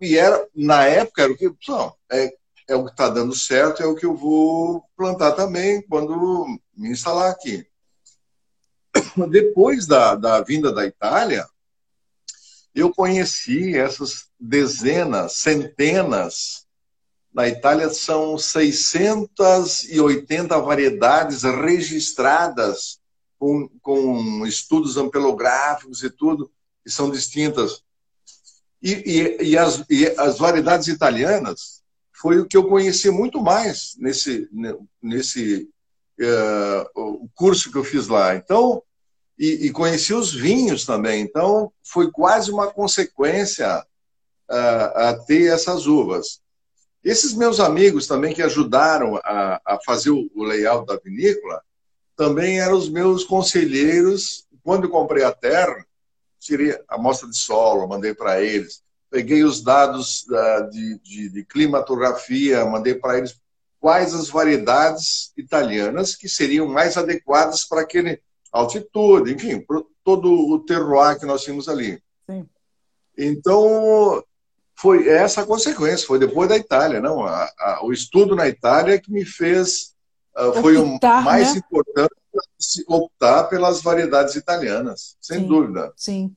E 0.00 0.16
era, 0.16 0.46
na 0.54 0.84
época, 0.84 1.22
era 1.22 1.32
o 1.32 1.36
que, 1.36 1.50
não, 1.68 1.94
é, 2.12 2.32
é 2.70 2.76
o 2.76 2.84
que 2.84 2.92
está 2.92 3.08
dando 3.08 3.34
certo, 3.34 3.82
é 3.82 3.86
o 3.86 3.96
que 3.96 4.06
eu 4.06 4.14
vou 4.14 4.84
plantar 4.96 5.32
também 5.32 5.82
quando 5.82 6.46
me 6.72 6.90
instalar 6.90 7.28
aqui. 7.28 7.66
Depois 9.28 9.86
da, 9.86 10.14
da 10.14 10.40
vinda 10.40 10.72
da 10.72 10.86
Itália, 10.86 11.48
eu 12.72 12.94
conheci 12.94 13.76
essas 13.76 14.28
dezenas, 14.38 15.38
centenas. 15.38 16.64
Na 17.34 17.48
Itália 17.48 17.90
são 17.90 18.38
680 18.38 20.56
variedades 20.60 21.42
registradas 21.42 23.00
com, 23.36 23.68
com 23.82 24.46
estudos 24.46 24.96
ampelográficos 24.96 26.04
e 26.04 26.10
tudo, 26.10 26.52
que 26.84 26.90
são 26.90 27.10
distintas. 27.10 27.82
E, 28.80 28.92
e, 28.92 29.42
e, 29.50 29.58
as, 29.58 29.84
e 29.90 30.06
as 30.16 30.38
variedades 30.38 30.86
italianas 30.86 31.79
foi 32.20 32.38
o 32.38 32.46
que 32.46 32.56
eu 32.56 32.68
conheci 32.68 33.10
muito 33.10 33.40
mais 33.40 33.96
nesse, 33.98 34.48
nesse 35.02 35.68
uh, 36.20 37.30
curso 37.34 37.72
que 37.72 37.78
eu 37.78 37.84
fiz 37.84 38.08
lá. 38.08 38.36
Então, 38.36 38.82
e, 39.38 39.66
e, 39.66 39.70
conheci 39.70 40.12
os 40.12 40.34
vinhos 40.34 40.84
também. 40.84 41.22
Então, 41.22 41.72
foi 41.82 42.10
quase 42.10 42.50
uma 42.50 42.70
consequência 42.70 43.80
uh, 43.80 44.98
a 44.98 45.18
ter 45.26 45.50
essas 45.50 45.86
uvas. 45.86 46.42
Esses 47.02 47.32
meus 47.32 47.58
amigos 47.58 48.06
também 48.06 48.34
que 48.34 48.42
ajudaram 48.42 49.16
a, 49.24 49.58
a 49.64 49.78
fazer 49.82 50.10
o, 50.10 50.30
o 50.34 50.44
layout 50.44 50.86
da 50.86 51.00
vinícola 51.02 51.62
também 52.14 52.60
eram 52.60 52.76
os 52.76 52.90
meus 52.90 53.24
conselheiros. 53.24 54.46
Quando 54.62 54.84
eu 54.84 54.90
comprei 54.90 55.24
a 55.24 55.32
terra, 55.32 55.86
tirei 56.38 56.72
a 56.72 56.96
amostra 56.96 57.26
de 57.30 57.36
solo, 57.38 57.88
mandei 57.88 58.12
para 58.14 58.42
eles. 58.42 58.82
Peguei 59.10 59.42
os 59.42 59.62
dados 59.62 60.24
uh, 60.28 60.70
de, 60.70 60.98
de, 61.00 61.28
de 61.30 61.44
climatografia, 61.44 62.64
mandei 62.64 62.94
para 62.94 63.18
eles 63.18 63.40
quais 63.80 64.14
as 64.14 64.28
variedades 64.28 65.32
italianas 65.36 66.14
que 66.14 66.28
seriam 66.28 66.68
mais 66.68 66.96
adequadas 66.96 67.64
para 67.64 67.80
aquele 67.80 68.20
altitude, 68.52 69.32
enfim, 69.32 69.64
todo 70.04 70.30
o 70.32 70.58
terroir 70.60 71.18
que 71.18 71.26
nós 71.26 71.42
tínhamos 71.42 71.68
ali. 71.68 72.00
Sim. 72.28 72.46
Então, 73.16 74.22
foi 74.74 75.08
essa 75.08 75.42
a 75.42 75.46
consequência, 75.46 76.06
foi 76.06 76.18
depois 76.18 76.48
da 76.48 76.56
Itália, 76.56 77.00
não? 77.00 77.24
A, 77.24 77.50
a, 77.58 77.80
o 77.84 77.92
estudo 77.92 78.36
na 78.36 78.48
Itália 78.48 79.00
que 79.00 79.10
me 79.10 79.24
fez, 79.24 79.94
uh, 80.36 80.60
foi 80.60 80.76
o 80.76 80.98
mais 81.24 81.54
né? 81.54 81.60
importante 81.60 82.19
optar 82.86 83.44
pelas 83.44 83.82
variedades 83.82 84.34
italianas, 84.36 85.16
sem 85.20 85.40
sim, 85.40 85.46
dúvida. 85.46 85.92
Sim. 85.96 86.34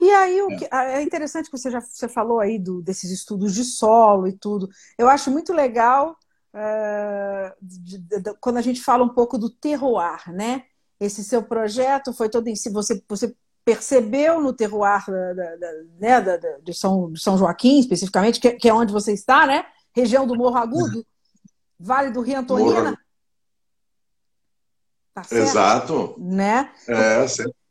E 0.00 0.10
aí 0.10 0.42
o 0.42 0.50
é. 0.50 0.56
que, 0.56 0.68
é 0.74 1.02
interessante 1.02 1.50
que 1.50 1.56
você 1.56 1.70
já 1.70 1.80
você 1.80 2.08
falou 2.08 2.40
aí 2.40 2.58
do, 2.58 2.82
desses 2.82 3.10
estudos 3.10 3.54
de 3.54 3.64
solo 3.64 4.26
e 4.28 4.32
tudo. 4.32 4.68
Eu 4.98 5.08
acho 5.08 5.30
muito 5.30 5.52
legal 5.52 6.16
uh, 6.54 7.52
de, 7.60 7.98
de, 7.98 8.20
de, 8.20 8.34
quando 8.40 8.58
a 8.58 8.62
gente 8.62 8.82
fala 8.82 9.04
um 9.04 9.14
pouco 9.14 9.36
do 9.36 9.50
terroir, 9.50 10.32
né? 10.32 10.64
esse 11.00 11.24
seu 11.24 11.42
projeto 11.42 12.12
foi 12.12 12.28
todo 12.28 12.48
em 12.48 12.56
si. 12.56 12.70
Você, 12.70 13.02
você 13.08 13.34
percebeu 13.64 14.40
no 14.40 14.52
terroir 14.52 15.04
da, 15.06 15.32
da, 15.32 15.56
da, 15.56 15.72
né, 15.98 16.20
da, 16.20 16.36
de, 16.62 16.74
São, 16.74 17.12
de 17.12 17.20
São 17.20 17.36
Joaquim, 17.38 17.78
especificamente, 17.80 18.40
que, 18.40 18.52
que, 18.52 18.68
é 18.68 18.74
onde 18.74 18.92
você 18.92 19.12
está, 19.12 19.46
né? 19.46 19.64
Região 19.94 20.26
do 20.26 20.36
Morro 20.36 20.56
Agudo, 20.56 21.04
Vale 21.78 22.10
do 22.10 22.20
Rio 22.20 22.38
Antonina. 22.38 22.96
Tá 25.14 25.22
certo? 25.22 25.48
Exato. 25.48 26.14
Né? 26.18 26.72
É, 26.88 27.24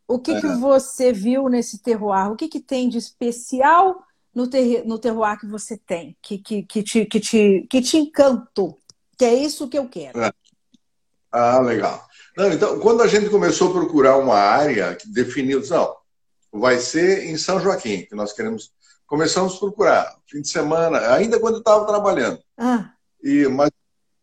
o, 0.08 0.16
o 0.16 0.20
que, 0.20 0.32
é. 0.32 0.40
que 0.40 0.48
você 0.48 1.12
viu 1.12 1.50
nesse 1.50 1.80
terroir? 1.80 2.32
O 2.32 2.36
que, 2.38 2.48
que 2.48 2.62
tem 2.62 2.88
de 2.88 2.98
especial 2.98 4.02
no, 4.34 4.48
ter, 4.48 4.86
no 4.86 4.98
terroir 4.98 5.38
que 5.38 5.46
você 5.46 5.78
tem, 5.78 6.18
que, 6.22 6.38
que, 6.38 6.64
que, 6.64 6.82
te, 6.82 7.06
que, 7.06 7.20
te, 7.20 7.68
que 7.70 7.82
te 7.82 7.98
encantou? 7.98 8.80
Que 9.18 9.26
é 9.26 9.34
isso 9.34 9.68
que 9.68 9.78
eu 9.78 9.90
quero. 9.90 10.22
É. 10.22 10.32
Ah, 11.32 11.60
legal. 11.60 12.08
Não, 12.38 12.52
então, 12.52 12.80
quando 12.80 13.02
a 13.02 13.08
gente 13.08 13.30
começou 13.30 13.70
a 13.70 13.74
procurar 13.74 14.18
uma 14.18 14.38
área 14.38 14.96
que 14.96 15.08
definiu, 15.10 15.62
não, 15.70 15.96
vai 16.52 16.80
ser 16.80 17.26
em 17.26 17.38
São 17.38 17.60
Joaquim, 17.60 18.06
que 18.06 18.16
nós 18.16 18.32
queremos. 18.32 18.72
Começamos 19.06 19.56
a 19.56 19.60
procurar, 19.60 20.16
fim 20.28 20.42
de 20.42 20.48
semana, 20.48 21.14
ainda 21.14 21.40
quando 21.40 21.56
eu 21.56 21.60
estava 21.60 21.86
trabalhando. 21.86 22.40
Ah. 22.58 22.94
E, 23.22 23.48
mas 23.48 23.70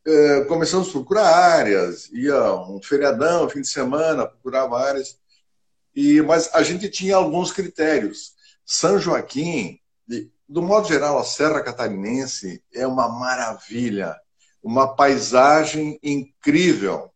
é, 0.07 0.45
começamos 0.45 0.89
a 0.89 0.93
procurar 0.93 1.27
áreas, 1.27 2.09
ia 2.13 2.55
um 2.55 2.81
feriadão, 2.83 3.49
fim 3.49 3.61
de 3.61 3.69
semana, 3.69 4.27
procurava 4.27 4.81
áreas. 4.81 5.19
E, 5.95 6.23
mas 6.23 6.51
a 6.55 6.63
gente 6.63 6.89
tinha 6.89 7.17
alguns 7.17 7.53
critérios. 7.53 8.33
São 8.65 8.99
Joaquim, 8.99 9.79
do 10.49 10.63
modo 10.63 10.89
geral, 10.89 11.19
a 11.19 11.25
Serra 11.25 11.63
Catarinense 11.63 12.63
é 12.73 12.87
uma 12.87 13.09
maravilha, 13.09 14.17
uma 14.63 14.95
paisagem 14.95 15.99
incrível 16.03 17.11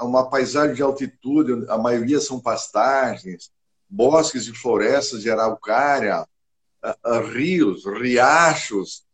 uma 0.00 0.28
paisagem 0.28 0.74
de 0.74 0.82
altitude, 0.82 1.66
a 1.68 1.76
maioria 1.76 2.20
são 2.20 2.40
pastagens, 2.40 3.50
bosques 3.88 4.46
e 4.46 4.54
florestas 4.54 5.22
de 5.22 5.30
araucária, 5.30 6.26
rios, 7.32 7.84
riachos, 7.84 9.04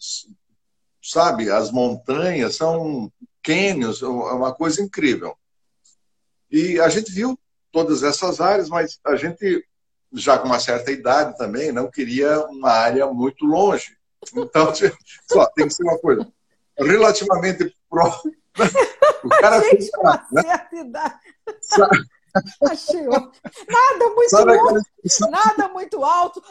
sabe? 1.02 1.50
As 1.50 1.70
montanhas 1.70 2.56
são 2.56 3.12
cânions, 3.42 4.02
é 4.02 4.06
uma 4.06 4.54
coisa 4.54 4.80
incrível. 4.80 5.36
E 6.50 6.78
a 6.80 6.88
gente 6.88 7.10
viu 7.10 7.38
todas 7.72 8.02
essas 8.02 8.40
áreas, 8.40 8.68
mas 8.68 9.00
a 9.04 9.16
gente, 9.16 9.66
já 10.12 10.38
com 10.38 10.46
uma 10.46 10.60
certa 10.60 10.92
idade 10.92 11.36
também, 11.36 11.72
não 11.72 11.90
queria 11.90 12.46
uma 12.46 12.70
área 12.70 13.06
muito 13.06 13.44
longe. 13.44 13.96
Então, 14.34 14.72
só 15.30 15.46
tem 15.46 15.66
que 15.66 15.74
ser 15.74 15.82
uma 15.82 15.98
coisa 15.98 16.26
relativamente 16.78 17.74
próxima 17.88 18.32
o 19.24 19.28
cara 19.28 19.60
gente 19.62 19.90
com 19.90 20.02
uma 20.02 20.26
né? 20.30 20.42
certa 20.42 20.76
idade. 20.76 21.20
Achei 22.62 23.02
Nada 23.02 24.08
muito 24.14 24.30
Sabe 24.30 24.56
longe, 24.56 24.84
nada 25.30 25.68
muito 25.68 26.02
alto. 26.02 26.42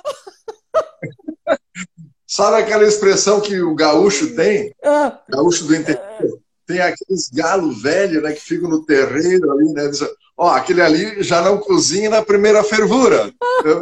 Sabe 2.31 2.61
aquela 2.61 2.85
expressão 2.85 3.41
que 3.41 3.59
o 3.59 3.75
gaúcho 3.75 4.33
tem? 4.33 4.73
Ah. 4.81 5.19
Gaúcho 5.27 5.65
do 5.65 5.75
interior. 5.75 6.39
Tem 6.65 6.79
aqueles 6.79 7.29
galos 7.29 7.81
velhos 7.81 8.23
né, 8.23 8.31
que 8.31 8.39
ficam 8.39 8.69
no 8.69 8.85
terreiro 8.85 9.51
ali, 9.51 9.73
né? 9.73 9.89
Diz, 9.89 10.01
ó, 10.37 10.51
aquele 10.51 10.81
ali 10.81 11.21
já 11.21 11.41
não 11.41 11.57
cozinha 11.57 12.09
na 12.09 12.21
primeira 12.21 12.63
fervura. 12.63 13.33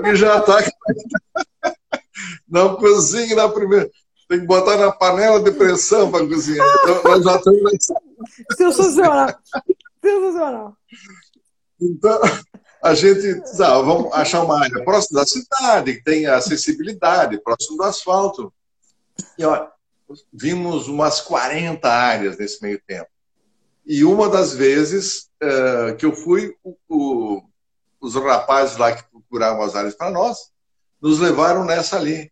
Ele 0.03 0.15
já 0.15 0.41
tá. 0.41 0.63
não 2.49 2.75
cozinha 2.77 3.35
na 3.35 3.47
primeira. 3.49 3.87
Tem 4.27 4.39
que 4.39 4.47
botar 4.47 4.77
na 4.77 4.91
panela 4.91 5.39
de 5.39 5.51
pressão 5.51 6.09
para 6.09 6.25
cozinhar. 6.25 6.65
Então, 6.81 7.03
nós 7.03 7.23
já 7.23 7.35
estamos. 7.35 7.71
Sensacional. 8.57 9.39
Sensacional. 10.03 10.77
Então, 11.79 12.19
a 12.81 12.93
gente 12.93 13.41
ah, 13.61 13.79
vamos 13.81 14.13
achar 14.13 14.43
uma 14.43 14.61
área 14.63 14.83
próxima 14.83 15.19
da 15.19 15.27
cidade, 15.27 15.95
que 15.95 16.03
tenha 16.03 16.35
acessibilidade, 16.35 17.41
próximo 17.41 17.77
do 17.77 17.83
asfalto. 17.83 18.53
E 19.37 19.43
ó, 19.43 19.67
vimos 20.31 20.87
umas 20.87 21.21
40 21.21 21.89
áreas 21.89 22.37
nesse 22.37 22.61
meio 22.61 22.81
tempo. 22.85 23.09
E 23.85 24.03
uma 24.03 24.29
das 24.29 24.53
vezes 24.53 25.29
uh, 25.41 25.95
que 25.97 26.05
eu 26.05 26.13
fui, 26.13 26.55
o, 26.63 26.75
o, 26.87 27.43
os 27.99 28.15
rapazes 28.15 28.77
lá 28.77 28.91
que 28.91 29.03
procuravam 29.09 29.63
as 29.63 29.75
áreas 29.75 29.95
para 29.95 30.11
nós, 30.11 30.51
nos 31.01 31.19
levaram 31.19 31.65
nessa 31.65 31.97
ali. 31.97 32.31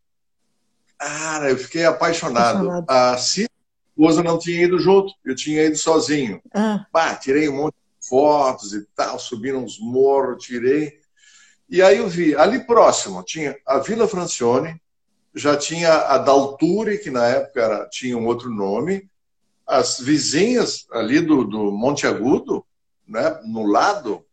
Cara, 0.98 1.50
eu 1.50 1.58
fiquei 1.58 1.86
apaixonado. 1.86 2.58
apaixonado. 2.58 2.86
A 2.90 3.18
Cida, 3.18 3.50
esposa, 3.90 4.24
não 4.24 4.38
tinha 4.38 4.64
ido 4.64 4.80
junto, 4.80 5.14
eu 5.26 5.36
tinha 5.36 5.64
ido 5.64 5.78
sozinho. 5.78 6.42
Ah. 6.54 6.86
Bah, 6.92 7.16
tirei 7.16 7.50
um 7.50 7.56
monte 7.58 7.74
de 7.74 7.87
fotos 8.08 8.74
e 8.74 8.86
tal, 8.96 9.20
subi 9.20 9.54
uns 9.54 9.80
morros, 9.80 10.44
tirei. 10.44 11.00
E 11.70 11.82
aí 11.82 11.98
eu 11.98 12.08
vi, 12.08 12.36
ali 12.36 12.66
próximo, 12.66 13.24
tinha 13.24 13.58
a 13.66 13.80
Vila 13.80 14.08
Francione, 14.08 14.82
já 15.36 15.56
tinha 15.56 15.94
a 15.94 16.18
Dalture, 16.18 16.98
que 16.98 17.12
na 17.12 17.28
época 17.28 17.62
era, 17.62 17.90
tinha 17.90 18.18
um 18.18 18.26
outro 18.26 18.50
nome, 18.50 19.10
as 19.66 20.00
vizinhas 20.00 20.88
ali 20.92 21.20
do, 21.20 21.44
do 21.44 21.72
Monte 21.72 22.08
Agudo, 22.08 22.66
né, 23.08 23.40
no 23.46 23.66
lado, 23.66 24.26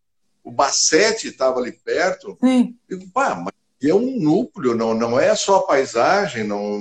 o 0.43 0.51
Bassete 0.51 1.29
estava 1.29 1.59
ali 1.59 1.73
perto. 1.73 2.37
Sim. 2.41 2.77
E, 2.89 2.97
pá, 3.09 3.35
mas 3.35 3.53
é 3.83 3.95
um 3.95 4.19
núcleo, 4.21 4.75
não, 4.75 4.95
não 4.95 5.19
é 5.19 5.35
só 5.35 5.57
a 5.57 5.67
paisagem, 5.67 6.45
não, 6.45 6.81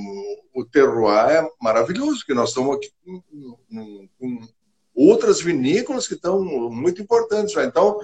o 0.54 0.64
terroir 0.64 1.30
é 1.30 1.50
maravilhoso, 1.60 2.26
que 2.26 2.34
nós 2.34 2.50
estamos 2.50 2.78
aqui 2.78 2.92
com, 3.04 4.08
com 4.20 4.48
outras 4.96 5.42
vinícolas 5.42 6.08
que 6.08 6.14
estão 6.14 6.44
muito 6.44 7.02
importantes 7.02 7.54
já. 7.54 7.64
Então, 7.64 8.00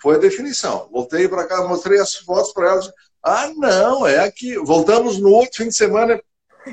foi 0.00 0.16
a 0.16 0.20
definição. 0.20 0.88
Voltei 0.92 1.28
para 1.28 1.46
cá, 1.46 1.66
mostrei 1.66 1.98
as 1.98 2.14
fotos 2.14 2.52
para 2.52 2.70
elas. 2.70 2.90
Ah, 3.22 3.50
não, 3.56 4.06
é 4.06 4.20
aqui. 4.20 4.56
Voltamos 4.58 5.18
no 5.18 5.30
outro 5.30 5.56
fim 5.56 5.68
de 5.68 5.76
semana 5.76 6.20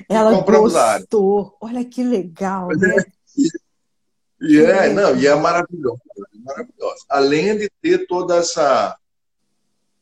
ela 0.09 0.35
compramos 0.35 0.73
gostou. 0.73 1.55
Olha 1.61 1.85
que 1.85 2.03
legal, 2.03 2.69
né? 2.69 2.95
E 4.45 4.59
é, 4.59 4.91
não, 4.91 5.15
e 5.15 5.25
é 5.25 5.33
maravilhoso, 5.35 6.01
é 6.17 6.37
maravilhoso. 6.43 7.05
Além 7.07 7.57
de 7.57 7.71
ter 7.81 8.05
toda 8.05 8.35
essa 8.35 8.97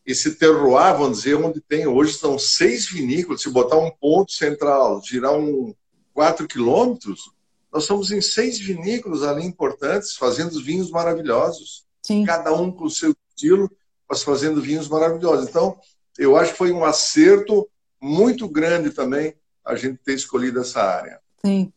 esse 0.04 0.34
terroir, 0.34 0.98
vamos 0.98 1.20
dizer, 1.20 1.36
onde 1.36 1.62
tem 1.62 1.86
hoje 1.86 2.14
são 2.14 2.40
seis 2.40 2.88
vinícolas, 2.88 3.44
se 3.44 3.52
botar 3.52 3.78
um 3.78 3.92
ponto 3.92 4.32
central, 4.32 5.00
girar 5.04 5.34
um 5.38 5.76
quatro 6.12 6.48
quilômetros, 6.48 7.32
nós 7.72 7.86
somos 7.86 8.12
em 8.12 8.22
seis 8.22 8.60
vinícolas 8.60 9.24
ali 9.24 9.46
importantes, 9.46 10.16
fazendo 10.16 10.62
vinhos 10.62 10.92
maravilhosos. 10.92 11.86
Sim. 12.02 12.26
Cada 12.26 12.54
um 12.54 12.72
com 12.72 12.86
o 12.86 12.90
seu 12.90 13.16
estilo, 13.30 13.72
mas 14.10 14.24
fazendo 14.24 14.62
vinhos 14.62 14.90
maravilhosos. 14.90 15.48
Então, 15.48 15.80
eu 16.18 16.36
acho 16.36 16.52
que 16.52 16.58
foi 16.58 16.72
um 16.72 16.84
acerto 16.84 17.70
muito 18.02 18.50
grande 18.50 18.90
também 18.90 19.36
a 19.64 19.76
gente 19.76 20.00
ter 20.04 20.14
escolhido 20.14 20.60
essa 20.60 20.82
área. 20.82 21.20
Sim. 21.46 21.72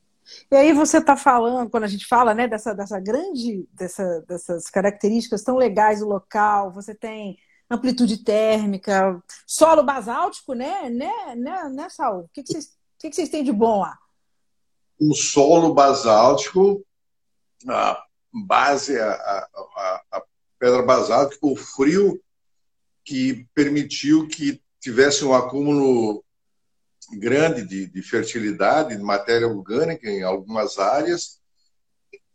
E 0.50 0.56
aí 0.56 0.72
você 0.72 0.98
está 0.98 1.16
falando, 1.16 1.70
quando 1.70 1.84
a 1.84 1.88
gente 1.88 2.06
fala 2.06 2.34
né, 2.34 2.48
dessa, 2.48 2.74
dessa 2.74 2.98
grande, 2.98 3.68
dessa, 3.72 4.24
dessas 4.26 4.70
características 4.70 5.42
tão 5.42 5.56
legais 5.56 6.00
do 6.00 6.08
local, 6.08 6.72
você 6.72 6.94
tem 6.94 7.36
amplitude 7.70 8.24
térmica, 8.24 9.22
solo 9.46 9.82
basáltico, 9.82 10.54
né? 10.54 10.88
Né, 10.90 11.34
né, 11.36 11.68
né 11.68 11.88
Saul? 11.88 12.24
O 12.24 12.28
que, 12.32 12.42
que, 12.42 12.52
vocês, 12.52 12.66
o 12.66 12.68
que, 12.98 13.10
que 13.10 13.16
vocês 13.16 13.28
têm 13.28 13.44
de 13.44 13.52
bom 13.52 13.80
lá? 13.80 13.98
Um 15.00 15.14
solo 15.14 15.74
basáltico, 15.74 16.84
a 17.66 18.02
base, 18.32 18.98
a, 18.98 19.12
a, 19.12 20.02
a 20.12 20.22
pedra 20.58 20.82
basáltica, 20.82 21.46
o 21.46 21.56
frio 21.56 22.20
que 23.04 23.46
permitiu 23.54 24.26
que 24.28 24.60
tivesse 24.80 25.24
um 25.24 25.34
acúmulo 25.34 26.24
grande 27.12 27.66
de, 27.66 27.86
de 27.86 28.02
fertilidade, 28.02 28.96
de 28.96 29.02
matéria 29.02 29.46
orgânica 29.46 30.08
em 30.08 30.22
algumas 30.22 30.78
áreas, 30.78 31.38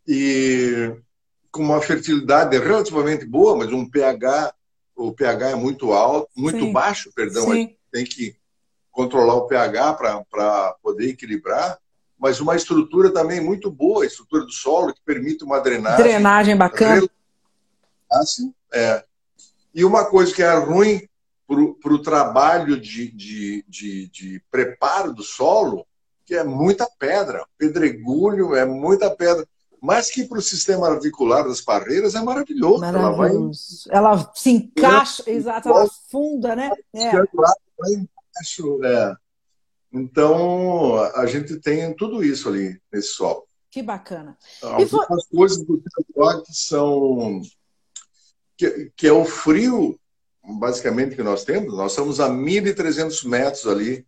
e 0.06 0.94
com 1.50 1.62
uma 1.62 1.80
fertilidade 1.82 2.56
relativamente 2.58 3.24
boa, 3.24 3.56
mas 3.56 3.72
um 3.72 3.88
pH 3.88 4.54
o 5.00 5.12
pH 5.12 5.50
é 5.50 5.54
muito 5.54 5.92
alto, 5.92 6.28
muito 6.36 6.60
Sim. 6.60 6.72
baixo, 6.72 7.10
perdão, 7.14 7.46
tem 7.90 8.04
que 8.04 8.36
controlar 8.90 9.34
o 9.34 9.46
pH 9.46 9.94
para 9.94 10.76
poder 10.82 11.08
equilibrar, 11.08 11.78
mas 12.20 12.38
uma 12.38 12.54
estrutura 12.54 13.10
também 13.10 13.40
muito 13.40 13.70
boa, 13.70 14.04
a 14.04 14.06
estrutura 14.06 14.44
do 14.44 14.52
solo, 14.52 14.92
que 14.92 15.00
permite 15.04 15.42
uma 15.42 15.58
drenagem. 15.58 16.04
Drenagem 16.04 16.56
bacana. 16.56 17.08
Assim, 18.12 18.52
é. 18.72 19.02
E 19.74 19.84
uma 19.84 20.04
coisa 20.04 20.34
que 20.34 20.42
é 20.42 20.52
ruim 20.54 21.08
para 21.46 21.92
o 21.92 22.02
trabalho 22.02 22.78
de, 22.78 23.10
de, 23.10 23.64
de, 23.66 24.08
de 24.08 24.42
preparo 24.50 25.12
do 25.12 25.22
solo, 25.22 25.86
que 26.26 26.34
é 26.34 26.44
muita 26.44 26.88
pedra, 26.98 27.44
pedregulho, 27.56 28.54
é 28.54 28.64
muita 28.64 29.10
pedra 29.10 29.48
mas 29.80 30.10
que 30.10 30.24
para 30.24 30.38
o 30.38 30.42
sistema 30.42 30.88
articular 30.88 31.42
das 31.42 31.62
parreiras 31.62 32.14
é 32.14 32.20
maravilhoso. 32.20 32.80
maravilhoso. 32.80 33.88
Ela, 33.90 34.10
vai... 34.10 34.18
ela 34.18 34.32
se 34.34 34.50
encaixa, 34.50 35.22
exato, 35.26 35.70
ela 35.70 35.84
afunda, 35.84 36.54
né? 36.54 36.70
É. 36.92 37.06
é. 38.84 39.14
Então, 39.92 40.96
a 41.14 41.26
gente 41.26 41.56
tem 41.56 41.94
tudo 41.94 42.22
isso 42.22 42.48
ali 42.48 42.80
nesse 42.92 43.08
solo. 43.08 43.46
Que 43.70 43.82
bacana. 43.82 44.36
Algumas 44.62 45.26
coisas 45.26 45.64
do 45.64 45.80
território 45.80 46.42
que 46.42 46.54
são... 46.54 47.40
Que, 48.56 48.92
que 48.94 49.06
é 49.06 49.12
o 49.12 49.24
frio, 49.24 49.98
basicamente, 50.44 51.16
que 51.16 51.22
nós 51.22 51.44
temos. 51.44 51.74
Nós 51.74 51.92
estamos 51.92 52.20
a 52.20 52.28
1.300 52.28 53.26
metros 53.26 53.66
ali, 53.66 54.06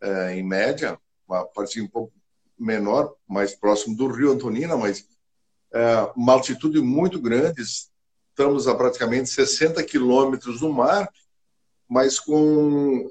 é, 0.00 0.34
em 0.34 0.42
média, 0.42 0.98
uma 1.26 1.44
parte 1.44 1.80
um 1.80 1.88
pouco 1.88 2.12
menor, 2.58 3.14
mais 3.26 3.54
próximo 3.54 3.96
do 3.96 4.08
Rio 4.08 4.32
Antonina, 4.32 4.76
mas 4.76 5.06
é, 5.72 6.12
uma 6.14 6.34
altitude 6.34 6.80
muito 6.80 7.20
grande, 7.20 7.62
estamos 7.62 8.68
a 8.68 8.74
praticamente 8.74 9.30
60 9.30 9.82
quilômetros 9.84 10.60
do 10.60 10.72
mar, 10.72 11.08
mas 11.88 12.20
com 12.20 13.10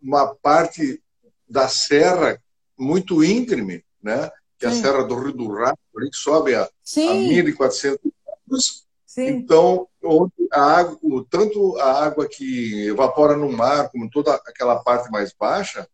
uma 0.00 0.34
parte 0.34 1.02
da 1.48 1.68
serra 1.68 2.40
muito 2.78 3.22
íngreme, 3.22 3.84
né? 4.02 4.30
que 4.58 4.66
é 4.66 4.68
a 4.68 4.72
Serra 4.72 5.04
do 5.04 5.14
Rio 5.16 5.32
do 5.32 5.52
Rato, 5.52 5.78
que 5.92 6.16
sobe 6.16 6.54
a, 6.54 6.62
a 6.62 6.68
1.400 6.68 7.98
metros. 8.02 8.84
Então, 9.16 9.86
onde 10.02 10.32
a 10.52 10.60
água, 10.60 11.26
tanto 11.30 11.76
a 11.78 12.04
água 12.04 12.28
que 12.28 12.86
evapora 12.88 13.36
no 13.36 13.52
mar, 13.52 13.90
como 13.90 14.10
toda 14.10 14.34
aquela 14.34 14.76
parte 14.82 15.10
mais 15.10 15.32
baixa, 15.32 15.88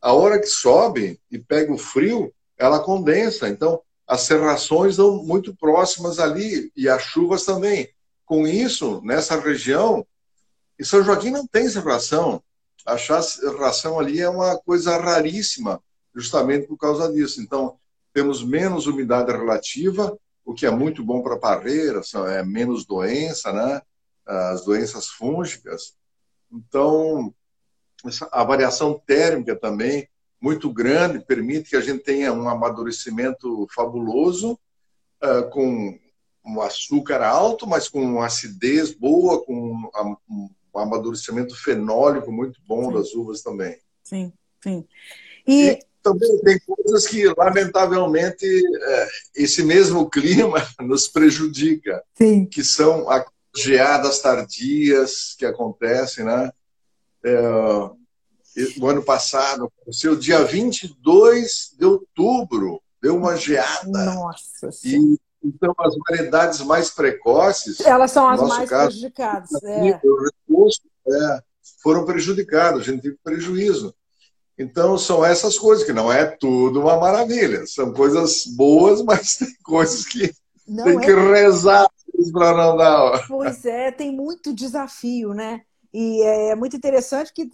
a 0.00 0.12
hora 0.12 0.40
que 0.40 0.46
sobe 0.46 1.20
e 1.30 1.38
pega 1.38 1.72
o 1.72 1.78
frio, 1.78 2.32
ela 2.58 2.80
condensa. 2.80 3.48
Então, 3.48 3.80
as 4.06 4.22
serrações 4.22 4.96
são 4.96 5.22
muito 5.22 5.54
próximas 5.54 6.18
ali 6.18 6.70
e 6.76 6.88
as 6.88 7.02
chuvas 7.02 7.44
também. 7.44 7.88
Com 8.26 8.46
isso, 8.46 9.00
nessa 9.04 9.38
região, 9.38 10.04
e 10.78 10.84
São 10.84 11.02
Joaquim 11.02 11.30
não 11.30 11.46
tem 11.46 11.68
serração. 11.68 12.42
Achar 12.84 13.22
serração 13.22 13.98
ali 13.98 14.20
é 14.20 14.28
uma 14.28 14.58
coisa 14.58 14.96
raríssima, 14.98 15.82
justamente 16.14 16.66
por 16.66 16.76
causa 16.76 17.10
disso. 17.12 17.40
Então, 17.40 17.78
temos 18.12 18.44
menos 18.44 18.86
umidade 18.86 19.32
relativa, 19.32 20.16
o 20.44 20.54
que 20.54 20.66
é 20.66 20.70
muito 20.70 21.02
bom 21.02 21.22
para 21.22 21.34
a 21.34 21.38
parreira, 21.38 22.00
é 22.28 22.42
menos 22.44 22.84
doença, 22.84 23.52
né? 23.52 23.80
as 24.26 24.64
doenças 24.64 25.08
fúngicas. 25.08 25.94
Então, 26.50 27.34
a 28.30 28.44
variação 28.44 29.00
térmica 29.06 29.56
também 29.56 30.08
muito 30.40 30.70
grande, 30.70 31.24
permite 31.24 31.70
que 31.70 31.76
a 31.76 31.80
gente 31.80 32.02
tenha 32.02 32.32
um 32.32 32.48
amadurecimento 32.48 33.66
fabuloso, 33.74 34.58
uh, 35.22 35.48
com 35.50 35.98
um 36.44 36.60
açúcar 36.60 37.22
alto, 37.22 37.66
mas 37.66 37.88
com 37.88 38.20
acidez 38.20 38.92
boa, 38.92 39.42
com 39.42 39.90
um 40.74 40.78
amadurecimento 40.80 41.54
fenólico 41.56 42.32
muito 42.32 42.60
bom 42.66 42.88
sim. 42.88 42.92
das 42.94 43.14
uvas 43.14 43.42
também. 43.42 43.78
Sim, 44.02 44.32
sim. 44.62 44.86
E... 45.46 45.70
e 45.70 45.78
também 46.02 46.38
tem 46.40 46.60
coisas 46.60 47.06
que, 47.06 47.26
lamentavelmente, 47.34 48.44
é, 48.46 49.08
esse 49.36 49.62
mesmo 49.62 50.10
clima 50.10 50.58
nos 50.80 51.08
prejudica, 51.08 52.04
sim. 52.14 52.44
que 52.44 52.62
são 52.62 53.08
as 53.08 53.24
geadas 53.56 54.18
tardias 54.18 55.34
que 55.38 55.46
acontecem, 55.46 56.26
né? 56.26 56.52
É, 57.24 57.40
o 58.78 58.86
ano 58.86 59.02
passado, 59.02 59.72
o 59.86 59.92
seu 59.92 60.14
dia 60.14 60.44
22 60.44 61.74
de 61.78 61.86
outubro, 61.86 62.82
deu 63.02 63.16
uma 63.16 63.36
geada. 63.36 64.04
Nossa 64.14 64.68
e, 64.84 65.18
Então, 65.44 65.74
as 65.78 65.94
variedades 66.08 66.60
mais 66.60 66.90
precoces. 66.90 67.80
Elas 67.80 68.10
são 68.10 68.26
as 68.26 68.40
mais 68.40 68.68
caso, 68.68 68.86
prejudicadas. 68.88 69.50
É. 69.62 69.88
é, 69.90 71.40
foram 71.82 72.04
prejudicadas, 72.06 72.80
a 72.80 72.84
gente 72.84 73.02
teve 73.02 73.18
prejuízo. 73.22 73.94
Então, 74.58 74.96
são 74.96 75.24
essas 75.24 75.58
coisas, 75.58 75.84
que 75.84 75.92
não 75.92 76.10
é 76.12 76.24
tudo 76.24 76.80
uma 76.80 76.96
maravilha. 76.98 77.66
São 77.66 77.92
coisas 77.92 78.44
boas, 78.56 79.02
mas 79.04 79.36
tem 79.36 79.54
coisas 79.62 80.06
que 80.06 80.32
não 80.66 80.84
tem 80.84 80.96
é... 80.96 81.00
que 81.00 81.12
rezar 81.12 81.86
para 82.32 82.56
não 82.56 82.76
dar. 82.76 83.26
Pois 83.28 83.64
é, 83.66 83.90
tem 83.90 84.10
muito 84.10 84.54
desafio, 84.54 85.34
né? 85.34 85.62
E 85.94 86.22
é 86.22 86.56
muito 86.56 86.76
interessante 86.76 87.32
que 87.32 87.48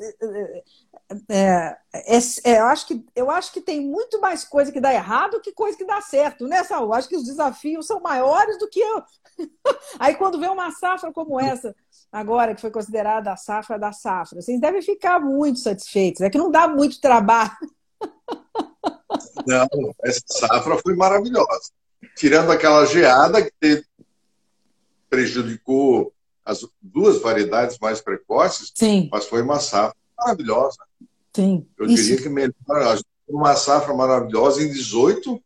é, 1.28 1.76
é, 1.92 2.18
é, 2.44 2.58
eu, 2.58 2.64
acho 2.64 2.86
que, 2.86 3.04
eu 3.14 3.30
acho 3.30 3.52
que 3.52 3.60
tem 3.60 3.82
muito 3.82 4.18
mais 4.18 4.44
coisa 4.44 4.72
que 4.72 4.80
dá 4.80 4.94
errado 4.94 5.42
que 5.42 5.52
coisa 5.52 5.76
que 5.76 5.84
dá 5.84 6.00
certo, 6.00 6.48
né? 6.48 6.62
Acho 6.94 7.08
que 7.08 7.18
os 7.18 7.24
desafios 7.24 7.86
são 7.86 8.00
maiores 8.00 8.58
do 8.58 8.66
que 8.66 8.80
eu. 8.80 9.02
Aí, 10.00 10.14
quando 10.14 10.40
vê 10.40 10.48
uma 10.48 10.70
safra 10.70 11.12
como 11.12 11.38
essa, 11.38 11.76
agora, 12.10 12.54
que 12.54 12.62
foi 12.62 12.70
considerada 12.70 13.30
a 13.30 13.36
safra 13.36 13.78
da 13.78 13.92
safra, 13.92 14.40
vocês 14.40 14.58
devem 14.58 14.80
ficar 14.80 15.20
muito 15.20 15.58
satisfeitos. 15.58 16.22
É 16.22 16.30
que 16.30 16.38
não 16.38 16.50
dá 16.50 16.66
muito 16.66 16.98
trabalho. 16.98 17.50
Não, 19.46 19.66
essa 20.02 20.22
safra 20.26 20.78
foi 20.78 20.94
maravilhosa. 20.94 21.72
Tirando 22.16 22.52
aquela 22.52 22.86
geada 22.86 23.42
que 23.42 23.84
prejudicou 25.10 26.12
as 26.50 26.66
duas 26.82 27.20
variedades 27.20 27.78
mais 27.78 28.00
precoces, 28.00 28.72
Sim. 28.74 29.08
mas 29.12 29.26
foi 29.26 29.40
uma 29.40 29.60
safra 29.60 29.96
maravilhosa. 30.18 30.78
Sim. 31.34 31.66
Eu 31.78 31.86
Isso. 31.86 32.02
diria 32.02 32.22
que 32.22 32.28
melhor, 32.28 33.00
uma 33.28 33.54
safra 33.54 33.94
maravilhosa 33.94 34.62
em 34.62 34.68
18, 34.70 35.40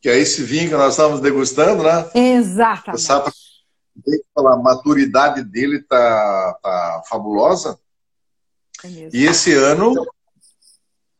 que 0.00 0.08
é 0.08 0.18
esse 0.18 0.42
vinho 0.42 0.68
que 0.68 0.76
nós 0.76 0.92
estamos 0.92 1.20
degustando, 1.20 1.82
né? 1.82 2.10
Exatamente. 2.14 2.90
A 2.90 2.98
safra, 2.98 3.32
a 4.36 4.56
maturidade 4.56 5.42
dele 5.42 5.78
está 5.78 6.58
tá 6.62 7.02
fabulosa. 7.08 7.78
É 8.84 9.08
e 9.12 9.26
esse 9.26 9.54
ano, 9.54 10.06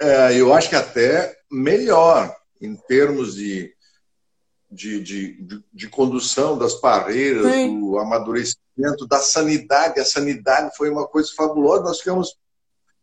é, 0.00 0.38
eu 0.38 0.52
acho 0.52 0.68
que 0.68 0.76
até 0.76 1.38
melhor 1.50 2.34
em 2.60 2.76
termos 2.76 3.34
de, 3.34 3.74
de, 4.70 5.02
de, 5.02 5.42
de, 5.42 5.64
de 5.72 5.88
condução 5.88 6.56
das 6.56 6.74
parreiras, 6.74 7.52
Sim. 7.52 7.80
do 7.80 7.98
amadurecimento, 7.98 8.59
da 9.08 9.18
sanidade. 9.18 10.00
A 10.00 10.04
sanidade 10.04 10.76
foi 10.76 10.90
uma 10.90 11.06
coisa 11.06 11.30
fabulosa. 11.36 11.82
Nós 11.82 11.98
ficamos 11.98 12.36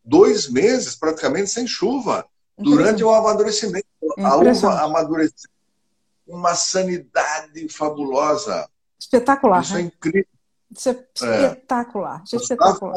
dois 0.03 0.49
meses 0.49 0.95
praticamente 0.95 1.49
sem 1.49 1.67
chuva 1.67 2.25
durante 2.57 3.03
o 3.03 3.09
amadurecimento. 3.09 3.85
A 4.19 4.35
uva 4.35 4.81
amadureceu 4.81 5.49
uma 6.27 6.55
sanidade 6.55 7.69
fabulosa. 7.69 8.69
Espetacular. 8.99 9.61
Isso 9.61 9.73
né? 9.75 9.81
é 9.81 9.83
incrível. 9.83 10.27
Isso 10.75 10.89
é 10.89 11.05
espetacular. 11.13 12.23
É 12.31 12.35
espetacular. 12.35 12.95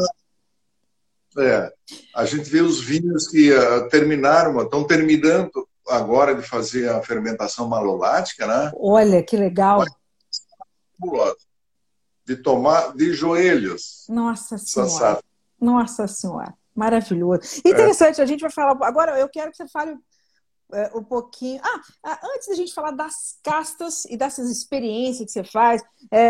É, 1.38 1.73
a 2.16 2.25
gente 2.25 2.51
vê 2.51 2.61
os 2.61 2.81
vinhos 2.81 3.29
que 3.29 3.53
uh, 3.53 3.88
terminaram, 3.88 4.61
estão 4.62 4.85
terminando 4.85 5.69
agora 5.88 6.35
de 6.35 6.43
fazer 6.43 6.88
a 6.88 7.01
fermentação 7.03 7.69
malolática, 7.69 8.47
né? 8.47 8.73
Olha, 8.75 9.23
que 9.23 9.37
legal. 9.37 9.85
De 12.31 12.37
tomar 12.37 12.95
de 12.95 13.12
joelhos. 13.12 14.07
Nossa 14.09 14.57
Senhora. 14.57 15.21
Nossa 15.61 16.07
Senhora. 16.07 16.55
Maravilhoso. 16.73 17.61
Interessante, 17.64 18.21
é. 18.21 18.23
a 18.23 18.27
gente 18.27 18.40
vai 18.40 18.53
falar. 18.53 18.79
Agora 18.87 19.19
eu 19.19 19.29
quero 19.29 19.51
que 19.51 19.57
você 19.57 19.66
fale 19.66 19.99
é, 20.73 20.93
um 20.95 21.03
pouquinho. 21.03 21.61
Ah, 21.61 21.81
ah, 22.05 22.21
antes 22.33 22.47
da 22.47 22.55
gente 22.55 22.73
falar 22.73 22.93
das 22.93 23.37
castas 23.43 24.05
e 24.05 24.16
dessas 24.16 24.49
experiências 24.49 25.27
que 25.27 25.33
você 25.33 25.43
faz, 25.43 25.83
é, 26.09 26.21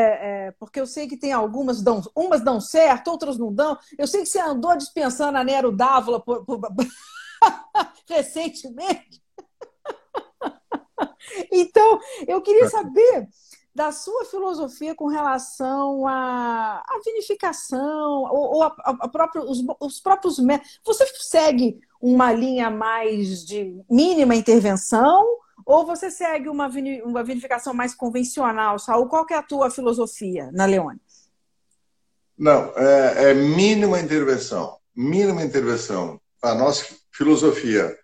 é, 0.46 0.50
porque 0.52 0.80
eu 0.80 0.86
sei 0.86 1.06
que 1.06 1.18
tem 1.18 1.34
algumas, 1.34 1.82
dão, 1.82 2.00
umas 2.16 2.40
dão 2.40 2.62
certo, 2.62 3.08
outras 3.08 3.36
não 3.36 3.52
dão. 3.52 3.78
Eu 3.98 4.06
sei 4.06 4.22
que 4.22 4.28
você 4.30 4.40
andou 4.40 4.74
dispensando 4.78 5.36
a 5.36 5.44
Nero 5.44 5.70
Dávola 5.70 6.18
por, 6.18 6.46
por... 6.46 6.58
recentemente. 8.08 9.22
então, 11.52 12.00
eu 12.26 12.40
queria 12.40 12.70
saber 12.70 13.28
da 13.74 13.92
sua 13.92 14.24
filosofia 14.24 14.94
com 14.94 15.06
relação 15.06 16.06
à, 16.06 16.82
à 16.86 17.00
vinificação 17.04 18.24
ou, 18.24 18.54
ou 18.54 18.62
a, 18.62 18.74
a, 18.84 19.08
próprio, 19.08 19.42
os, 19.48 19.62
os 19.80 20.00
próprios 20.00 20.38
métodos. 20.38 20.80
Você 20.84 21.06
segue 21.20 21.80
uma 22.00 22.32
linha 22.32 22.70
mais 22.70 23.44
de 23.44 23.80
mínima 23.88 24.34
intervenção 24.34 25.24
ou 25.64 25.86
você 25.86 26.10
segue 26.10 26.48
uma, 26.48 26.68
uma 27.04 27.22
vinificação 27.22 27.72
mais 27.72 27.94
convencional, 27.94 28.78
Saul? 28.78 29.06
Qual 29.06 29.26
é 29.30 29.34
a 29.34 29.42
tua 29.42 29.70
filosofia 29.70 30.50
na 30.52 30.64
Leone? 30.64 31.00
Não, 32.36 32.72
é, 32.76 33.30
é 33.30 33.34
mínima 33.34 34.00
intervenção. 34.00 34.78
Mínima 34.96 35.44
intervenção. 35.44 36.20
A 36.42 36.54
nossa 36.54 36.86
filosofia, 37.12 37.96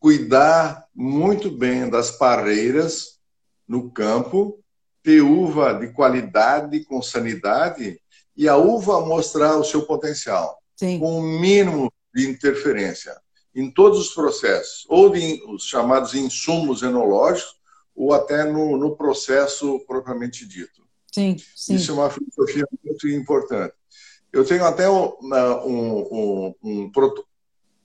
cuidar 0.00 0.86
muito 0.94 1.50
bem 1.50 1.88
das 1.88 2.10
parreiras 2.10 3.20
no 3.68 3.90
campo, 3.90 4.58
ter 5.06 5.20
uva 5.20 5.72
de 5.72 5.92
qualidade, 5.92 6.84
com 6.84 7.00
sanidade, 7.00 8.00
e 8.36 8.48
a 8.48 8.56
uva 8.56 9.06
mostrar 9.06 9.56
o 9.56 9.62
seu 9.62 9.82
potencial, 9.82 10.58
Sim. 10.74 10.98
com 10.98 11.20
o 11.20 11.22
mínimo 11.22 11.92
de 12.12 12.28
interferência 12.28 13.16
em 13.54 13.70
todos 13.70 14.00
os 14.00 14.08
processos, 14.12 14.84
ou 14.88 15.08
de, 15.08 15.40
os 15.46 15.62
chamados 15.64 16.12
insumos 16.12 16.82
enológicos, 16.82 17.54
ou 17.94 18.12
até 18.12 18.42
no, 18.42 18.76
no 18.76 18.96
processo 18.96 19.78
propriamente 19.86 20.44
dito. 20.44 20.82
Sim, 21.14 21.36
sim. 21.54 21.76
Isso 21.76 21.92
é 21.92 21.94
uma 21.94 22.10
filosofia 22.10 22.66
muito 22.84 23.08
importante. 23.08 23.74
Eu 24.32 24.44
tenho 24.44 24.64
até 24.64 24.90
um, 24.90 25.12
um, 25.22 26.54
um, 26.64 26.90
um 26.90 26.92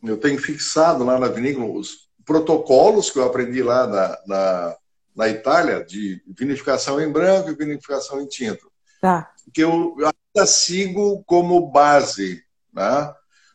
eu 0.04 0.18
tenho 0.18 0.40
fixado 0.40 1.04
lá 1.04 1.20
na 1.20 1.28
vinícola 1.28 1.68
os 1.68 2.10
protocolos 2.26 3.12
que 3.12 3.20
eu 3.20 3.26
aprendi 3.26 3.62
lá 3.62 3.86
na, 3.86 4.18
na, 4.26 4.78
na 5.22 5.30
Itália 5.30 5.86
de 5.86 6.20
vinificação 6.28 7.00
em 7.00 7.12
branco 7.12 7.52
e 7.52 7.56
vinificação 7.56 8.20
em 8.20 8.26
tinto. 8.26 8.72
Tá. 9.00 9.32
Que 9.54 9.62
eu 9.62 9.96
ainda 10.00 10.48
sigo 10.48 11.24
como 11.26 11.70
base, 11.70 12.44
né? 12.74 13.14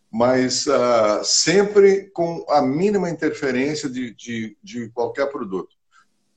mas 0.08 0.64
uh, 0.68 1.24
sempre 1.24 2.08
com 2.10 2.46
a 2.48 2.62
mínima 2.62 3.10
interferência 3.10 3.90
de, 3.90 4.14
de, 4.14 4.56
de 4.62 4.88
qualquer 4.90 5.28
produto. 5.28 5.74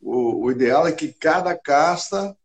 O, 0.02 0.46
o, 0.46 0.52
ideal 0.52 0.88
é 0.88 0.92
que 0.92 1.14
cada 1.14 1.56
casta 1.56 2.36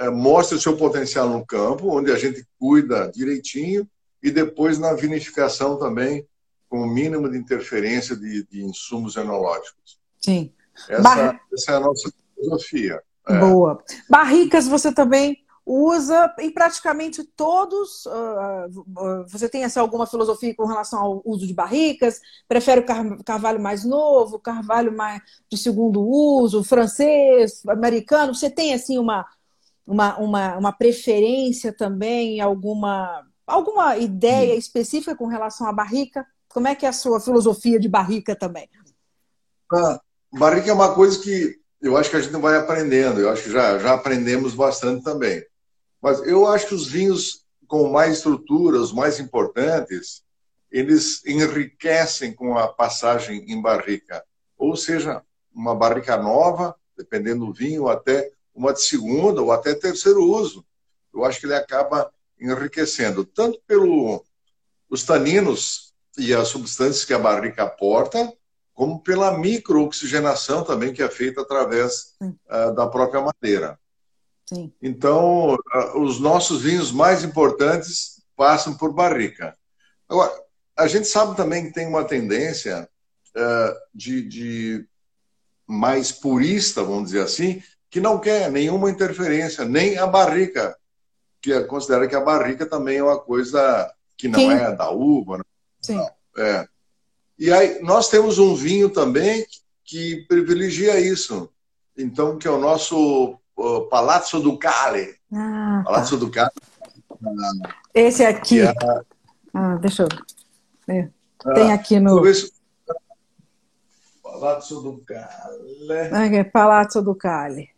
uh, 0.00 0.10
mostre 0.10 0.56
o 0.56 0.60
seu 0.60 0.76
potencial 0.76 1.28
no 1.28 1.46
campo, 1.46 1.96
onde 1.96 2.10
a 2.10 2.18
gente 2.18 2.44
cuida 2.58 3.12
direitinho, 3.14 3.88
e 4.20 4.32
depois 4.32 4.76
na 4.76 4.92
vinificação 4.92 5.78
também, 5.78 6.26
com 6.68 6.80
o 6.80 6.92
mínimo 6.92 7.30
de 7.30 7.38
interferência 7.38 8.16
de, 8.16 8.44
de 8.50 8.64
insumos 8.64 9.14
enológicos. 9.14 10.00
Sim. 10.20 10.52
Essa, 10.88 11.02
Bar... 11.02 11.40
essa, 11.52 11.72
é 11.72 11.74
a 11.76 11.80
nossa 11.80 12.12
filosofia. 12.34 13.02
É. 13.28 13.38
Boa. 13.38 13.82
Barricas 14.08 14.66
você 14.66 14.92
também 14.92 15.38
usa 15.68 16.34
em 16.38 16.50
praticamente 16.50 17.22
todos. 17.22 18.06
Uh, 18.06 19.26
você 19.26 19.48
tem 19.48 19.64
assim, 19.64 19.78
alguma 19.78 20.06
filosofia 20.06 20.54
com 20.54 20.64
relação 20.64 20.98
ao 20.98 21.22
uso 21.26 21.46
de 21.46 21.52
barricas? 21.52 22.20
Prefere 22.48 22.80
o 22.80 23.22
carvalho 23.22 23.60
mais 23.60 23.84
novo, 23.84 24.38
carvalho 24.38 24.96
mais 24.96 25.20
de 25.50 25.58
segundo 25.58 26.00
uso, 26.00 26.64
francês, 26.64 27.62
americano? 27.68 28.34
Você 28.34 28.48
tem 28.48 28.72
assim 28.72 28.98
uma, 28.98 29.26
uma, 29.86 30.16
uma, 30.18 30.56
uma 30.56 30.72
preferência 30.72 31.70
também, 31.70 32.40
alguma, 32.40 33.26
alguma 33.46 33.98
ideia 33.98 34.54
hum. 34.54 34.58
específica 34.58 35.14
com 35.14 35.26
relação 35.26 35.66
à 35.66 35.72
barrica? 35.72 36.26
Como 36.48 36.66
é 36.66 36.74
que 36.74 36.86
é 36.86 36.88
a 36.88 36.94
sua 36.94 37.20
filosofia 37.20 37.78
de 37.78 37.90
barrica 37.90 38.34
também? 38.34 38.70
Ah, 39.70 40.00
barrica 40.32 40.70
é 40.70 40.72
uma 40.72 40.94
coisa 40.94 41.18
que 41.18 41.58
eu 41.80 41.96
acho 41.96 42.10
que 42.10 42.16
a 42.16 42.20
gente 42.20 42.36
vai 42.36 42.56
aprendendo. 42.56 43.20
Eu 43.20 43.30
acho 43.30 43.44
que 43.44 43.50
já, 43.50 43.78
já 43.78 43.94
aprendemos 43.94 44.54
bastante 44.54 45.04
também. 45.04 45.44
Mas 46.00 46.20
eu 46.26 46.46
acho 46.46 46.68
que 46.68 46.74
os 46.74 46.86
vinhos 46.86 47.44
com 47.66 47.90
mais 47.90 48.16
estrutura, 48.16 48.78
os 48.78 48.92
mais 48.92 49.20
importantes, 49.20 50.22
eles 50.70 51.24
enriquecem 51.26 52.32
com 52.32 52.56
a 52.56 52.66
passagem 52.66 53.44
em 53.46 53.60
barrica. 53.60 54.24
Ou 54.56 54.74
seja, 54.74 55.22
uma 55.54 55.74
barrica 55.74 56.16
nova, 56.16 56.74
dependendo 56.96 57.46
do 57.46 57.52
vinho, 57.52 57.88
até 57.88 58.30
uma 58.54 58.72
de 58.72 58.82
segunda 58.82 59.42
ou 59.42 59.52
até 59.52 59.74
terceiro 59.74 60.22
uso. 60.24 60.64
Eu 61.14 61.24
acho 61.24 61.38
que 61.38 61.46
ele 61.46 61.54
acaba 61.54 62.10
enriquecendo, 62.40 63.24
tanto 63.24 63.60
pelos 63.66 64.22
taninos 65.06 65.92
e 66.16 66.34
as 66.34 66.48
substâncias 66.48 67.04
que 67.04 67.14
a 67.14 67.18
barrica 67.18 67.64
aporta, 67.64 68.32
como 68.78 69.00
pela 69.00 69.36
microoxigenação 69.36 70.62
também 70.62 70.92
que 70.92 71.02
é 71.02 71.08
feita 71.08 71.40
através 71.40 72.14
uh, 72.22 72.72
da 72.76 72.86
própria 72.86 73.20
madeira. 73.20 73.76
Sim. 74.48 74.72
Então, 74.80 75.56
uh, 75.56 76.00
os 76.00 76.20
nossos 76.20 76.62
vinhos 76.62 76.92
mais 76.92 77.24
importantes 77.24 78.22
passam 78.36 78.76
por 78.76 78.92
barrica. 78.92 79.58
Agora, 80.08 80.32
a 80.76 80.86
gente 80.86 81.08
sabe 81.08 81.36
também 81.36 81.66
que 81.66 81.72
tem 81.72 81.88
uma 81.88 82.04
tendência 82.04 82.88
uh, 83.36 83.74
de, 83.92 84.22
de 84.22 84.88
mais 85.66 86.12
purista, 86.12 86.80
vamos 86.84 87.06
dizer 87.06 87.22
assim, 87.22 87.60
que 87.90 88.00
não 88.00 88.20
quer 88.20 88.48
nenhuma 88.48 88.88
interferência, 88.88 89.64
nem 89.64 89.98
a 89.98 90.06
barrica, 90.06 90.78
que 91.42 91.64
considera 91.64 92.06
que 92.06 92.14
a 92.14 92.20
barrica 92.20 92.64
também 92.64 92.98
é 92.98 93.02
uma 93.02 93.18
coisa 93.18 93.92
que 94.16 94.28
não 94.28 94.38
Sim. 94.38 94.52
é 94.52 94.70
da 94.70 94.88
uva. 94.88 95.38
Né? 95.38 95.44
Sim. 95.80 95.96
Não, 95.96 96.10
é. 96.38 96.68
E 97.38 97.52
aí, 97.52 97.80
nós 97.82 98.08
temos 98.08 98.38
um 98.38 98.54
vinho 98.54 98.90
também 98.90 99.46
que 99.84 100.24
privilegia 100.28 100.98
isso. 101.00 101.50
Então, 101.96 102.36
que 102.36 102.46
é 102.46 102.50
o 102.50 102.58
nosso 102.58 103.38
o 103.58 103.82
Palazzo 103.82 104.40
Ducale. 104.40 105.16
Ah, 105.32 105.82
tá. 105.84 105.90
Palazzo 105.90 106.16
Ducale. 106.16 106.50
Esse 107.92 108.24
aqui. 108.24 108.60
É... 108.60 108.72
Ah, 109.52 109.74
deixa 109.76 110.04
eu 110.04 110.08
ver. 110.86 111.12
Tem 111.54 111.72
aqui 111.72 111.98
no. 111.98 112.22
Palazzo 114.22 114.80
Ducale. 114.80 115.90
É, 115.90 116.44
Palazzo 116.44 117.02
Ducale. 117.02 117.70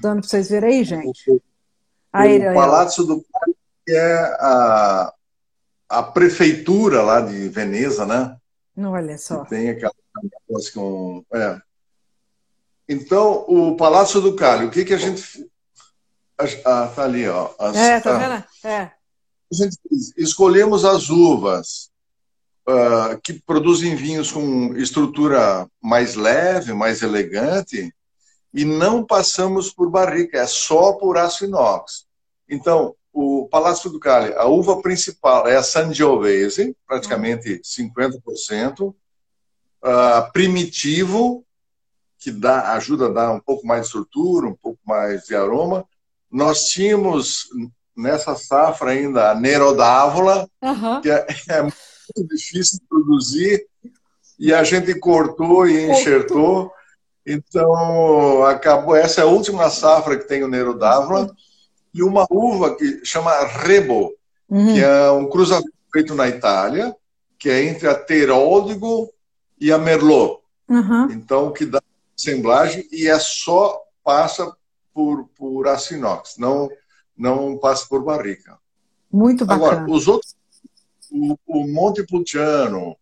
Dando 0.00 0.20
para 0.20 0.28
vocês 0.28 0.48
verem 0.48 0.70
aí, 0.70 0.84
gente. 0.84 1.30
O, 1.30 1.42
aí, 2.12 2.48
o 2.48 2.54
Palazzo 2.54 3.04
Ducale 3.04 3.56
é 3.88 4.36
a, 4.38 5.12
a 5.90 6.04
prefeitura 6.04 7.02
lá 7.02 7.20
de 7.20 7.48
Veneza, 7.48 8.06
né? 8.06 8.36
Olha 8.78 9.18
só. 9.18 9.42
Que 9.42 9.50
tem 9.50 9.70
aquela 9.70 9.92
coisa 10.46 10.72
com. 10.72 11.24
É, 11.34 11.60
então, 12.88 13.44
o 13.48 13.76
Palácio 13.76 14.20
do 14.20 14.34
Cali, 14.36 14.66
o 14.66 14.70
que, 14.70 14.84
que 14.84 14.94
a 14.94 14.98
gente. 14.98 15.50
Ah, 16.64 16.90
tá 16.94 17.04
ali, 17.04 17.28
ó. 17.28 17.50
As, 17.58 17.76
é, 17.76 18.00
tá 18.00 18.16
vendo? 18.16 18.44
É. 18.64 18.82
A 18.82 19.54
gente 19.54 19.76
escolhemos 20.16 20.84
as 20.84 21.10
uvas 21.10 21.90
uh, 22.68 23.20
que 23.22 23.34
produzem 23.34 23.94
vinhos 23.96 24.32
com 24.32 24.74
estrutura 24.76 25.68
mais 25.82 26.14
leve, 26.14 26.72
mais 26.72 27.02
elegante, 27.02 27.92
e 28.54 28.64
não 28.64 29.04
passamos 29.04 29.72
por 29.72 29.90
barrica, 29.90 30.38
é 30.38 30.46
só 30.46 30.92
por 30.94 31.18
aço 31.18 31.44
inox. 31.44 32.06
Então, 32.48 32.94
o 33.12 33.48
Palácio 33.48 33.90
do 33.90 33.98
Cali, 33.98 34.32
a 34.34 34.46
uva 34.46 34.80
principal 34.80 35.46
é 35.46 35.56
a 35.56 35.62
Sangiovese, 35.62 36.76
praticamente 36.86 37.60
50%, 37.64 38.88
uh, 38.88 38.94
ah, 39.82 40.30
primitivo, 40.32 41.44
que 42.18 42.30
dá, 42.30 42.74
ajuda 42.74 43.06
a 43.06 43.10
dar 43.10 43.32
um 43.32 43.40
pouco 43.40 43.66
mais 43.66 43.82
de 43.82 43.86
estrutura, 43.86 44.46
um 44.46 44.54
pouco 44.54 44.78
mais 44.86 45.24
de 45.24 45.34
aroma. 45.34 45.84
Nós 46.30 46.66
tínhamos 46.66 47.48
nessa 47.96 48.34
safra 48.36 48.90
ainda 48.90 49.30
a 49.30 49.34
Nerodávola, 49.34 50.48
uhum. 50.62 51.00
que 51.00 51.10
é, 51.10 51.26
é, 51.48 51.62
muito 51.62 52.34
difícil 52.34 52.78
de 52.78 52.86
produzir, 52.86 53.66
e 54.38 54.54
a 54.54 54.62
gente 54.62 54.94
cortou 54.98 55.66
e 55.66 55.90
enxertou. 55.90 56.72
Então, 57.26 58.42
acabou. 58.44 58.96
Essa 58.96 59.20
é 59.20 59.24
a 59.24 59.26
última 59.26 59.68
safra 59.68 60.18
que 60.18 60.26
tem 60.26 60.42
o 60.42 60.48
Nero 60.48 60.74
d'Avola. 60.78 61.30
E 61.92 62.02
uma 62.02 62.26
uva 62.30 62.76
que 62.76 63.04
chama 63.04 63.44
Rebo, 63.46 64.12
uhum. 64.48 64.74
que 64.74 64.80
é 64.80 65.10
um 65.10 65.28
cruzamento 65.28 65.72
feito 65.92 66.14
na 66.14 66.28
Itália, 66.28 66.94
que 67.38 67.48
é 67.48 67.64
entre 67.64 67.88
a 67.88 67.94
Teródigo 67.94 69.12
e 69.60 69.72
a 69.72 69.78
Merlot. 69.78 70.40
Uhum. 70.68 71.10
Então, 71.10 71.52
que 71.52 71.66
dá 71.66 71.82
assemblagem 72.16 72.86
e 72.92 73.08
é 73.08 73.18
só 73.18 73.80
passa 74.04 74.54
por, 74.92 75.28
por 75.36 75.66
aço 75.66 75.94
inox, 75.94 76.36
não, 76.38 76.68
não 77.16 77.58
passa 77.58 77.86
por 77.88 78.04
barrica. 78.04 78.58
Muito 79.10 79.44
bacana. 79.44 79.72
Agora, 79.72 79.90
os 79.90 80.06
outros, 80.06 80.36
o, 81.10 81.36
o 81.46 81.66
Montepulciano, 81.66 82.96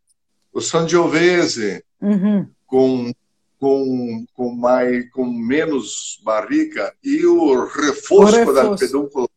o 0.53 0.61
Sangiovese, 0.61 1.85
uhum. 2.01 2.49
com, 2.67 3.13
com, 3.59 4.25
com, 4.35 4.55
mais, 4.55 5.11
com 5.11 5.27
menos 5.27 6.21
barrica, 6.25 6.95
e 7.03 7.27
o 7.27 7.65
Refosco, 7.65 8.53
da 8.53 8.77
Pedúnculo 8.77 9.29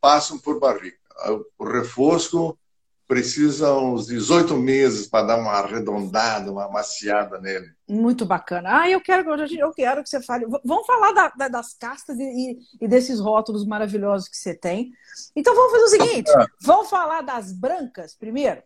passam 0.00 0.38
por 0.38 0.60
barrica. 0.60 0.98
O 1.58 1.64
Refosco 1.64 2.58
precisa 3.06 3.72
uns 3.74 4.06
18 4.06 4.56
meses 4.56 5.06
para 5.06 5.26
dar 5.26 5.38
uma 5.38 5.52
arredondada, 5.52 6.50
uma 6.50 6.68
maciada 6.68 7.40
nele. 7.40 7.68
Muito 7.88 8.26
bacana. 8.26 8.82
Ah, 8.82 8.90
eu 8.90 9.00
quero, 9.00 9.30
eu 9.34 9.72
quero 9.72 10.02
que 10.02 10.08
você 10.08 10.20
fale. 10.20 10.44
Vamos 10.64 10.86
falar 10.86 11.12
da, 11.12 11.28
da, 11.28 11.48
das 11.48 11.72
castas 11.74 12.18
e, 12.18 12.58
e, 12.80 12.88
desses 12.88 13.20
rótulos 13.20 13.64
maravilhosos 13.64 14.28
que 14.28 14.36
você 14.36 14.54
tem. 14.54 14.90
Então 15.34 15.54
vamos 15.54 15.72
fazer 15.72 15.84
o 15.84 15.88
seguinte: 15.88 16.30
ah. 16.32 16.46
vamos 16.60 16.90
falar 16.90 17.22
das 17.22 17.52
brancas 17.52 18.14
primeiro? 18.14 18.62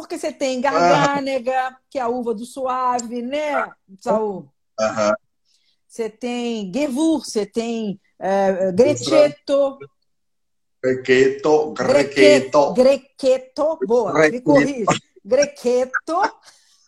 Porque 0.00 0.18
você 0.18 0.32
tem 0.32 0.60
Garganega, 0.60 1.68
ah. 1.68 1.76
que 1.90 1.98
é 1.98 2.02
a 2.02 2.08
uva 2.08 2.34
do 2.34 2.44
suave, 2.44 3.20
né, 3.20 3.68
Saul? 4.00 4.48
Aham. 4.80 5.14
Você 5.86 6.08
tem 6.08 6.72
Gevur, 6.72 7.24
você 7.24 7.44
tem 7.44 8.00
uh, 8.20 8.72
Grechetto. 8.72 9.78
Grequeto, 10.82 11.72
grequeto. 11.72 12.72
Grequeto, 12.74 13.78
boa, 13.84 14.12
me 14.28 14.40
corrige. 14.40 14.84
Grequeto. 15.24 16.22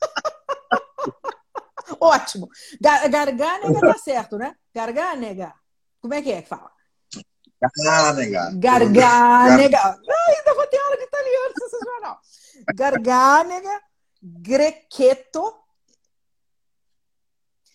Ótimo. 2.00 2.48
Garganega 2.80 3.80
tá 3.80 3.98
certo, 3.98 4.38
né? 4.38 4.54
Garganega. 4.72 5.52
Como 6.00 6.14
é 6.14 6.22
que 6.22 6.30
é 6.30 6.42
que 6.42 6.48
fala? 6.48 6.70
Garganega. 7.60 8.52
Garganega. 8.54 9.78
Ah, 9.78 9.96
ainda 10.28 10.54
vou 10.54 10.66
ter 10.68 10.78
aula 10.78 10.96
de 10.96 11.02
italiano 11.02 11.54
sensacional. 11.58 12.20
Garganega, 12.74 13.80
grequeto. 14.22 15.54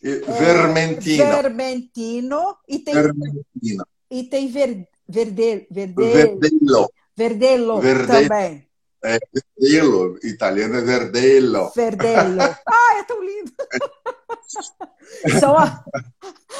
Vermentino. 0.01 1.23
É, 1.23 1.41
vermentino. 1.41 2.57
E 2.67 2.79
tem, 2.79 2.93
Vermentino. 2.93 3.87
E 4.11 4.23
tem 4.23 4.47
ver, 4.47 4.87
verde, 5.07 5.67
verde, 5.71 5.95
verdello. 5.95 6.89
Verdello, 7.17 7.81
Verdello 7.81 8.27
também. 8.27 8.67
É, 9.03 9.19
verdello, 9.31 10.19
italiano 10.23 10.75
é 10.75 10.81
verdello. 10.81 11.71
Verdello. 11.75 12.41
Ah, 12.67 12.99
é 12.99 13.03
tão 13.03 13.23
lindo. 13.23 13.51
são, 15.39 15.57
a, 15.57 15.83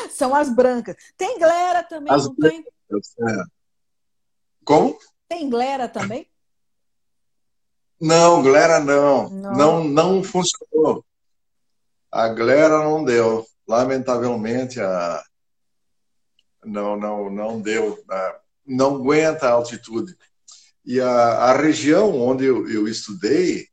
são 0.09 0.36
as 0.36 0.49
brancas. 0.49 0.95
Tem 1.17 1.38
glera 1.38 1.84
também, 1.84 2.13
as 2.13 2.26
não 2.26 2.36
tem? 2.36 2.61
É. 2.61 3.43
Como? 4.63 4.97
Tem 5.28 5.49
glera 5.49 5.88
também? 5.88 6.28
Não, 8.00 8.41
glera 8.41 8.80
não. 8.80 9.30
Não, 9.30 9.54
não, 9.54 9.84
não 9.84 10.24
funcionou. 10.24 11.04
A 12.12 12.30
glera 12.30 12.80
não 12.80 13.04
deu. 13.04 13.46
Lamentavelmente, 13.68 14.80
a... 14.80 15.24
não, 16.64 16.96
não, 16.96 17.30
não 17.30 17.62
deu. 17.62 17.98
Não 18.66 18.96
aguenta 18.96 19.48
a 19.48 19.52
altitude. 19.52 20.16
E 20.86 21.02
a, 21.02 21.10
a 21.10 21.54
região 21.54 22.22
onde 22.22 22.46
eu, 22.46 22.70
eu 22.70 22.88
estudei 22.88 23.68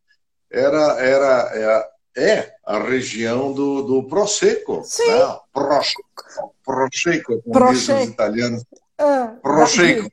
era, 0.51 1.01
era, 1.01 1.91
é, 2.17 2.31
é 2.39 2.55
a 2.65 2.79
região 2.79 3.53
do, 3.53 3.83
do 3.83 4.09
Prosecco. 4.09 4.83
Sim. 4.85 5.07
Né? 5.07 5.39
Prosecco, 5.53 6.55
Prosecco, 6.65 7.43
como 7.43 7.73
dizem 7.73 7.97
os 7.97 8.09
italianos. 8.09 8.65
Ah, 9.05 9.37
Prosecco. 9.43 10.09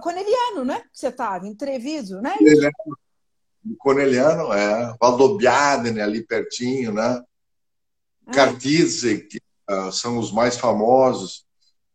Coneliano, 0.00 0.64
né? 0.64 0.80
Que 0.92 0.98
você 0.98 1.08
estava, 1.08 1.46
em 1.46 1.54
Treviso, 1.54 2.20
né? 2.20 2.34
Coneliano, 3.78 4.52
é. 4.52 4.92
Valdobbiadene, 5.00 6.00
ali 6.00 6.26
pertinho, 6.26 6.92
né? 6.92 7.22
É. 8.26 8.32
Cartizze, 8.32 9.18
que 9.18 9.40
uh, 9.70 9.92
são 9.92 10.18
os 10.18 10.32
mais 10.32 10.56
famosos. 10.56 11.46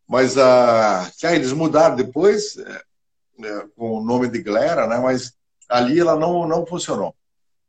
Mas 0.06 0.36
uh, 0.36 1.12
que, 1.18 1.26
ah, 1.26 1.34
eles 1.34 1.52
mudaram 1.52 1.94
depois, 1.94 2.56
é, 2.56 2.82
é, 3.44 3.66
com 3.76 3.98
o 3.98 4.02
nome 4.02 4.28
de 4.28 4.42
Glera, 4.42 4.86
né? 4.86 4.98
mas 4.98 5.34
ali 5.68 6.00
ela 6.00 6.16
não, 6.16 6.48
não 6.48 6.66
funcionou. 6.66 7.14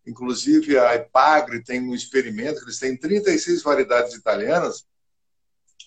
Inclusive, 0.08 0.80
a 0.80 0.96
Epagre 0.96 1.62
tem 1.62 1.82
um 1.82 1.94
experimento, 1.94 2.62
eles 2.62 2.80
têm 2.80 2.96
36 2.96 3.62
variedades 3.62 4.14
italianas, 4.14 4.86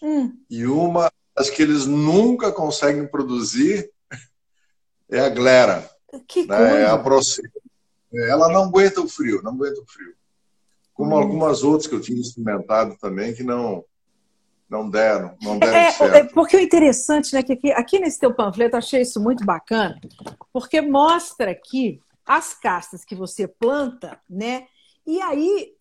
hum. 0.02 0.36
e 0.50 0.66
uma 0.66 1.10
das 1.42 1.50
que 1.50 1.62
eles 1.62 1.86
nunca 1.86 2.52
conseguem 2.52 3.06
produzir 3.06 3.90
é 5.10 5.20
a 5.20 5.28
Glera. 5.28 5.90
Que 6.28 6.46
né? 6.46 6.82
É 6.82 6.86
a 6.86 6.96
Prosecco. 6.96 7.60
Ela 8.14 8.48
não 8.48 8.64
aguenta 8.64 9.00
o 9.00 9.08
frio, 9.08 9.42
não 9.42 9.52
aguenta 9.52 9.80
o 9.80 9.86
frio. 9.86 10.14
Como 10.94 11.14
hum. 11.14 11.18
algumas 11.18 11.64
outras 11.64 11.86
que 11.88 11.94
eu 11.94 12.00
tinha 12.00 12.20
experimentado 12.20 12.96
também, 13.00 13.34
que 13.34 13.42
não, 13.42 13.84
não 14.68 14.88
deram, 14.88 15.34
não 15.42 15.58
deram 15.58 15.74
é, 15.74 15.86
é 15.86 15.92
certo. 15.92 16.14
É, 16.14 16.24
porque 16.24 16.56
o 16.56 16.60
interessante, 16.60 17.34
né, 17.34 17.42
que 17.42 17.54
aqui, 17.54 17.72
aqui 17.72 17.98
nesse 17.98 18.20
teu 18.20 18.32
panfleto, 18.32 18.76
eu 18.76 18.78
achei 18.78 19.02
isso 19.02 19.20
muito 19.20 19.44
bacana, 19.44 19.98
porque 20.52 20.80
mostra 20.80 21.50
aqui 21.50 22.00
as 22.24 22.54
castas 22.54 23.04
que 23.04 23.14
você 23.14 23.48
planta, 23.48 24.20
né? 24.28 24.66
E 25.06 25.20
aí 25.20 25.74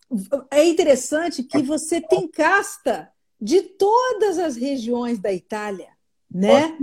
é 0.49 0.65
interessante 0.65 1.43
que 1.43 1.61
você 1.61 2.01
tem 2.01 2.27
casta 2.27 3.09
de 3.41 3.61
todas 3.61 4.37
as 4.37 4.55
regiões 4.55 5.19
da 5.19 5.33
Itália, 5.33 5.89
né? 6.29 6.77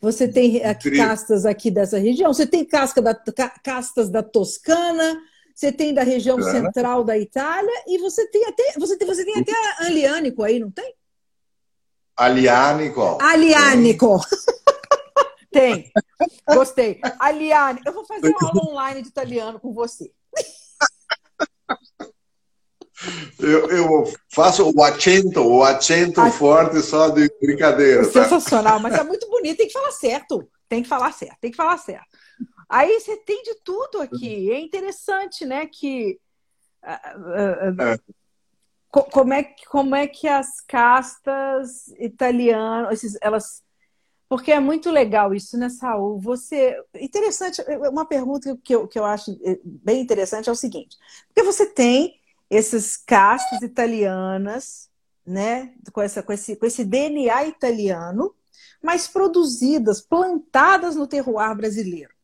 Você 0.00 0.26
tem 0.26 0.64
aqui, 0.64 0.90
castas 0.90 1.46
aqui 1.46 1.70
dessa 1.70 1.98
região, 1.98 2.32
você 2.32 2.46
tem 2.46 2.64
casca 2.64 3.00
da, 3.00 3.14
castas 3.62 4.10
da 4.10 4.22
Toscana, 4.22 5.18
você 5.54 5.72
tem 5.72 5.94
da 5.94 6.02
região 6.02 6.38
é. 6.38 6.50
central 6.50 7.04
da 7.04 7.16
Itália 7.16 7.84
e 7.86 7.98
você 7.98 8.26
tem 8.28 8.44
até 8.46 8.74
você 8.76 8.96
tem, 8.96 9.06
você 9.06 9.24
tem 9.24 9.38
até 9.38 9.52
Aliânico 9.78 10.42
aí, 10.42 10.58
não 10.58 10.70
tem? 10.70 10.92
Aliânico. 12.16 13.18
Aliânico. 13.20 14.20
Tem. 15.52 15.90
Gostei. 16.46 17.00
Aliânico. 17.18 17.88
Eu 17.88 17.92
vou 17.94 18.04
fazer 18.04 18.28
uma 18.28 18.48
aula 18.48 18.70
online 18.70 19.00
de 19.00 19.08
italiano 19.08 19.58
com 19.58 19.72
você. 19.72 20.12
Eu, 23.38 23.70
eu 23.70 24.04
faço 24.28 24.70
o 24.70 24.82
acento, 24.82 25.40
o 25.40 25.62
acento 25.62 26.20
a... 26.20 26.30
forte 26.30 26.80
só 26.80 27.08
de 27.08 27.30
brincadeira. 27.40 28.04
Tá? 28.10 28.24
Sensacional, 28.24 28.80
mas 28.80 28.94
é 28.94 29.04
muito 29.04 29.28
bonito, 29.28 29.58
tem 29.58 29.66
que 29.66 29.72
falar 29.72 29.92
certo. 29.92 30.48
Tem 30.68 30.82
que 30.82 30.88
falar 30.88 31.12
certo, 31.12 31.36
tem 31.40 31.50
que 31.50 31.56
falar 31.56 31.78
certo. 31.78 32.06
Aí 32.68 32.98
você 32.98 33.16
tem 33.18 33.42
de 33.42 33.54
tudo 33.62 34.00
aqui. 34.00 34.50
É 34.50 34.58
interessante, 34.58 35.44
né? 35.44 35.66
Que. 35.66 36.18
Uh, 36.82 37.18
uh, 37.18 37.74
uh, 37.74 37.82
é 37.82 37.98
como 38.90 39.32
é, 39.34 39.42
como 39.68 39.94
é 39.94 40.06
que 40.06 40.26
as 40.26 40.60
castas 40.60 41.88
italianas, 41.98 43.02
elas. 43.20 43.62
Porque 44.28 44.50
é 44.50 44.58
muito 44.58 44.90
legal 44.90 45.32
isso, 45.32 45.56
né, 45.56 45.68
Saul? 45.68 46.18
Você. 46.20 46.76
Interessante, 46.94 47.62
uma 47.90 48.06
pergunta 48.06 48.56
que 48.64 48.74
eu, 48.74 48.88
que 48.88 48.98
eu 48.98 49.04
acho 49.04 49.38
eh, 49.44 49.60
bem 49.64 50.00
interessante 50.00 50.48
é 50.48 50.52
o 50.52 50.56
seguinte: 50.56 50.96
porque 51.28 51.42
você 51.42 51.66
tem 51.66 52.14
essas 52.50 52.96
castas 52.96 53.62
italianas, 53.62 54.88
né, 55.26 55.74
com, 55.92 56.00
essa, 56.00 56.22
com, 56.22 56.32
esse, 56.32 56.56
com 56.56 56.66
esse 56.66 56.84
DNA 56.84 57.46
italiano, 57.46 58.34
mas 58.82 59.08
produzidas, 59.08 60.00
plantadas 60.00 60.94
no 60.94 61.06
terroir 61.06 61.54
brasileiro. 61.56 62.14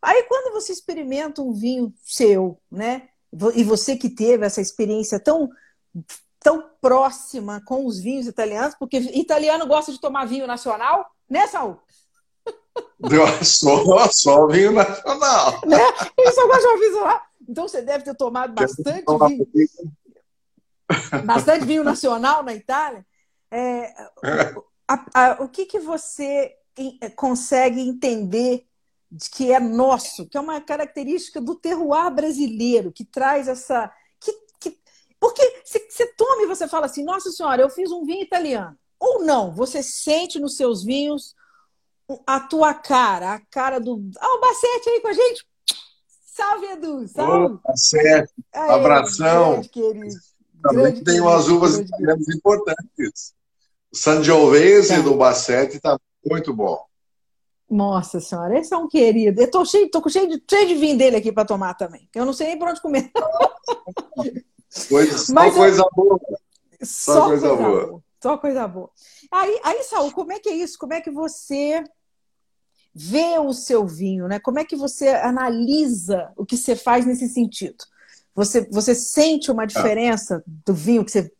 Aí, 0.00 0.22
quando 0.24 0.52
você 0.52 0.72
experimenta 0.72 1.42
um 1.42 1.52
vinho 1.52 1.92
seu, 2.04 2.60
né, 2.70 3.08
e 3.54 3.64
você 3.64 3.96
que 3.96 4.08
teve 4.08 4.46
essa 4.46 4.60
experiência 4.60 5.18
tão 5.18 5.50
tão 6.44 6.62
próxima 6.78 7.62
com 7.64 7.86
os 7.86 7.98
vinhos 7.98 8.26
italianos, 8.26 8.74
porque 8.78 8.98
italiano 8.98 9.66
gosta 9.66 9.90
de 9.90 9.98
tomar 9.98 10.26
vinho 10.26 10.46
nacional, 10.46 11.10
né, 11.28 11.46
Saul? 11.46 11.78
Só, 13.42 14.08
só 14.10 14.46
vinho 14.46 14.72
nacional. 14.72 15.60
Né? 15.66 15.78
Ele 16.18 16.32
só 16.32 16.46
gosta 16.46 16.68
de 16.68 16.78
vinho 16.78 16.92
nacional. 16.92 17.22
Então 17.48 17.68
você 17.68 17.82
deve 17.82 18.04
ter 18.04 18.14
tomado 18.14 18.54
bastante 18.54 19.04
vinho. 19.28 19.46
Bastante 21.24 21.64
vinho 21.64 21.84
nacional 21.84 22.42
na 22.42 22.54
Itália. 22.54 23.06
É, 23.50 23.94
a, 24.88 25.04
a, 25.14 25.42
o 25.42 25.48
que, 25.48 25.66
que 25.66 25.78
você 25.78 26.56
consegue 27.16 27.80
entender 27.80 28.66
de 29.10 29.30
que 29.30 29.52
é 29.52 29.60
nosso, 29.60 30.26
que 30.28 30.36
é 30.36 30.40
uma 30.40 30.60
característica 30.60 31.40
do 31.40 31.54
terroir 31.54 32.10
brasileiro, 32.12 32.90
que 32.90 33.04
traz 33.04 33.46
essa 33.46 33.92
Porque 35.20 35.62
você 35.64 36.06
toma 36.14 36.42
e 36.42 36.46
você 36.46 36.66
fala 36.66 36.86
assim, 36.86 37.04
nossa 37.04 37.30
senhora, 37.30 37.62
eu 37.62 37.70
fiz 37.70 37.90
um 37.90 38.04
vinho 38.04 38.22
italiano. 38.22 38.76
Ou 38.98 39.24
não, 39.24 39.54
você 39.54 39.82
sente 39.82 40.38
nos 40.38 40.56
seus 40.56 40.82
vinhos 40.82 41.34
a 42.26 42.40
tua 42.40 42.74
cara, 42.74 43.34
a 43.34 43.40
cara 43.40 43.78
do. 43.78 44.10
Ah, 44.18 44.36
o 44.36 44.40
Bacete 44.40 44.90
aí 44.90 45.00
com 45.00 45.08
a 45.08 45.12
gente. 45.12 45.46
Salve, 46.34 46.66
Edu! 46.66 47.06
Salve! 47.06 47.54
Ô, 47.54 47.60
Bacete, 47.64 48.32
abração! 48.52 49.52
Grande, 49.52 49.68
querido. 49.68 50.14
Também 50.60 50.82
grande, 50.82 51.04
tem 51.04 51.20
umas 51.20 51.46
uvas 51.46 51.78
italianas 51.78 52.28
importantes. 52.28 53.34
O 53.92 53.96
Sangiovese 53.96 54.96
tá. 54.96 55.02
do 55.02 55.14
Bacete 55.14 55.76
está 55.76 55.96
muito 56.28 56.52
bom. 56.52 56.84
Nossa 57.70 58.18
senhora, 58.18 58.58
esse 58.58 58.74
é 58.74 58.76
um 58.76 58.88
querido. 58.88 59.40
Eu 59.40 59.48
tô 59.48 59.64
cheio, 59.64 59.88
tô 59.88 60.08
cheio 60.08 60.28
de, 60.28 60.42
cheio 60.50 60.66
de 60.66 60.74
vinho 60.74 60.98
dele 60.98 61.16
aqui 61.16 61.30
para 61.30 61.44
tomar 61.44 61.74
também. 61.74 62.08
Eu 62.12 62.26
não 62.26 62.32
sei 62.32 62.48
nem 62.48 62.58
por 62.58 62.68
onde 62.68 62.82
comer. 62.82 63.12
Coisa, 64.88 65.16
só 65.18 65.52
coisa 65.52 65.82
eu... 65.82 65.88
boa. 65.94 66.20
Só, 66.82 67.12
só 67.14 67.26
coisa, 67.26 67.46
coisa 67.46 67.62
boa. 67.62 67.86
boa. 67.86 68.02
Só 68.20 68.38
coisa 68.38 68.66
boa. 68.66 68.90
Aí, 69.30 69.60
aí, 69.62 69.84
Saul, 69.84 70.10
como 70.10 70.32
é 70.32 70.40
que 70.40 70.48
é 70.48 70.54
isso? 70.56 70.76
Como 70.76 70.94
é 70.94 71.00
que 71.00 71.12
você 71.12 71.84
vê 72.94 73.38
o 73.38 73.52
seu 73.52 73.86
vinho, 73.86 74.28
né? 74.28 74.38
Como 74.38 74.58
é 74.58 74.64
que 74.64 74.76
você 74.76 75.08
analisa 75.08 76.30
o 76.36 76.46
que 76.46 76.56
você 76.56 76.76
faz 76.76 77.04
nesse 77.04 77.28
sentido? 77.28 77.84
Você, 78.34 78.68
você 78.70 78.94
sente 78.94 79.50
uma 79.50 79.66
diferença 79.66 80.42
do 80.46 80.74
vinho 80.74 81.04
que 81.04 81.10
você, 81.10 81.32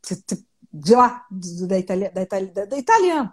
de 0.73 0.95
lá, 0.95 1.25
da, 1.31 1.79
Itália, 1.79 2.11
da, 2.11 2.23
Itália, 2.23 2.67
da 2.67 2.77
italiano? 2.79 3.33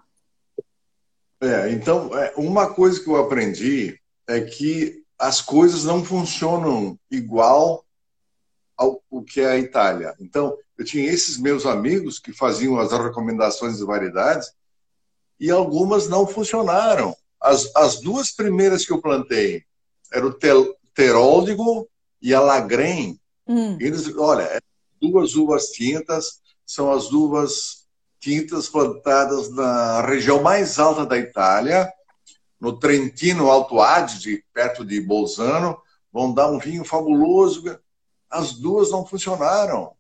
É, 1.40 1.72
então, 1.72 2.16
é, 2.18 2.34
uma 2.38 2.74
coisa 2.74 3.04
que 3.04 3.10
eu 3.10 3.18
aprendi 3.18 4.00
é 4.28 4.42
que 4.42 5.04
as 5.18 5.42
coisas 5.42 5.84
não 5.84 6.04
funcionam 6.04 7.00
igual 7.10 7.84
ao, 8.78 9.02
ao 9.12 9.24
que 9.24 9.42
é 9.42 9.52
a 9.52 9.58
Itália. 9.58 10.16
Então, 10.20 10.58
eu 10.78 10.86
tinha 10.86 11.12
esses 11.12 11.38
meus 11.38 11.66
amigos 11.66 12.20
que 12.20 12.34
faziam 12.34 12.80
as 12.80 12.92
recomendações 12.92 13.78
de 13.78 13.86
variedades 13.86 14.52
e 15.40 15.50
algumas 15.50 16.08
não 16.08 16.26
funcionaram. 16.26 17.16
As, 17.42 17.70
as 17.76 18.00
duas 18.00 18.32
primeiras 18.32 18.86
que 18.86 18.94
eu 18.94 19.02
plantei 19.02 19.64
eram 20.14 20.28
o 20.28 20.34
tel, 20.34 20.76
Teróldigo 20.94 21.90
e 22.22 22.34
a 22.34 22.40
Lagren. 22.40 23.20
Hum. 23.48 23.78
Eles, 23.80 24.14
olha, 24.16 24.44
é 24.44 24.60
duas 25.02 25.36
uvas 25.36 25.68
tintas, 25.68 26.42
são 26.66 26.92
as 26.92 27.12
uvas 27.12 27.88
tintas 28.20 28.70
plantadas 28.70 29.50
na 29.50 30.02
região 30.02 30.44
mais 30.44 30.78
alta 30.78 31.06
da 31.06 31.18
Itália, 31.18 31.92
no 32.60 32.78
Trentino 32.78 33.50
Alto 33.50 33.80
Adige, 33.80 34.44
perto 34.54 34.86
de 34.86 35.02
Bolzano, 35.02 35.82
vão 36.14 36.32
dar 36.32 36.52
um 36.52 36.60
vinho 36.60 36.86
fabuloso. 36.86 37.64
As 38.30 38.54
duas 38.54 38.92
não 38.92 39.04
funcionaram. 39.04 39.94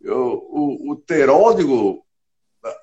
Eu, 0.00 0.46
o, 0.50 0.92
o 0.92 0.96
Teródigo, 0.96 2.05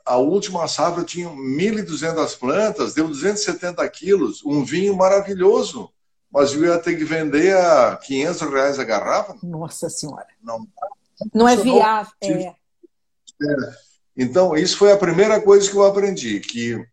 a 0.05 0.17
última 0.17 0.67
safra 0.67 1.03
tinha 1.03 1.29
1.200 1.29 2.38
plantas, 2.38 2.93
deu 2.93 3.07
270 3.07 3.88
quilos, 3.89 4.43
um 4.45 4.63
vinho 4.63 4.95
maravilhoso, 4.95 5.89
mas 6.31 6.53
eu 6.53 6.65
ia 6.65 6.79
ter 6.79 6.97
que 6.97 7.05
vender 7.05 7.55
a 7.55 7.95
500 7.97 8.41
reais 8.41 8.79
a 8.79 8.84
garrafa. 8.84 9.36
Nossa 9.43 9.89
Senhora. 9.89 10.27
Não, 10.41 10.67
não 11.34 11.47
é 11.47 11.55
viável. 11.55 12.13
É. 12.21 12.31
é. 12.31 12.55
Então, 14.15 14.55
isso 14.55 14.77
foi 14.77 14.91
a 14.91 14.97
primeira 14.97 15.41
coisa 15.41 15.69
que 15.69 15.75
eu 15.75 15.86
aprendi, 15.86 16.39
que 16.39 16.86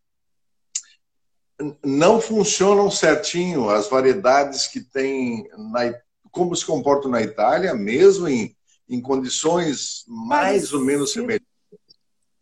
não 1.85 2.21
funcionam 2.21 2.91
certinho 2.91 3.69
as 3.69 3.89
variedades 3.89 4.67
que 4.67 4.81
tem 4.81 5.49
na, 5.57 5.95
como 6.31 6.57
se 6.57 6.65
comportam 6.65 7.11
na 7.11 7.21
Itália, 7.21 7.75
mesmo 7.75 8.29
em, 8.29 8.57
em 8.89 9.01
condições 9.01 10.05
mais 10.07 10.73
ou 10.73 10.81
menos 10.81 11.13
semelhantes. 11.13 11.50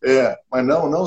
É, 0.03 0.39
mas 0.51 0.65
não, 0.65 0.89
não 0.89 1.05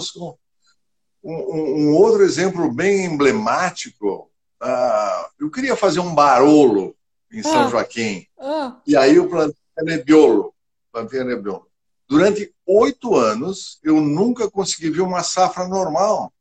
um, 1.24 1.34
um, 1.34 1.96
outro 1.96 2.24
exemplo 2.24 2.72
bem 2.72 3.06
emblemático. 3.06 4.30
Uh, 4.62 5.26
eu 5.40 5.50
queria 5.50 5.76
fazer 5.76 6.00
um 6.00 6.14
barolo 6.14 6.96
em 7.32 7.42
São 7.42 7.66
ah, 7.66 7.70
Joaquim. 7.70 8.26
Ah. 8.40 8.78
E 8.86 8.96
aí 8.96 9.16
eu 9.16 9.30
plantei 9.30 9.56
a 9.78 9.84
Nebbiolo. 9.84 10.54
Plantei 10.92 11.22
a 11.22 11.24
Nebbiolo. 11.24 11.68
Durante 12.08 12.54
oito 12.66 13.16
anos, 13.16 13.80
eu 13.84 14.02
nunca 14.02 14.50
consegui 14.50 14.90
ver 14.90 15.02
uma 15.02 15.24
safra 15.24 15.68
normal. 15.68 16.32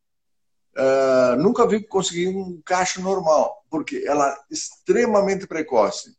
Uh, 0.77 1.37
nunca 1.37 1.67
vi 1.67 1.81
conseguir 1.85 2.29
um 2.29 2.61
cacho 2.65 3.01
normal, 3.01 3.65
porque 3.71 4.05
ela 4.07 4.29
é 4.31 4.37
extremamente 4.51 5.47
precoce. 5.47 6.17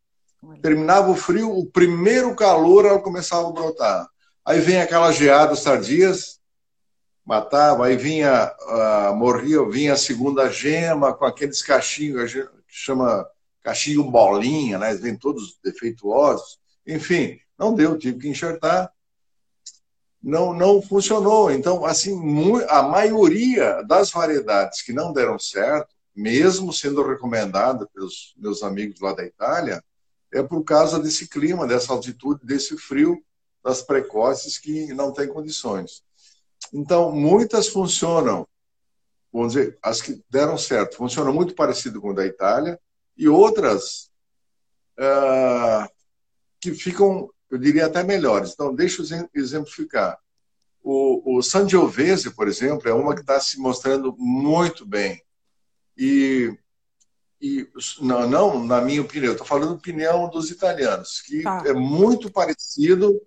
Terminava 0.62 1.12
o 1.12 1.16
frio, 1.16 1.52
o 1.52 1.66
primeiro 1.66 2.36
calor 2.36 2.86
ela 2.86 3.00
começava 3.00 3.48
a 3.48 3.52
brotar. 3.52 4.11
Aí 4.46 4.60
vem 4.60 4.82
aquelas 4.82 5.16
geadas 5.16 5.64
tardias, 5.64 6.40
matava, 7.26 7.86
aí 7.86 7.96
vinha, 7.96 8.52
uh, 8.62 9.16
morria, 9.16 9.64
vinha 9.70 9.94
a 9.94 9.98
segunda 9.98 10.50
gema 10.50 11.14
com 11.14 11.26
aqueles 11.26 11.62
cachinhos, 11.62 12.34
que 12.34 12.48
chama 12.68 13.28
cachinho 13.62 14.04
bolinha, 14.04 14.80
né? 14.80 14.94
Vem 14.96 15.16
todos 15.16 15.60
defeituosos. 15.64 16.60
Enfim, 16.86 17.40
não 17.58 17.74
deu, 17.74 17.98
tive 17.98 18.20
que 18.20 18.28
enxertar 18.28 18.92
não, 20.22 20.54
não 20.54 20.82
funcionou. 20.82 21.52
Então, 21.52 21.86
assim, 21.86 22.16
a 22.70 22.84
maioria 22.84 23.82
das 23.84 24.12
variedades 24.12 24.82
que 24.82 24.94
não 24.94 25.12
deram 25.12 25.40
certo, 25.40 25.96
mesmo 26.16 26.72
sendo 26.72 27.02
recomendada 27.02 27.88
pelos 27.94 28.36
meus 28.38 28.62
amigos 28.62 29.00
lá 29.00 29.14
da 29.14 29.26
Itália, 29.26 29.84
é 30.32 30.44
por 30.44 30.64
causa 30.64 31.00
desse 31.00 31.28
clima, 31.28 31.68
dessa 31.68 31.92
altitude, 31.92 32.46
desse 32.46 32.78
frio, 32.78 33.22
das 33.64 33.82
precoces 33.82 34.58
que 34.58 34.94
não 34.94 35.12
têm 35.12 35.28
condições. 35.28 36.04
Então, 36.74 37.12
muitas 37.12 37.68
funcionam, 37.68 38.48
vamos 39.32 39.54
dizer, 39.54 39.78
as 39.82 40.02
que 40.02 40.24
deram 40.30 40.58
certo, 40.58 40.98
funcionam 40.98 41.34
muito 41.34 41.54
parecido 41.54 42.02
com 42.02 42.12
a 42.12 42.16
da 42.16 42.26
Itália, 42.26 42.80
e 43.18 43.28
outras 43.28 44.10
uh, 44.98 45.88
que 46.60 46.74
ficam 46.74 47.30
eu 47.52 47.58
diria 47.58 47.86
até 47.86 48.02
melhores. 48.02 48.54
Então, 48.54 48.74
deixa 48.74 49.02
eu 49.02 49.30
exemplificar. 49.36 50.18
O, 50.82 51.38
o 51.38 51.44
Sangiovese, 51.44 52.32
por 52.32 52.48
exemplo, 52.48 52.90
é 52.90 52.94
uma 52.94 53.14
que 53.14 53.22
está 53.22 53.40
se 53.40 53.60
mostrando 53.60 54.16
muito 54.18 54.86
bem. 54.86 55.22
E, 55.98 56.58
e 57.42 57.68
não, 58.00 58.28
não, 58.28 58.64
na 58.64 58.80
minha 58.80 59.02
opinião, 59.02 59.34
estou 59.34 59.46
falando 59.46 59.74
opinião 59.74 60.30
dos 60.30 60.50
italianos, 60.50 61.22
que 61.22 61.44
tá. 61.44 61.62
é 61.66 61.74
muito 61.74 62.32
parecido 62.32 63.22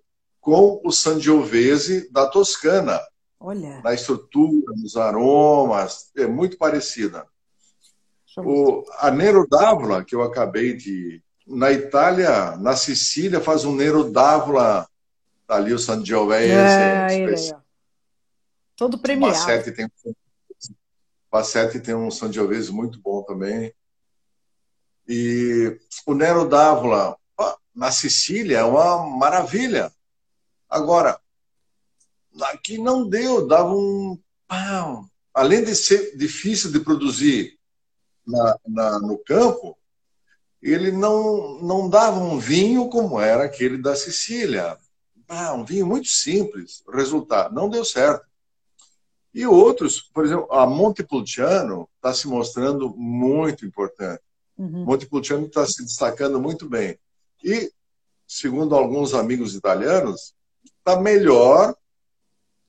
com 0.45 0.79
o 0.83 0.91
Sangiovese 0.91 2.07
da 2.11 2.27
Toscana. 2.27 3.01
Olha. 3.39 3.81
Na 3.81 3.95
estrutura, 3.95 4.73
nos 4.77 4.95
aromas, 4.95 6.11
é 6.15 6.27
muito 6.27 6.55
parecida. 6.55 7.25
O, 8.37 8.85
a 8.99 9.09
Nero 9.09 9.47
d'Avola, 9.49 10.05
que 10.05 10.13
eu 10.13 10.21
acabei 10.21 10.75
de, 10.75 11.19
na 11.47 11.71
Itália, 11.71 12.55
na 12.57 12.75
Sicília, 12.75 13.41
faz 13.41 13.65
um 13.65 13.73
Nero 13.73 14.11
d'Avola, 14.11 14.87
tá 15.47 15.55
ali 15.55 15.73
o 15.73 15.79
Sangiovese. 15.79 16.51
É, 16.51 17.23
é, 17.23 17.57
Todo 18.75 18.99
premiado. 18.99 19.33
Bassetti 19.33 19.71
tem, 19.71 19.89
Bassetti 21.31 21.79
tem 21.79 21.95
um 21.95 22.11
Sangiovese 22.11 22.71
muito 22.71 23.01
bom 23.01 23.23
também. 23.23 23.73
E 25.07 25.75
o 26.05 26.13
Nero 26.13 26.47
d'Avola, 26.47 27.17
na 27.73 27.91
Sicília, 27.91 28.59
é 28.59 28.63
uma 28.63 29.09
maravilha. 29.17 29.91
Agora, 30.75 31.17
aqui 32.41 32.77
não 32.77 33.07
deu, 33.07 33.47
dava 33.47 33.73
um. 33.73 34.19
Além 35.33 35.63
de 35.63 35.73
ser 35.73 36.17
difícil 36.17 36.69
de 36.69 36.81
produzir 36.81 37.57
na, 38.27 38.59
na, 38.67 38.99
no 38.99 39.17
campo, 39.19 39.77
ele 40.61 40.91
não, 40.91 41.61
não 41.61 41.89
dava 41.89 42.19
um 42.19 42.37
vinho 42.37 42.89
como 42.89 43.21
era 43.21 43.45
aquele 43.45 43.77
da 43.77 43.95
Sicília. 43.95 44.77
Ah, 45.29 45.53
um 45.53 45.63
vinho 45.63 45.87
muito 45.87 46.09
simples. 46.09 46.83
Resultado, 46.91 47.55
não 47.55 47.69
deu 47.69 47.85
certo. 47.85 48.25
E 49.33 49.47
outros, 49.47 50.01
por 50.01 50.25
exemplo, 50.25 50.51
a 50.51 50.67
Montepulciano 50.67 51.87
está 51.95 52.13
se 52.13 52.27
mostrando 52.27 52.93
muito 52.97 53.65
importante. 53.65 54.21
Uhum. 54.57 54.83
Montepulciano 54.83 55.45
está 55.45 55.65
se 55.65 55.85
destacando 55.85 56.37
muito 56.37 56.67
bem. 56.67 56.99
E, 57.41 57.71
segundo 58.27 58.75
alguns 58.75 59.13
amigos 59.13 59.55
italianos, 59.55 60.35
está 60.85 61.01
melhor 61.01 61.75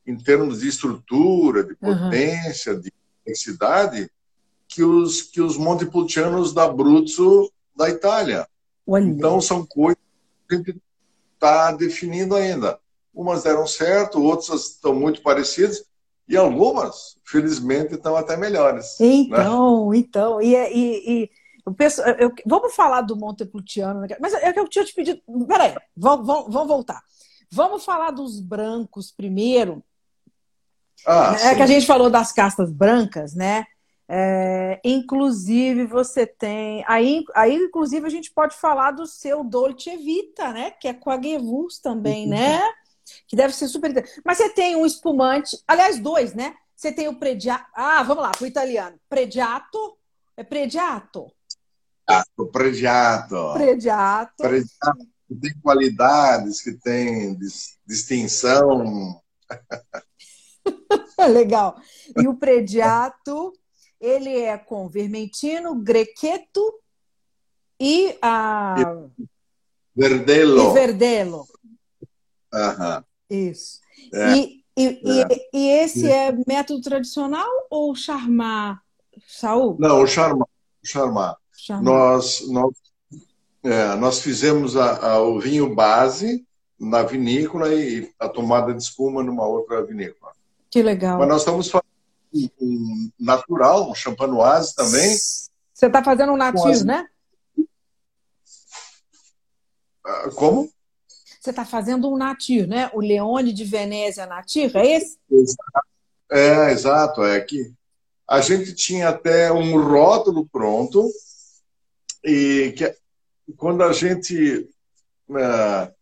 em 0.07 0.17
termos 0.17 0.61
de 0.61 0.69
estrutura, 0.69 1.63
de 1.63 1.75
potência, 1.75 2.73
uhum. 2.73 2.81
de 2.81 2.93
intensidade, 3.21 4.11
que 4.67 4.83
os, 4.83 5.23
que 5.23 5.41
os 5.41 5.57
Montepulcianos 5.57 6.55
da 6.55 6.65
Abruzzo 6.65 7.53
da 7.77 7.91
Itália. 7.91 8.49
Olha. 8.87 9.05
Então, 9.05 9.41
são 9.41 9.67
coisas 9.67 10.01
que 10.49 10.55
a 10.55 10.59
gente 10.59 10.81
está 11.35 11.73
definindo 11.73 12.35
ainda. 12.35 12.79
Umas 13.13 13.43
deram 13.43 13.67
certo, 13.67 14.23
outras 14.23 14.71
estão 14.71 14.95
muito 14.95 15.23
parecidas, 15.23 15.85
e 16.29 16.37
algumas, 16.37 17.17
felizmente, 17.25 17.95
estão 17.95 18.17
até 18.17 18.37
melhores. 18.37 18.99
Então, 19.01 19.91
né? 19.91 19.99
então. 19.99 20.43
E, 20.43 20.55
e, 20.55 21.23
e 21.23 21.31
eu 21.65 21.73
penso, 21.73 22.01
eu, 22.03 22.33
vamos 22.45 22.75
falar 22.75 23.03
do 23.03 23.17
Montepulciano, 23.17 24.01
né? 24.01 24.09
mas 24.21 24.35
é 24.35 24.53
que 24.53 24.59
eu 24.59 24.69
tinha 24.69 24.85
te 24.85 24.95
pedido. 24.95 25.21
Peraí, 25.47 25.75
vamos, 25.97 26.27
vamos, 26.27 26.53
vamos 26.53 26.69
voltar. 26.69 27.01
Vamos 27.57 27.87
falar 27.87 28.11
dos 28.11 28.39
brancos 28.39 29.11
primeiro. 29.11 29.83
Ah, 31.07 31.33
é 31.35 31.39
sim. 31.39 31.57
que 31.57 31.63
a 31.63 31.67
gente 31.67 31.87
falou 31.87 32.11
das 32.11 32.31
castas 32.31 32.71
brancas, 32.71 33.35
né? 33.35 33.65
É, 34.07 34.79
inclusive, 34.85 35.87
você 35.87 36.27
tem. 36.27 36.85
Aí, 36.87 37.25
aí, 37.35 37.55
inclusive, 37.55 38.07
a 38.07 38.11
gente 38.11 38.31
pode 38.31 38.55
falar 38.55 38.91
do 38.91 39.07
seu 39.07 39.43
Dolce 39.43 39.97
Vita, 39.97 40.53
né? 40.53 40.71
Que 40.73 40.89
é 40.89 40.93
com 40.93 41.11
a 41.11 41.21
Gewurz 41.21 41.79
também, 41.79 42.25
uhum. 42.25 42.31
né? 42.33 42.61
Que 43.27 43.35
deve 43.35 43.55
ser 43.55 43.69
super. 43.69 43.91
Mas 44.23 44.37
você 44.37 44.51
tem 44.51 44.77
um 44.77 44.85
espumante, 44.85 45.57
aliás, 45.67 45.99
dois, 45.99 46.35
né? 46.35 46.55
Você 46.77 46.93
tem 46.93 47.09
o 47.09 47.19
Prediato. 47.19 47.65
Ah, 47.75 48.03
vamos 48.03 48.23
lá, 48.23 48.33
para 48.33 48.45
o 48.45 48.47
italiano. 48.47 49.01
Prediato. 49.09 49.97
É 50.37 50.45
Prediato. 50.45 51.33
Ah, 52.07 52.23
Prediato. 52.53 53.53
Prediato. 53.55 54.43
Prediato 54.43 55.16
que 55.29 55.35
tem 55.35 55.55
qualidades, 55.61 56.63
que 56.63 56.73
tem 56.73 57.37
distinção. 57.87 59.21
Legal. 61.31 61.81
E 62.17 62.29
o 62.29 62.37
Prediato 62.37 63.53
ele 64.01 64.39
é 64.41 64.57
com 64.59 64.89
vermentino, 64.89 65.75
grequeto 65.75 66.75
e 67.81 68.17
a. 68.21 68.75
Verdelo. 69.95 70.71
E 70.71 70.75
verdelo. 70.75 71.47
Aham. 72.53 73.05
Isso. 73.29 73.81
É. 74.13 74.37
E, 74.37 74.65
e, 74.77 74.87
é. 74.87 75.27
e, 75.31 75.49
e, 75.55 75.69
esse 75.69 76.07
é 76.07 76.33
método 76.47 76.83
tradicional 76.83 77.51
ou 77.71 77.95
charmar, 77.95 78.83
Saul? 79.27 79.77
Não, 79.81 80.03
o 80.03 80.07
charmar. 80.07 80.47
charmar. 80.85 81.37
charmar. 81.57 81.85
Nós, 81.85 82.47
nós, 82.49 82.75
é, 83.67 83.97
nós 83.97 84.21
fizemos 84.21 84.77
a, 84.77 85.13
a, 85.13 85.21
o 85.21 85.41
vinho 85.41 85.75
base 85.75 86.47
na 86.79 87.03
vinícola 87.03 87.75
e 87.75 88.13
a 88.19 88.29
tomada 88.29 88.73
de 88.73 88.83
espuma 88.83 89.23
numa 89.23 89.47
outra 89.47 89.85
vinícola. 89.85 90.33
Que 90.71 90.83
legal. 90.83 91.19
Mas 91.19 91.29
nós 91.29 91.41
estamos 91.43 91.69
fazendo 91.69 92.53
um 92.61 93.11
natural, 93.19 93.91
um 93.91 93.95
champanoise 93.95 94.75
também. 94.75 95.17
Você 95.73 95.87
está 95.87 96.05
fazendo 96.05 96.33
um 96.33 96.37
nativo, 96.37 96.69
as... 96.69 96.85
né? 96.85 97.07
Ah, 100.05 100.31
como? 100.35 100.71
Você 101.41 101.51
está 101.51 101.65
fazendo 101.65 102.09
um 102.09 102.17
nativo, 102.17 102.69
né? 102.69 102.91
O 102.93 103.01
Leone 103.01 103.53
de 103.53 103.65
Venezia 103.65 104.27
nativo, 104.27 104.79
é 104.79 104.97
esse? 104.97 105.19
É, 106.31 106.71
exato. 106.71 107.25
É 107.25 107.41
que 107.41 107.73
a 108.29 108.41
gente 108.41 108.75
tinha 108.75 109.09
até 109.09 109.53
um 109.53 109.81
rótulo 109.83 110.47
pronto 110.47 111.09
e 112.25 112.75
que 112.77 112.95
quando 113.55 113.83
a 113.83 113.93
gente 113.93 114.69
é, 115.37 115.93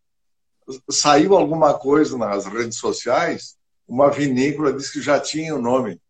saiu 0.91 1.37
alguma 1.37 1.75
coisa 1.75 2.17
nas 2.17 2.47
redes 2.47 2.79
sociais, 2.79 3.57
uma 3.87 4.11
vinícola 4.11 4.73
disse 4.73 4.93
que 4.93 5.03
já 5.03 5.21
tinha 5.21 5.55
o 5.55 5.61
nome. 5.61 6.01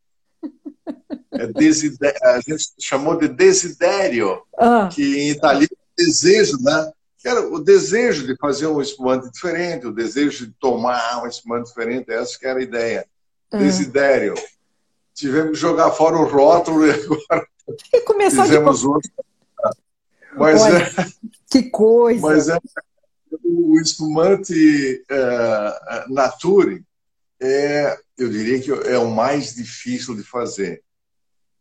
É 1.37 2.29
a 2.29 2.41
gente 2.41 2.65
chamou 2.79 3.19
de 3.19 3.27
desidério, 3.27 4.41
ah. 4.57 4.89
que 4.91 5.19
em 5.19 5.31
italiano 5.31 5.67
é 5.73 6.03
desejo, 6.05 6.57
né? 6.63 6.93
Era 7.25 7.41
o 7.41 7.59
desejo 7.59 8.25
de 8.25 8.37
fazer 8.37 8.69
um 8.69 8.81
espumante 8.81 9.29
diferente, 9.33 9.85
o 9.85 9.93
desejo 9.93 10.47
de 10.47 10.53
tomar 10.53 11.25
um 11.25 11.27
espumante 11.27 11.71
diferente, 11.71 12.13
essa 12.13 12.39
que 12.39 12.47
era 12.47 12.61
a 12.61 12.63
ideia. 12.63 13.05
Ah. 13.51 13.59
Desidério. 13.59 14.35
Tivemos 15.13 15.51
que 15.51 15.57
jogar 15.57 15.91
fora 15.91 16.17
o 16.17 16.25
rótulo 16.25 16.87
e 16.87 16.93
agora 16.93 17.49
e 17.93 18.01
começar 18.03 18.45
fizemos 18.45 18.81
de... 18.81 18.87
outro. 18.87 19.11
Mas 20.37 20.63
Olha, 20.63 20.79
é, 20.79 21.07
que 21.51 21.63
coisa! 21.71 22.21
Mas 22.21 22.49
é, 22.49 22.59
o 23.45 23.79
espumante 23.81 25.05
é, 25.09 26.05
Nature 26.09 26.85
é, 27.41 27.99
eu 28.17 28.29
diria 28.29 28.61
que 28.61 28.71
é 28.71 28.99
o 28.99 29.11
mais 29.11 29.55
difícil 29.55 30.15
de 30.15 30.23
fazer. 30.23 30.83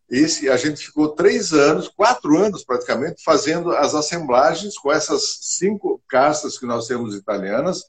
Esse, 0.09 0.49
a 0.49 0.57
gente 0.57 0.85
ficou 0.85 1.09
três 1.09 1.53
anos, 1.53 1.87
quatro 1.87 2.37
anos 2.37 2.63
praticamente, 2.63 3.23
fazendo 3.23 3.71
as 3.71 3.95
assemblagens 3.95 4.77
com 4.77 4.91
essas 4.91 5.39
cinco 5.41 6.01
castas 6.07 6.57
que 6.57 6.65
nós 6.65 6.87
temos 6.87 7.15
italianas. 7.15 7.85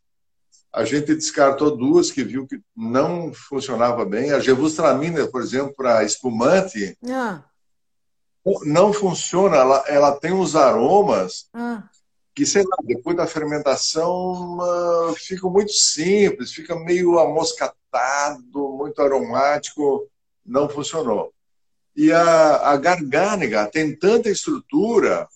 A 0.72 0.85
gente 0.85 1.14
descartou 1.14 1.76
duas 1.76 2.11
que 2.11 2.24
viu 2.24 2.47
que 2.47 2.61
não 2.74 3.32
funcionava 3.32 4.05
bem. 4.05 4.32
A 4.32 4.41
Gewürztraminer, 4.41 5.30
por 5.30 5.43
exemplo, 5.43 5.74
para 5.76 6.03
espumante, 6.03 6.97
ah. 7.09 7.45
Não 8.65 8.93
funciona. 8.93 9.57
Ela, 9.57 9.85
ela 9.87 10.13
tem 10.13 10.33
uns 10.33 10.55
aromas 10.55 11.49
ah. 11.55 11.83
que, 12.35 12.45
sei 12.45 12.63
lá, 12.63 12.77
depois 12.85 13.17
da 13.17 13.27
fermentação 13.27 14.59
uh, 14.59 15.15
ficam 15.15 15.51
muito 15.51 15.73
simples, 15.73 16.53
fica 16.53 16.75
meio 16.77 17.19
amoscatado, 17.19 18.77
muito 18.77 19.01
aromático. 19.01 20.09
Não 20.45 20.69
funcionou. 20.69 21.33
E 21.97 22.13
a, 22.13 22.71
a 22.71 22.77
gargânega 22.77 23.67
tem 23.67 23.97
tanta 23.97 24.29
estrutura 24.29 25.29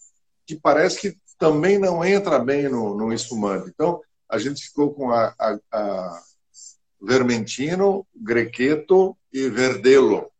que 0.44 0.56
parece 0.56 1.00
que 1.00 1.16
também 1.38 1.78
não 1.78 2.04
entra 2.04 2.38
bem 2.38 2.68
no, 2.68 2.96
no 2.96 3.12
espumante. 3.12 3.70
Então, 3.70 4.00
a 4.28 4.38
gente 4.38 4.64
ficou 4.64 4.92
com 4.92 5.10
a, 5.10 5.32
a, 5.38 5.58
a 5.72 6.22
Vermentino, 7.00 8.06
Grequeto 8.14 9.16
e 9.32 9.48
Verdelo, 9.48 10.30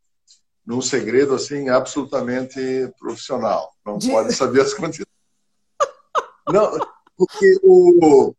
num 0.69 0.83
segredo 0.83 1.35
assim 1.35 1.71
absolutamente 1.71 2.61
profissional. 2.99 3.73
Não 3.87 3.97
De... 3.97 4.11
pode 4.11 4.35
saber 4.35 4.61
as 4.61 4.75
quantidades. 4.77 5.11
Não, 6.47 6.79
porque 7.16 7.59
o, 7.62 8.35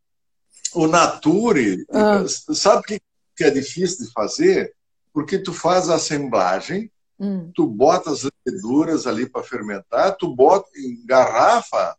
o 0.75 0.87
Nature, 0.87 1.83
ah. 1.91 2.23
sabe 2.27 2.81
o 2.81 2.83
que 2.83 3.43
é 3.43 3.49
difícil 3.49 4.05
de 4.05 4.11
fazer? 4.11 4.75
Porque 5.11 5.39
tu 5.39 5.51
faz 5.51 5.89
a 5.89 5.95
assemblagem, 5.95 6.91
Hum. 7.21 7.51
Tu 7.53 7.67
bota 7.67 8.11
as 8.11 8.23
leveduras 8.23 9.05
ali 9.05 9.27
para 9.27 9.43
fermentar, 9.43 10.15
tu 10.15 10.33
bota 10.33 10.69
em 10.77 11.05
garrafa 11.05 11.93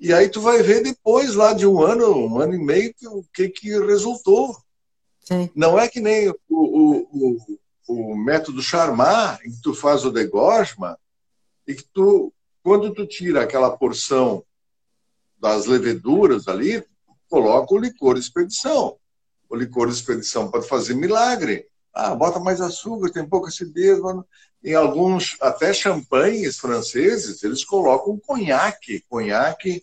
e 0.00 0.14
aí 0.14 0.30
tu 0.30 0.40
vai 0.40 0.62
ver 0.62 0.82
depois 0.82 1.34
lá 1.34 1.52
de 1.52 1.66
um 1.66 1.82
ano, 1.82 2.16
um 2.16 2.40
ano 2.40 2.54
e 2.54 2.58
meio 2.58 2.94
o 3.08 3.22
que 3.34 3.50
que 3.50 3.68
resultou. 3.80 4.56
Sim. 5.20 5.50
Não 5.54 5.78
é 5.78 5.88
que 5.88 6.00
nem 6.00 6.30
o, 6.30 6.34
o, 6.48 6.96
o, 7.12 7.58
o 7.86 8.16
método 8.16 8.62
Charmat, 8.62 9.40
em 9.44 9.50
que 9.50 9.60
tu 9.62 9.74
faz 9.74 10.04
o 10.04 10.10
degorgement 10.10 10.96
e 11.66 11.74
que 11.74 11.84
tu, 11.92 12.32
quando 12.62 12.92
tu 12.92 13.06
tira 13.06 13.42
aquela 13.42 13.76
porção 13.76 14.44
das 15.38 15.66
leveduras 15.66 16.48
ali, 16.48 16.84
coloca 17.28 17.74
o 17.74 17.78
licor 17.78 18.14
de 18.14 18.20
expedição. 18.20 18.96
O 19.48 19.56
licor 19.56 19.88
de 19.88 19.94
expedição 19.94 20.50
pode 20.50 20.66
fazer 20.68 20.94
milagre. 20.94 21.66
Ah, 21.92 22.14
bota 22.14 22.40
mais 22.40 22.60
açúcar, 22.60 23.10
tem 23.10 23.28
pouca 23.28 23.48
acidez. 23.48 23.98
Em 24.62 24.74
alguns, 24.74 25.36
até 25.40 25.72
champanhes 25.72 26.58
franceses, 26.58 27.42
eles 27.42 27.64
colocam 27.64 28.18
conhaque, 28.18 29.04
conhaque 29.08 29.82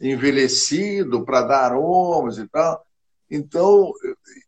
envelhecido 0.00 1.24
para 1.24 1.42
dar 1.42 1.64
aromas 1.66 2.38
e 2.38 2.48
tal. 2.48 2.84
Então, 3.30 3.92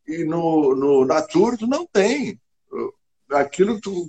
e 0.07 0.25
no, 0.25 0.75
no 0.75 1.05
Nature 1.05 1.59
tu 1.59 1.67
não 1.67 1.87
tem. 1.87 2.41
Aquilo 3.33 3.77
que 3.77 3.83
tu 3.83 4.09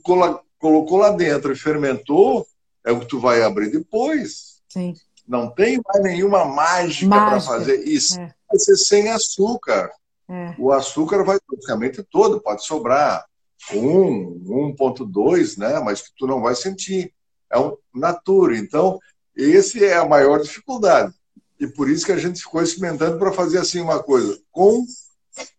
colocou 0.59 0.97
lá 0.97 1.11
dentro 1.11 1.51
e 1.51 1.55
fermentou 1.55 2.47
é 2.85 2.91
o 2.91 2.99
que 2.99 3.07
tu 3.07 3.19
vai 3.19 3.41
abrir 3.41 3.71
depois. 3.71 4.61
Sim. 4.69 4.93
Não 5.27 5.49
tem 5.49 5.81
mais 5.85 6.03
nenhuma 6.03 6.45
mágica, 6.45 7.09
mágica. 7.09 7.29
para 7.29 7.41
fazer. 7.41 7.83
Isso 7.87 8.19
é. 8.19 8.33
vai 8.49 8.59
ser 8.59 8.77
sem 8.77 9.09
açúcar. 9.09 9.91
É. 10.29 10.55
O 10.57 10.71
açúcar 10.71 11.23
vai 11.23 11.37
praticamente 11.39 12.03
todo, 12.03 12.41
pode 12.41 12.65
sobrar 12.65 13.25
um, 13.73 14.73
1.2, 14.77 15.57
né? 15.57 15.79
Mas 15.79 16.01
que 16.01 16.11
tu 16.17 16.25
não 16.27 16.41
vai 16.41 16.55
sentir. 16.55 17.13
É 17.51 17.59
um 17.59 17.77
natura. 17.93 18.57
Então, 18.57 18.99
esse 19.35 19.83
é 19.83 19.97
a 19.97 20.05
maior 20.05 20.41
dificuldade. 20.41 21.13
E 21.59 21.67
por 21.67 21.89
isso 21.89 22.05
que 22.05 22.11
a 22.11 22.17
gente 22.17 22.39
ficou 22.39 22.61
experimentando 22.61 23.17
para 23.17 23.31
fazer 23.31 23.59
assim 23.59 23.81
uma 23.81 24.01
coisa 24.01 24.39
com 24.51 24.85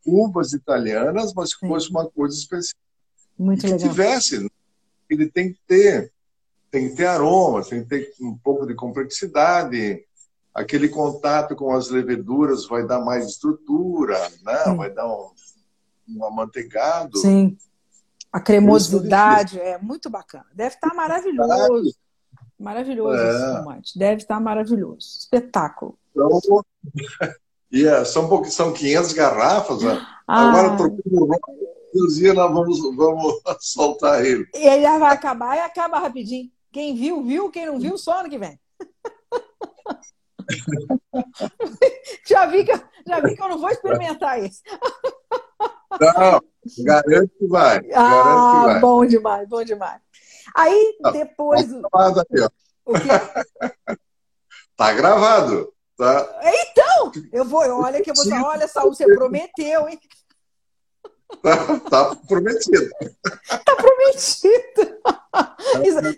uvas 0.06 0.52
italianas, 0.52 1.32
mas 1.34 1.54
que 1.54 1.60
Sim. 1.60 1.68
fosse 1.68 1.90
uma 1.90 2.08
coisa 2.08 2.36
especial. 2.36 2.80
Muito 3.38 3.60
que 3.60 3.72
legal. 3.72 3.88
tivesse, 3.88 4.50
ele 5.08 5.28
tem 5.28 5.52
que 5.52 5.60
ter, 5.66 6.12
tem 6.70 6.88
que 6.88 6.96
ter 6.96 7.06
aroma, 7.06 7.62
tem 7.64 7.82
que 7.82 7.88
ter 7.88 8.12
um 8.20 8.36
pouco 8.36 8.66
de 8.66 8.74
complexidade, 8.74 10.04
aquele 10.54 10.88
contato 10.88 11.54
com 11.54 11.72
as 11.72 11.88
leveduras 11.88 12.66
vai 12.66 12.86
dar 12.86 13.00
mais 13.00 13.26
estrutura, 13.26 14.18
né? 14.42 14.74
vai 14.76 14.90
dar 14.90 15.06
um, 15.06 15.30
um 16.08 16.24
amanteigado. 16.24 17.18
Sim. 17.18 17.56
A 18.32 18.40
cremosidade 18.40 19.58
é 19.58 19.78
muito 19.78 20.10
bacana. 20.10 20.46
Deve 20.52 20.74
estar 20.74 20.94
maravilhoso. 20.94 21.96
Maravilhoso 22.58 23.16
é. 23.16 23.30
esse 23.30 23.58
fumante. 23.58 23.98
Deve 23.98 24.22
estar 24.22 24.40
maravilhoso. 24.40 25.18
Espetáculo. 25.20 25.98
Então, 26.10 26.64
yeah, 27.72 28.02
é, 28.02 28.04
são, 28.04 28.44
são 28.44 28.72
500 28.72 29.12
garrafas. 29.12 29.82
Né? 29.82 30.06
Ah. 30.26 30.48
Agora, 30.50 30.92
inclusive, 31.88 32.32
nós 32.32 32.52
vamos, 32.52 32.96
vamos 32.96 33.40
soltar 33.60 34.24
ele. 34.24 34.46
Ele 34.54 34.82
já 34.82 34.98
vai 34.98 35.14
acabar 35.14 35.56
e 35.56 35.60
acaba 35.60 35.98
rapidinho. 35.98 36.50
Quem 36.72 36.94
viu, 36.94 37.22
viu. 37.22 37.50
Quem 37.50 37.66
não 37.66 37.78
viu, 37.78 37.96
só 37.98 38.20
ano 38.20 38.30
que 38.30 38.38
vem. 38.38 38.58
já, 42.26 42.46
vi 42.46 42.64
que, 42.64 42.72
já 43.06 43.20
vi 43.20 43.34
que 43.34 43.42
eu 43.42 43.48
não 43.48 43.58
vou 43.58 43.70
experimentar 43.70 44.42
isso. 44.42 44.62
Não, 46.00 46.40
garanto 46.84 47.30
que 47.38 47.46
vai. 47.46 47.78
Ah, 47.94 48.62
que 48.62 48.72
vai. 48.72 48.80
bom 48.80 49.06
demais, 49.06 49.48
bom 49.48 49.64
demais. 49.64 50.00
Aí, 50.54 50.98
depois... 51.12 51.66
Tá 51.66 51.80
gravado 51.90 52.20
aqui, 52.20 52.40
ó. 52.40 52.50
O 52.84 52.92
quê? 52.94 53.96
Tá 54.76 54.92
gravado. 54.92 55.72
Tá. 55.96 56.40
Então, 56.44 57.10
eu 57.32 57.44
vou, 57.44 57.62
olha 57.82 58.00
que 58.00 58.10
eu 58.10 58.14
vou 58.14 58.24
falar, 58.24 58.50
olha, 58.50 58.68
Saul, 58.68 58.94
você 58.94 59.04
prometeu, 59.04 59.88
hein? 59.88 59.98
Tá, 61.42 61.78
tá 61.90 62.16
prometido. 62.26 62.88
Tá 63.64 63.76
prometido. 63.76 64.98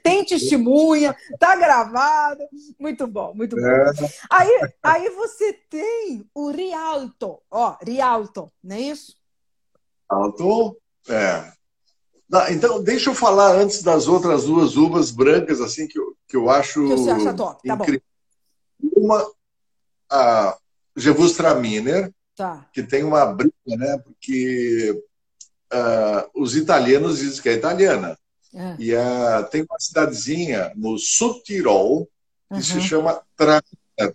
Tem 0.02 0.24
testemunha, 0.24 1.14
tá 1.38 1.56
gravado. 1.56 2.42
Muito 2.78 3.06
bom, 3.06 3.34
muito 3.34 3.56
bom. 3.56 3.66
É. 3.66 3.92
Aí, 4.30 4.61
aí 4.82 5.11
você 5.11 5.52
tem 5.52 6.24
o 6.34 6.50
Rialto, 6.50 7.40
ó, 7.50 7.76
Rialto, 7.82 8.50
não 8.62 8.76
é 8.76 8.80
isso? 8.80 9.16
Rialto, 10.11 10.76
é. 11.08 11.52
Então, 12.50 12.80
deixa 12.82 13.11
eu 13.11 13.14
falar 13.14 13.56
antes 13.56 13.82
das 13.82 14.06
outras 14.06 14.44
duas 14.44 14.76
uvas 14.76 15.11
brancas, 15.11 15.61
assim, 15.61 15.88
que 15.88 15.98
eu, 15.98 16.16
que 16.28 16.36
eu 16.36 16.48
acho. 16.48 16.86
Que 16.86 16.96
você 16.96 17.11
acha 17.11 17.34
top, 17.34 17.66
tá 17.66 17.74
incrível. 17.74 18.02
bom. 18.80 18.90
Uma, 18.96 19.32
a 20.08 20.56
Gewürztraminer, 20.96 22.12
tá. 22.41 22.66
que 22.72 22.82
tem 22.82 23.05
uma 23.05 23.26
briga, 23.26 23.53
né? 23.66 23.99
Porque 23.99 25.05
uh, 25.72 26.30
os 26.34 26.57
italianos 26.57 27.18
dizem 27.18 27.43
que 27.43 27.49
é 27.51 27.55
italiana. 27.55 28.18
É. 28.55 28.76
E 28.78 28.95
uh, 28.95 29.45
tem 29.51 29.62
uma 29.62 29.78
cidadezinha 29.78 30.72
no 30.74 30.99
Subtirol 30.99 32.09
que 32.49 32.55
uhum. 32.57 32.62
se 32.62 32.80
chama 32.80 33.22
Traminer. 33.36 34.14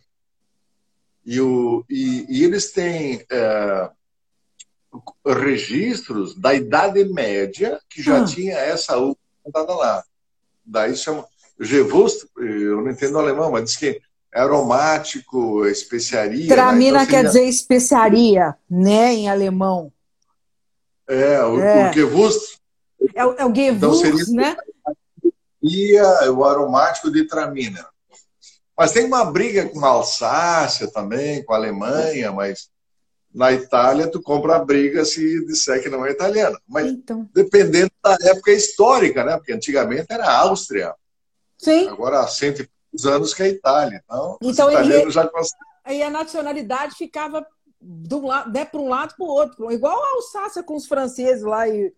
E, 1.25 1.39
o, 1.39 1.85
e, 1.89 2.25
e 2.27 2.43
eles 2.43 2.71
têm 2.71 3.25
uh, 3.31 3.89
registros 5.25 6.35
da 6.35 6.53
Idade 6.53 7.03
Média 7.05 7.79
que 7.89 8.01
já 8.01 8.19
uhum. 8.19 8.25
tinha 8.25 8.55
essa 8.55 8.97
uva 8.97 9.15
plantada 9.43 9.75
lá. 9.75 10.03
Daí 10.65 10.95
chama 10.95 11.27
Gewurst, 11.59 12.25
eu 12.37 12.81
não 12.81 12.89
entendo 12.89 13.19
alemão, 13.19 13.51
mas 13.51 13.65
diz 13.65 13.77
que 13.77 14.01
aromático, 14.41 15.65
especiaria. 15.65 16.47
Tramina 16.47 16.99
né? 16.99 17.03
então, 17.03 17.07
quer 17.07 17.25
dizer 17.25 17.45
especiaria, 17.45 18.55
né, 18.69 19.13
em 19.13 19.29
alemão. 19.29 19.91
É, 21.07 21.43
o, 21.43 21.59
é. 21.59 21.89
o 21.89 21.93
Gewurst. 21.93 22.57
É, 23.13 23.25
o, 23.25 23.33
é 23.33 23.45
o 23.45 23.53
então 23.55 23.93
seria 23.93 24.25
né? 24.29 24.57
E 25.61 25.99
o 26.29 26.43
aromático 26.43 27.11
de 27.11 27.25
Tramina. 27.25 27.87
Mas 28.77 28.91
tem 28.91 29.05
uma 29.05 29.23
briga 29.23 29.67
com 29.69 29.83
a 29.85 29.89
Alsácia 29.89 30.91
também, 30.91 31.43
com 31.43 31.53
a 31.53 31.55
Alemanha, 31.55 32.31
mas 32.31 32.69
na 33.33 33.51
Itália 33.51 34.09
tu 34.09 34.21
compra 34.21 34.55
a 34.55 34.63
briga 34.63 35.05
se 35.05 35.45
disser 35.45 35.81
que 35.81 35.89
não 35.89 36.05
é 36.05 36.11
italiana. 36.11 36.59
Mas 36.67 36.87
então. 36.87 37.29
dependendo 37.33 37.91
da 38.03 38.17
época 38.21 38.51
histórica, 38.51 39.23
né? 39.23 39.37
Porque 39.37 39.53
antigamente 39.53 40.07
era 40.09 40.29
Áustria. 40.29 40.93
Sim. 41.57 41.87
Agora 41.87 42.19
há 42.19 42.27
cento 42.27 42.61
e 42.61 42.69
anos 43.03 43.33
que 43.33 43.43
é 43.43 43.45
a 43.47 43.49
Itália. 43.49 44.01
Então, 44.05 44.37
então 44.41 44.71
ele, 44.71 45.11
já 45.11 45.29
Aí 45.83 46.01
a 46.01 46.09
nacionalidade 46.09 46.95
ficava 46.95 47.45
do 47.81 48.25
lado, 48.25 48.51
né, 48.51 48.65
para 48.65 48.79
um 48.79 48.87
lado 48.87 49.15
para 49.15 49.25
o 49.25 49.29
outro. 49.29 49.71
Igual 49.71 50.01
a 50.01 50.15
Alsácia 50.15 50.63
com 50.63 50.75
os 50.75 50.87
franceses 50.87 51.43
lá 51.43 51.67
e, 51.67 51.93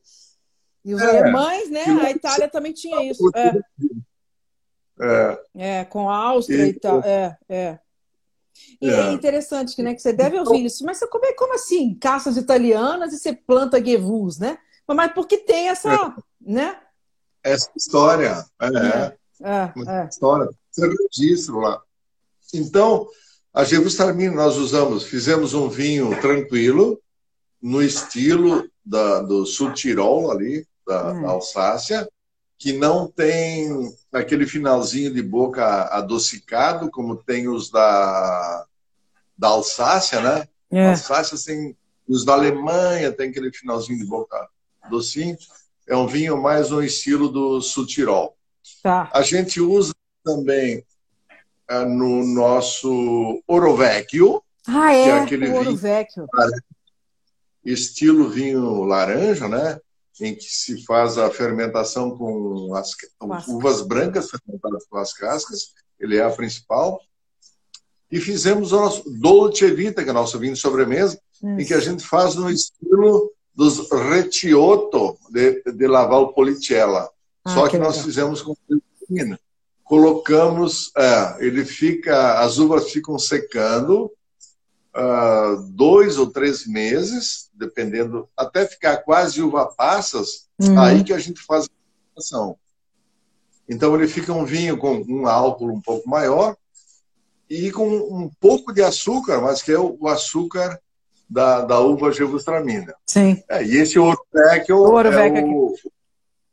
e 0.83 0.93
os 0.93 1.01
é, 1.01 1.19
alemães, 1.19 1.69
né? 1.69 1.83
A 2.01 2.11
Itália 2.11 2.49
também 2.49 2.73
tinha 2.73 3.03
isso. 3.09 3.23
É. 3.35 3.61
É. 4.99 5.39
é 5.55 5.85
com 5.85 6.09
a 6.09 6.15
Áustria 6.15 6.65
e, 6.65 6.69
e 6.69 6.73
tal. 6.79 7.01
É, 7.01 7.37
é. 7.47 7.79
E 8.81 8.89
é, 8.89 8.93
é 8.93 9.11
interessante 9.11 9.81
né, 9.81 9.93
que 9.93 10.01
você 10.01 10.11
deve 10.11 10.39
ouvir 10.39 10.65
isso. 10.65 10.83
Mas 10.83 10.97
você, 10.97 11.07
como, 11.07 11.25
é, 11.25 11.33
como 11.33 11.53
assim? 11.53 11.93
Caças 11.95 12.37
italianas 12.37 13.13
e 13.13 13.17
você 13.17 13.33
planta 13.33 13.83
Gewurz, 13.83 14.39
né? 14.39 14.57
Mas 14.87 15.13
porque 15.13 15.37
tem 15.37 15.69
essa, 15.69 15.93
é. 15.93 16.13
né? 16.41 16.79
Essa 17.43 17.69
história. 17.75 18.45
É, 18.59 18.65
é, 18.65 19.13
é, 19.43 19.73
é. 20.01 20.07
história. 20.07 20.49
Registro 20.85 21.59
lá. 21.59 21.81
Então, 22.53 23.07
a 23.53 23.63
Gewürztraminer 23.63 24.35
nós 24.35 24.57
usamos, 24.57 25.03
fizemos 25.03 25.53
um 25.53 25.67
vinho 25.67 26.19
tranquilo, 26.21 27.01
no 27.61 27.81
estilo 27.81 28.69
da, 28.85 29.21
do 29.21 29.45
Sul 29.45 29.73
Tirol, 29.73 30.31
ali, 30.31 30.65
da, 30.85 31.11
hum. 31.11 31.21
da 31.23 31.29
Alsácia, 31.29 32.07
que 32.57 32.73
não 32.73 33.07
tem 33.07 33.93
aquele 34.11 34.47
finalzinho 34.47 35.13
de 35.13 35.21
boca 35.21 35.85
adocicado, 35.85 36.89
como 36.89 37.15
tem 37.15 37.47
os 37.47 37.69
da, 37.69 38.65
da 39.37 39.49
Alsácia, 39.49 40.21
né? 40.21 40.47
É. 40.71 40.89
Alsácia 40.89 41.37
tem 41.45 41.75
os 42.07 42.25
da 42.25 42.33
Alemanha, 42.33 43.11
tem 43.11 43.29
aquele 43.29 43.51
finalzinho 43.51 43.99
de 43.99 44.05
boca 44.05 44.47
docinho. 44.89 45.37
É 45.87 45.95
um 45.95 46.07
vinho 46.07 46.41
mais 46.41 46.69
no 46.69 46.83
estilo 46.83 47.29
do 47.29 47.61
Sul 47.61 47.85
Tirol. 47.85 48.35
Tá. 48.81 49.09
A 49.13 49.21
gente 49.21 49.61
usa 49.61 49.93
também 50.27 50.83
é, 51.69 51.85
no 51.85 52.25
nosso 52.25 53.41
Orovecchio. 53.47 54.43
Ah, 54.67 54.93
é, 54.93 55.03
que 55.03 55.09
é 55.09 55.19
aquele 55.19 55.49
Orovecchio. 55.49 56.27
Vinho, 56.33 57.73
estilo 57.73 58.29
vinho 58.29 58.83
laranja, 58.83 59.47
né? 59.47 59.79
Em 60.19 60.35
que 60.35 60.43
se 60.43 60.83
faz 60.83 61.17
a 61.17 61.29
fermentação 61.29 62.17
com 62.17 62.73
as 62.75 63.47
uvas 63.47 63.81
brancas 63.81 64.29
fermentadas 64.29 64.85
com 64.89 64.97
as 64.97 65.13
cascas. 65.13 65.73
Ele 65.99 66.17
é 66.17 66.23
a 66.23 66.29
principal. 66.29 66.99
E 68.11 68.19
fizemos 68.19 68.71
o 68.71 68.77
nosso 68.77 69.09
Dolce 69.19 69.69
Vita, 69.71 70.03
que 70.03 70.09
é 70.09 70.11
o 70.11 70.15
nosso 70.15 70.39
vinho 70.39 70.53
de 70.53 70.59
sobremesa, 70.59 71.19
Isso. 71.33 71.47
em 71.47 71.65
que 71.65 71.73
a 71.73 71.79
gente 71.79 72.05
faz 72.05 72.35
no 72.35 72.49
estilo 72.49 73.31
dos 73.53 73.89
Retiotto 73.91 75.17
de, 75.29 75.61
de 75.63 75.87
Laval 75.87 76.33
Policella. 76.33 77.09
Ah, 77.43 77.53
Só 77.53 77.63
que, 77.65 77.71
que 77.71 77.77
nós 77.77 78.01
fizemos 78.01 78.41
com 78.41 78.55
vinho 79.09 79.37
colocamos, 79.87 80.91
é, 80.97 81.45
ele 81.45 81.63
fica, 81.63 82.41
as 82.41 82.57
uvas 82.57 82.91
ficam 82.91 83.17
secando 83.17 84.11
uh, 84.93 85.61
dois 85.69 86.17
ou 86.17 86.27
três 86.27 86.67
meses, 86.67 87.49
dependendo, 87.53 88.27
até 88.35 88.67
ficar 88.67 88.97
quase 88.97 89.41
uva 89.41 89.65
passas, 89.65 90.49
uhum. 90.59 90.77
aí 90.77 91.03
que 91.05 91.13
a 91.13 91.19
gente 91.19 91.41
faz 91.41 91.65
a 91.65 91.67
fermentação. 91.67 92.57
Então 93.67 93.95
ele 93.95 94.09
fica 94.09 94.33
um 94.33 94.43
vinho 94.43 94.77
com 94.77 95.03
um 95.07 95.25
álcool 95.25 95.71
um 95.71 95.81
pouco 95.81 96.09
maior 96.09 96.55
e 97.49 97.71
com 97.71 97.87
um 97.87 98.29
pouco 98.41 98.73
de 98.73 98.83
açúcar, 98.83 99.39
mas 99.39 99.61
que 99.61 99.71
é 99.71 99.79
o, 99.79 100.05
açúcar 100.07 100.81
da, 101.29 101.61
da 101.61 101.79
uva 101.79 102.11
Gewürztraminer. 102.11 102.93
Sim. 103.05 103.41
É, 103.49 103.63
e 103.63 103.77
esse 103.77 103.97
Ouro-Vecchio 103.97 104.75
é 104.75 105.43
o, 105.43 105.73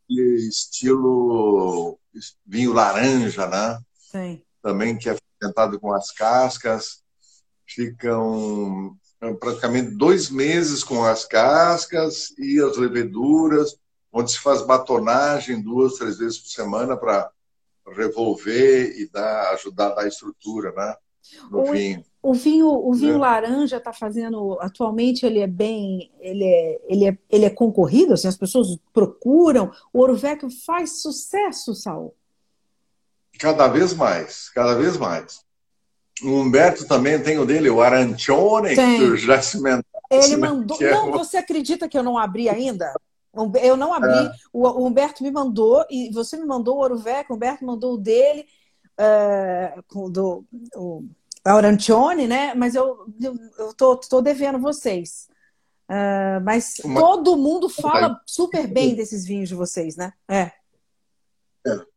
estilo 0.09 1.99
vinho 2.47 2.73
laranja, 2.73 3.47
né? 3.47 3.79
Sim. 3.95 4.43
Também 4.63 4.97
que 4.97 5.09
é 5.09 5.17
fermentado 5.41 5.79
com 5.79 5.93
as 5.93 6.11
cascas. 6.11 7.03
Ficam 7.67 8.97
praticamente 9.41 9.93
dois 9.93 10.29
meses 10.29 10.85
com 10.85 11.05
as 11.05 11.25
cascas 11.25 12.31
e 12.39 12.61
as 12.61 12.77
leveduras, 12.77 13.77
onde 14.13 14.31
se 14.31 14.39
faz 14.39 14.63
batonagem 14.63 15.63
duas, 15.63 15.95
três 15.95 16.19
vezes 16.19 16.39
por 16.39 16.49
semana 16.49 16.97
para 16.97 17.31
revolver 17.93 18.99
e 18.99 19.09
dar, 19.09 19.53
ajudar 19.55 19.89
a 19.89 19.95
dar 19.95 20.09
estrutura, 20.09 20.73
né? 20.73 20.95
No 21.51 21.63
o, 21.63 21.73
vinho. 21.73 22.05
O 22.25 22.33
vinho, 22.33 22.69
o 22.69 22.95
vinho 22.95 23.17
é. 23.17 23.19
laranja 23.19 23.77
está 23.77 23.93
fazendo 23.93 24.57
atualmente 24.59 25.27
ele 25.27 25.41
é 25.41 25.47
bem, 25.47 26.11
ele 26.19 26.43
é, 26.43 26.81
ele 26.89 27.09
é, 27.09 27.19
ele 27.29 27.45
é 27.45 27.51
concorrido, 27.51 28.15
assim, 28.15 28.27
as 28.27 28.37
pessoas 28.37 28.79
procuram. 28.95 29.71
O 29.93 29.99
Ouro 29.99 30.17
Vecchio 30.17 30.49
faz 30.65 31.03
sucesso, 31.03 31.75
Saul. 31.75 32.15
Cada 33.39 33.69
vez 33.69 33.93
mais, 33.93 34.49
cada 34.49 34.75
vez 34.75 34.97
mais. 34.97 35.45
O 36.23 36.31
Humberto 36.31 36.89
também 36.89 37.23
tem 37.23 37.39
o 37.39 37.45
dele, 37.45 37.69
o 37.69 37.83
Arancione, 37.83 38.75
tem. 38.75 39.01
que 39.01 39.17
já 39.19 39.43
se 39.43 39.59
Ele 40.11 40.37
mandou. 40.39 40.79
É 40.81 40.93
não, 40.93 41.13
você 41.13 41.37
acredita 41.37 41.91
que 41.91 41.99
eu 41.99 42.03
não 42.03 42.17
abri 42.17 42.49
ainda? 42.49 42.91
Eu 43.61 43.77
não 43.77 43.93
abri. 43.93 44.09
É. 44.29 44.33
O 44.51 44.87
Humberto 44.87 45.23
me 45.23 45.31
mandou, 45.31 45.85
e 45.91 46.11
você 46.11 46.39
me 46.39 46.47
mandou 46.47 46.77
o 46.77 46.79
Ouro 46.79 46.97
Vecchio, 46.97 47.35
o 47.35 47.37
Humberto 47.37 47.67
mandou 47.67 47.95
o 47.95 47.99
dele, 47.99 48.47
uh, 48.99 50.11
do, 50.11 50.43
o 50.75 51.05
Arancione, 51.45 52.27
né? 52.27 52.55
Mas 52.55 52.75
eu, 52.75 53.07
eu, 53.21 53.37
eu 53.59 53.75
tô, 53.75 53.97
tô 53.97 54.21
devendo 54.21 54.59
vocês. 54.59 55.29
Uh, 55.89 56.41
mas 56.43 56.79
Uma... 56.83 57.01
todo 57.01 57.37
mundo 57.37 57.69
fala 57.69 58.19
super 58.27 58.67
bem 58.67 58.95
desses 58.95 59.27
vinhos 59.27 59.51
de 59.51 59.55
vocês, 59.55 59.97
né? 59.97 60.13
É. 60.29 60.51
é 61.67 61.95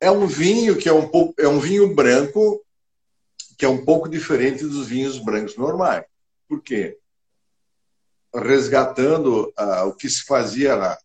é 0.00 0.10
um 0.10 0.26
vinho 0.26 0.78
que 0.78 0.88
é 0.88 0.92
um 0.92 1.06
pouco 1.06 1.34
é 1.38 1.46
um 1.46 1.60
vinho 1.60 1.94
branco 1.94 2.64
que 3.58 3.66
é 3.66 3.68
um 3.68 3.84
pouco 3.84 4.08
diferente 4.08 4.64
dos 4.64 4.88
vinhos 4.88 5.18
brancos 5.18 5.54
normais. 5.54 6.06
Por 6.48 6.62
quê? 6.62 6.98
Resgatando 8.34 9.52
uh, 9.58 9.86
o 9.86 9.92
que 9.92 10.08
se 10.08 10.24
fazia 10.24 10.76
na, 10.76 10.98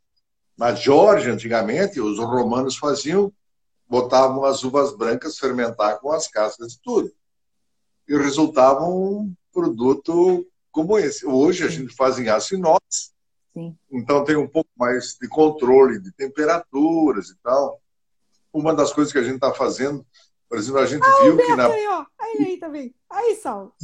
na 0.58 0.74
Geórgia 0.74 1.34
antigamente, 1.34 2.00
os 2.00 2.18
romanos 2.18 2.78
faziam, 2.78 3.34
botavam 3.90 4.46
as 4.46 4.64
uvas 4.64 4.96
brancas 4.96 5.38
fermentar 5.38 6.00
com 6.00 6.14
as 6.14 6.30
cascas 6.30 6.74
e 6.74 6.82
tudo. 6.82 7.12
E 8.08 8.18
resultava 8.18 8.86
um 8.86 9.34
produto 9.52 10.46
como 10.72 10.98
esse. 11.00 11.26
Hoje 11.26 11.64
a 11.64 11.70
gente 11.70 11.96
faz 11.96 12.20
em 12.20 12.28
aço 12.28 12.56
inox, 12.56 13.14
Sim. 13.54 13.76
então 13.92 14.24
tem 14.24 14.36
um 14.36 14.48
pouco 14.48 14.70
mais 14.78 15.18
de 15.20 15.28
controle 15.28 16.00
de 16.00 16.12
temperaturas 16.12 17.30
e 17.30 17.36
tal. 17.42 17.82
Uma 18.54 18.74
das 18.74 18.94
coisas 18.94 19.12
que 19.12 19.20
a 19.20 19.24
gente 19.24 19.36
está 19.36 19.54
fazendo, 19.54 20.06
por 20.50 20.58
exemplo, 20.58 20.80
a 20.80 20.86
gente 20.86 21.04
ah, 21.04 21.24
viu 21.24 21.34
Humberto 21.34 21.52
que 21.52 21.58
na. 21.58 21.68
Aí, 21.68 21.88
ó. 21.88 22.06
aí, 22.20 22.46
aí 22.46 22.58
também. 22.58 22.96
Aí, 23.10 23.36
Sal. 23.36 23.76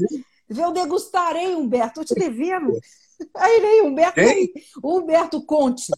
Eu 0.49 0.71
degustarei, 0.71 1.55
Humberto. 1.55 2.01
Estou 2.01 2.05
te 2.05 2.15
devendo. 2.15 2.77
Aí, 3.35 3.65
aí, 3.65 3.81
Humberto. 3.81 4.19
Aí. 4.19 4.53
Humberto 4.83 5.45
Conte. 5.45 5.91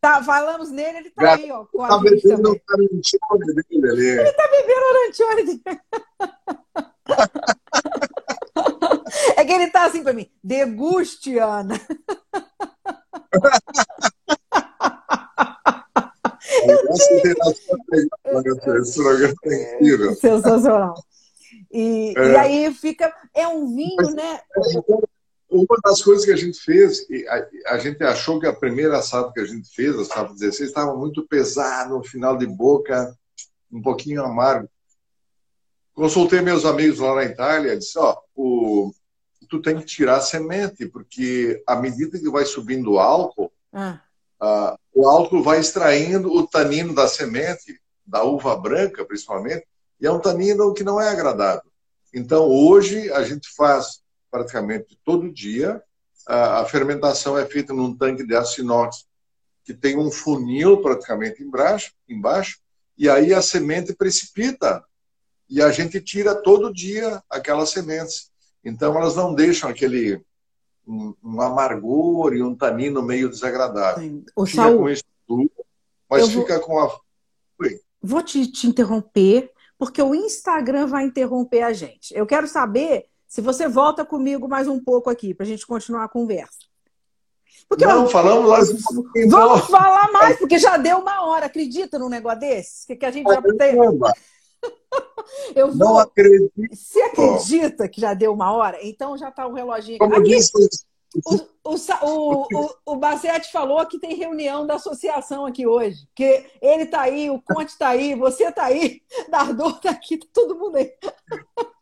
Tá, 0.00 0.22
falamos 0.22 0.70
nele, 0.70 0.98
ele 0.98 1.10
tá 1.10 1.34
aí, 1.34 1.50
ó. 1.50 1.64
Tá 1.64 1.98
bebendo 1.98 2.52
o 2.52 2.60
Arantione 2.68 3.54
dele 3.54 3.90
ali. 3.90 4.06
Ele 4.06 4.32
tá 4.32 4.48
bebendo 4.50 4.80
o 4.80 4.90
Arantione 4.90 5.44
dele. 5.44 5.80
É 9.36 9.44
que 9.44 9.52
ele 9.52 9.70
tá 9.70 9.86
assim 9.86 10.02
pra 10.02 10.12
mim, 10.12 10.28
deguste, 10.42 11.38
Ana. 11.38 11.80
Sensacional. 20.14 20.94
E, 21.72 22.14
é. 22.16 22.32
e 22.32 22.36
aí 22.36 22.74
fica. 22.74 23.12
É 23.34 23.48
um 23.48 23.74
vinho, 23.74 23.96
Mas, 23.96 24.14
né? 24.14 24.40
Uma 25.50 25.78
das 25.84 26.02
coisas 26.02 26.24
que 26.24 26.32
a 26.32 26.36
gente 26.36 26.58
fez, 26.58 27.06
a, 27.28 27.74
a, 27.74 27.78
gente 27.78 28.02
achou 28.02 28.40
que 28.40 28.46
a 28.46 28.52
primeira 28.52 28.98
assado 28.98 29.32
que 29.32 29.40
a 29.40 29.44
gente 29.44 29.68
fez, 29.72 29.96
a 29.96 30.04
sábado 30.04 30.34
16, 30.34 30.68
estava 30.68 30.96
muito 30.96 31.26
pesado, 31.28 31.96
no 31.96 32.02
final 32.02 32.36
de 32.36 32.46
boca, 32.46 33.14
um 33.70 33.80
pouquinho 33.80 34.24
amargo. 34.24 34.68
Consultei 35.94 36.40
meus 36.40 36.64
amigos 36.64 36.98
lá 36.98 37.14
na 37.14 37.24
Itália, 37.24 37.76
disse, 37.76 37.98
ó, 37.98 38.16
tu 39.48 39.62
tem 39.62 39.76
que 39.76 39.84
tirar 39.84 40.16
a 40.16 40.20
semente, 40.20 40.86
porque 40.86 41.62
à 41.66 41.76
medida 41.76 42.18
que 42.18 42.28
vai 42.28 42.44
subindo 42.44 42.92
o 42.92 42.98
álcool, 42.98 43.52
ah. 43.72 44.00
o 44.92 45.08
álcool 45.08 45.42
vai 45.42 45.60
extraindo 45.60 46.32
o 46.32 46.46
tanino 46.46 46.94
da 46.94 47.06
semente, 47.06 47.80
da 48.04 48.24
uva 48.24 48.56
branca 48.56 49.04
principalmente, 49.04 49.66
e 50.00 50.06
é 50.06 50.10
um 50.10 50.18
tanino 50.18 50.74
que 50.74 50.82
não 50.82 51.00
é 51.00 51.08
agradável. 51.08 51.70
Então, 52.12 52.48
hoje, 52.48 53.10
a 53.12 53.22
gente 53.22 53.48
faz 53.54 54.02
praticamente 54.30 54.98
todo 55.04 55.32
dia, 55.32 55.80
a, 56.26 56.60
a 56.60 56.64
fermentação 56.64 57.38
é 57.38 57.46
feita 57.46 57.72
num 57.72 57.96
tanque 57.96 58.26
de 58.26 58.34
aço 58.34 58.60
inox, 58.60 59.06
que 59.64 59.72
tem 59.72 59.96
um 59.96 60.10
funil 60.10 60.82
praticamente 60.82 61.42
embaixo, 61.42 61.92
embaixo, 62.08 62.58
e 62.98 63.08
aí 63.08 63.32
a 63.32 63.40
semente 63.40 63.94
precipita, 63.94 64.84
e 65.54 65.62
a 65.62 65.70
gente 65.70 66.00
tira 66.00 66.34
todo 66.34 66.72
dia 66.72 67.22
aquelas 67.30 67.70
sementes. 67.70 68.28
Então, 68.64 68.98
elas 68.98 69.14
não 69.14 69.32
deixam 69.32 69.70
aquele 69.70 70.20
um, 70.84 71.14
um 71.22 71.40
amargor 71.40 72.34
e 72.34 72.42
um 72.42 72.56
tanino 72.56 73.00
meio 73.00 73.28
desagradável. 73.28 74.24
O 74.34 74.44
fica 74.44 74.62
Saul, 74.62 74.78
com 74.78 74.88
isso 74.90 75.04
tudo, 75.24 75.50
mas 76.10 76.28
fica 76.28 76.58
com 76.58 76.76
a. 76.80 76.92
Oi. 77.60 77.80
Vou 78.02 78.20
te, 78.20 78.50
te 78.50 78.66
interromper, 78.66 79.48
porque 79.78 80.02
o 80.02 80.12
Instagram 80.12 80.88
vai 80.88 81.04
interromper 81.04 81.62
a 81.62 81.72
gente. 81.72 82.12
Eu 82.16 82.26
quero 82.26 82.48
saber 82.48 83.06
se 83.28 83.40
você 83.40 83.68
volta 83.68 84.04
comigo 84.04 84.48
mais 84.48 84.66
um 84.66 84.82
pouco 84.82 85.08
aqui, 85.08 85.32
para 85.32 85.44
a 85.44 85.48
gente 85.48 85.64
continuar 85.64 86.02
a 86.02 86.08
conversa. 86.08 86.58
Porque 87.68 87.86
não, 87.86 88.02
eu... 88.02 88.08
falamos 88.08 88.50
lá. 88.50 88.58
Vamos 89.28 89.66
falar 89.68 90.10
mais, 90.10 90.36
porque 90.36 90.58
já 90.58 90.76
deu 90.76 90.98
uma 90.98 91.24
hora. 91.24 91.46
Acredita 91.46 91.96
num 91.96 92.08
negócio 92.08 92.40
desse? 92.40 92.84
Que, 92.88 92.96
que 92.96 93.06
a 93.06 93.12
gente 93.12 93.28
já 93.32 93.40
tem. 93.40 93.76
Eu 95.54 95.68
vou... 95.68 95.76
Não 95.76 95.98
acredito. 95.98 96.52
Você 96.70 97.00
acredita 97.00 97.88
que 97.88 98.00
já 98.00 98.14
deu 98.14 98.32
uma 98.32 98.52
hora? 98.52 98.78
Então 98.82 99.16
já 99.16 99.28
está 99.28 99.46
o 99.46 99.52
reloginho 99.52 99.96
aqui. 99.96 100.12
Como 100.12 100.22
disse, 100.22 100.52
o, 101.24 101.36
o, 101.64 101.76
o, 102.52 102.74
o, 102.86 102.96
Bassetti 102.96 103.52
falou 103.52 103.86
que 103.86 103.98
tem 103.98 104.16
reunião 104.16 104.66
da 104.66 104.74
associação 104.74 105.46
aqui 105.46 105.66
hoje. 105.66 106.06
Que 106.14 106.44
ele 106.60 106.82
está 106.84 107.00
aí, 107.02 107.30
o 107.30 107.40
Conte 107.40 107.70
está 107.70 107.88
aí, 107.88 108.14
você 108.14 108.48
está 108.48 108.64
aí, 108.64 109.02
Dardor 109.30 109.76
está 109.76 109.90
aqui, 109.90 110.18
tá 110.18 110.26
todo 110.32 110.56
mundo 110.56 110.76
aí. 110.76 110.92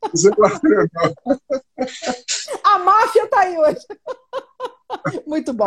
A 2.62 2.78
máfia 2.78 3.24
está 3.24 3.40
aí 3.40 3.58
hoje. 3.58 3.84
Muito 5.26 5.52
bom. 5.52 5.66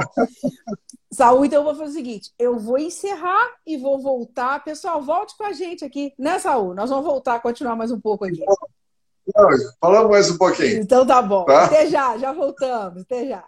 Saúde, 1.11 1.47
então 1.47 1.61
eu 1.61 1.63
vou 1.63 1.76
fazer 1.76 1.91
o 1.91 1.93
seguinte: 1.93 2.34
eu 2.38 2.59
vou 2.59 2.78
encerrar 2.78 3.55
e 3.66 3.78
vou 3.78 3.99
voltar. 3.99 4.63
Pessoal, 4.63 5.01
volte 5.01 5.36
com 5.38 5.43
a 5.43 5.53
gente 5.53 5.84
aqui, 5.84 6.13
né, 6.18 6.39
Saúl? 6.39 6.74
Nós 6.74 6.89
vamos 6.89 7.05
voltar, 7.05 7.41
continuar 7.41 7.76
mais 7.76 7.91
um 7.91 7.99
pouco 7.99 8.26
aqui. 8.26 8.43
Não, 9.34 9.49
falamos 9.80 10.11
mais 10.11 10.30
um 10.30 10.38
pouquinho. 10.38 10.82
Então 10.82 11.05
tá 11.05 11.21
bom. 11.21 11.45
Tá? 11.45 11.65
Até 11.65 11.88
já, 11.88 12.17
já 12.17 12.34
voltamos. 12.34 13.01
Até 13.01 13.28
já. 13.28 13.43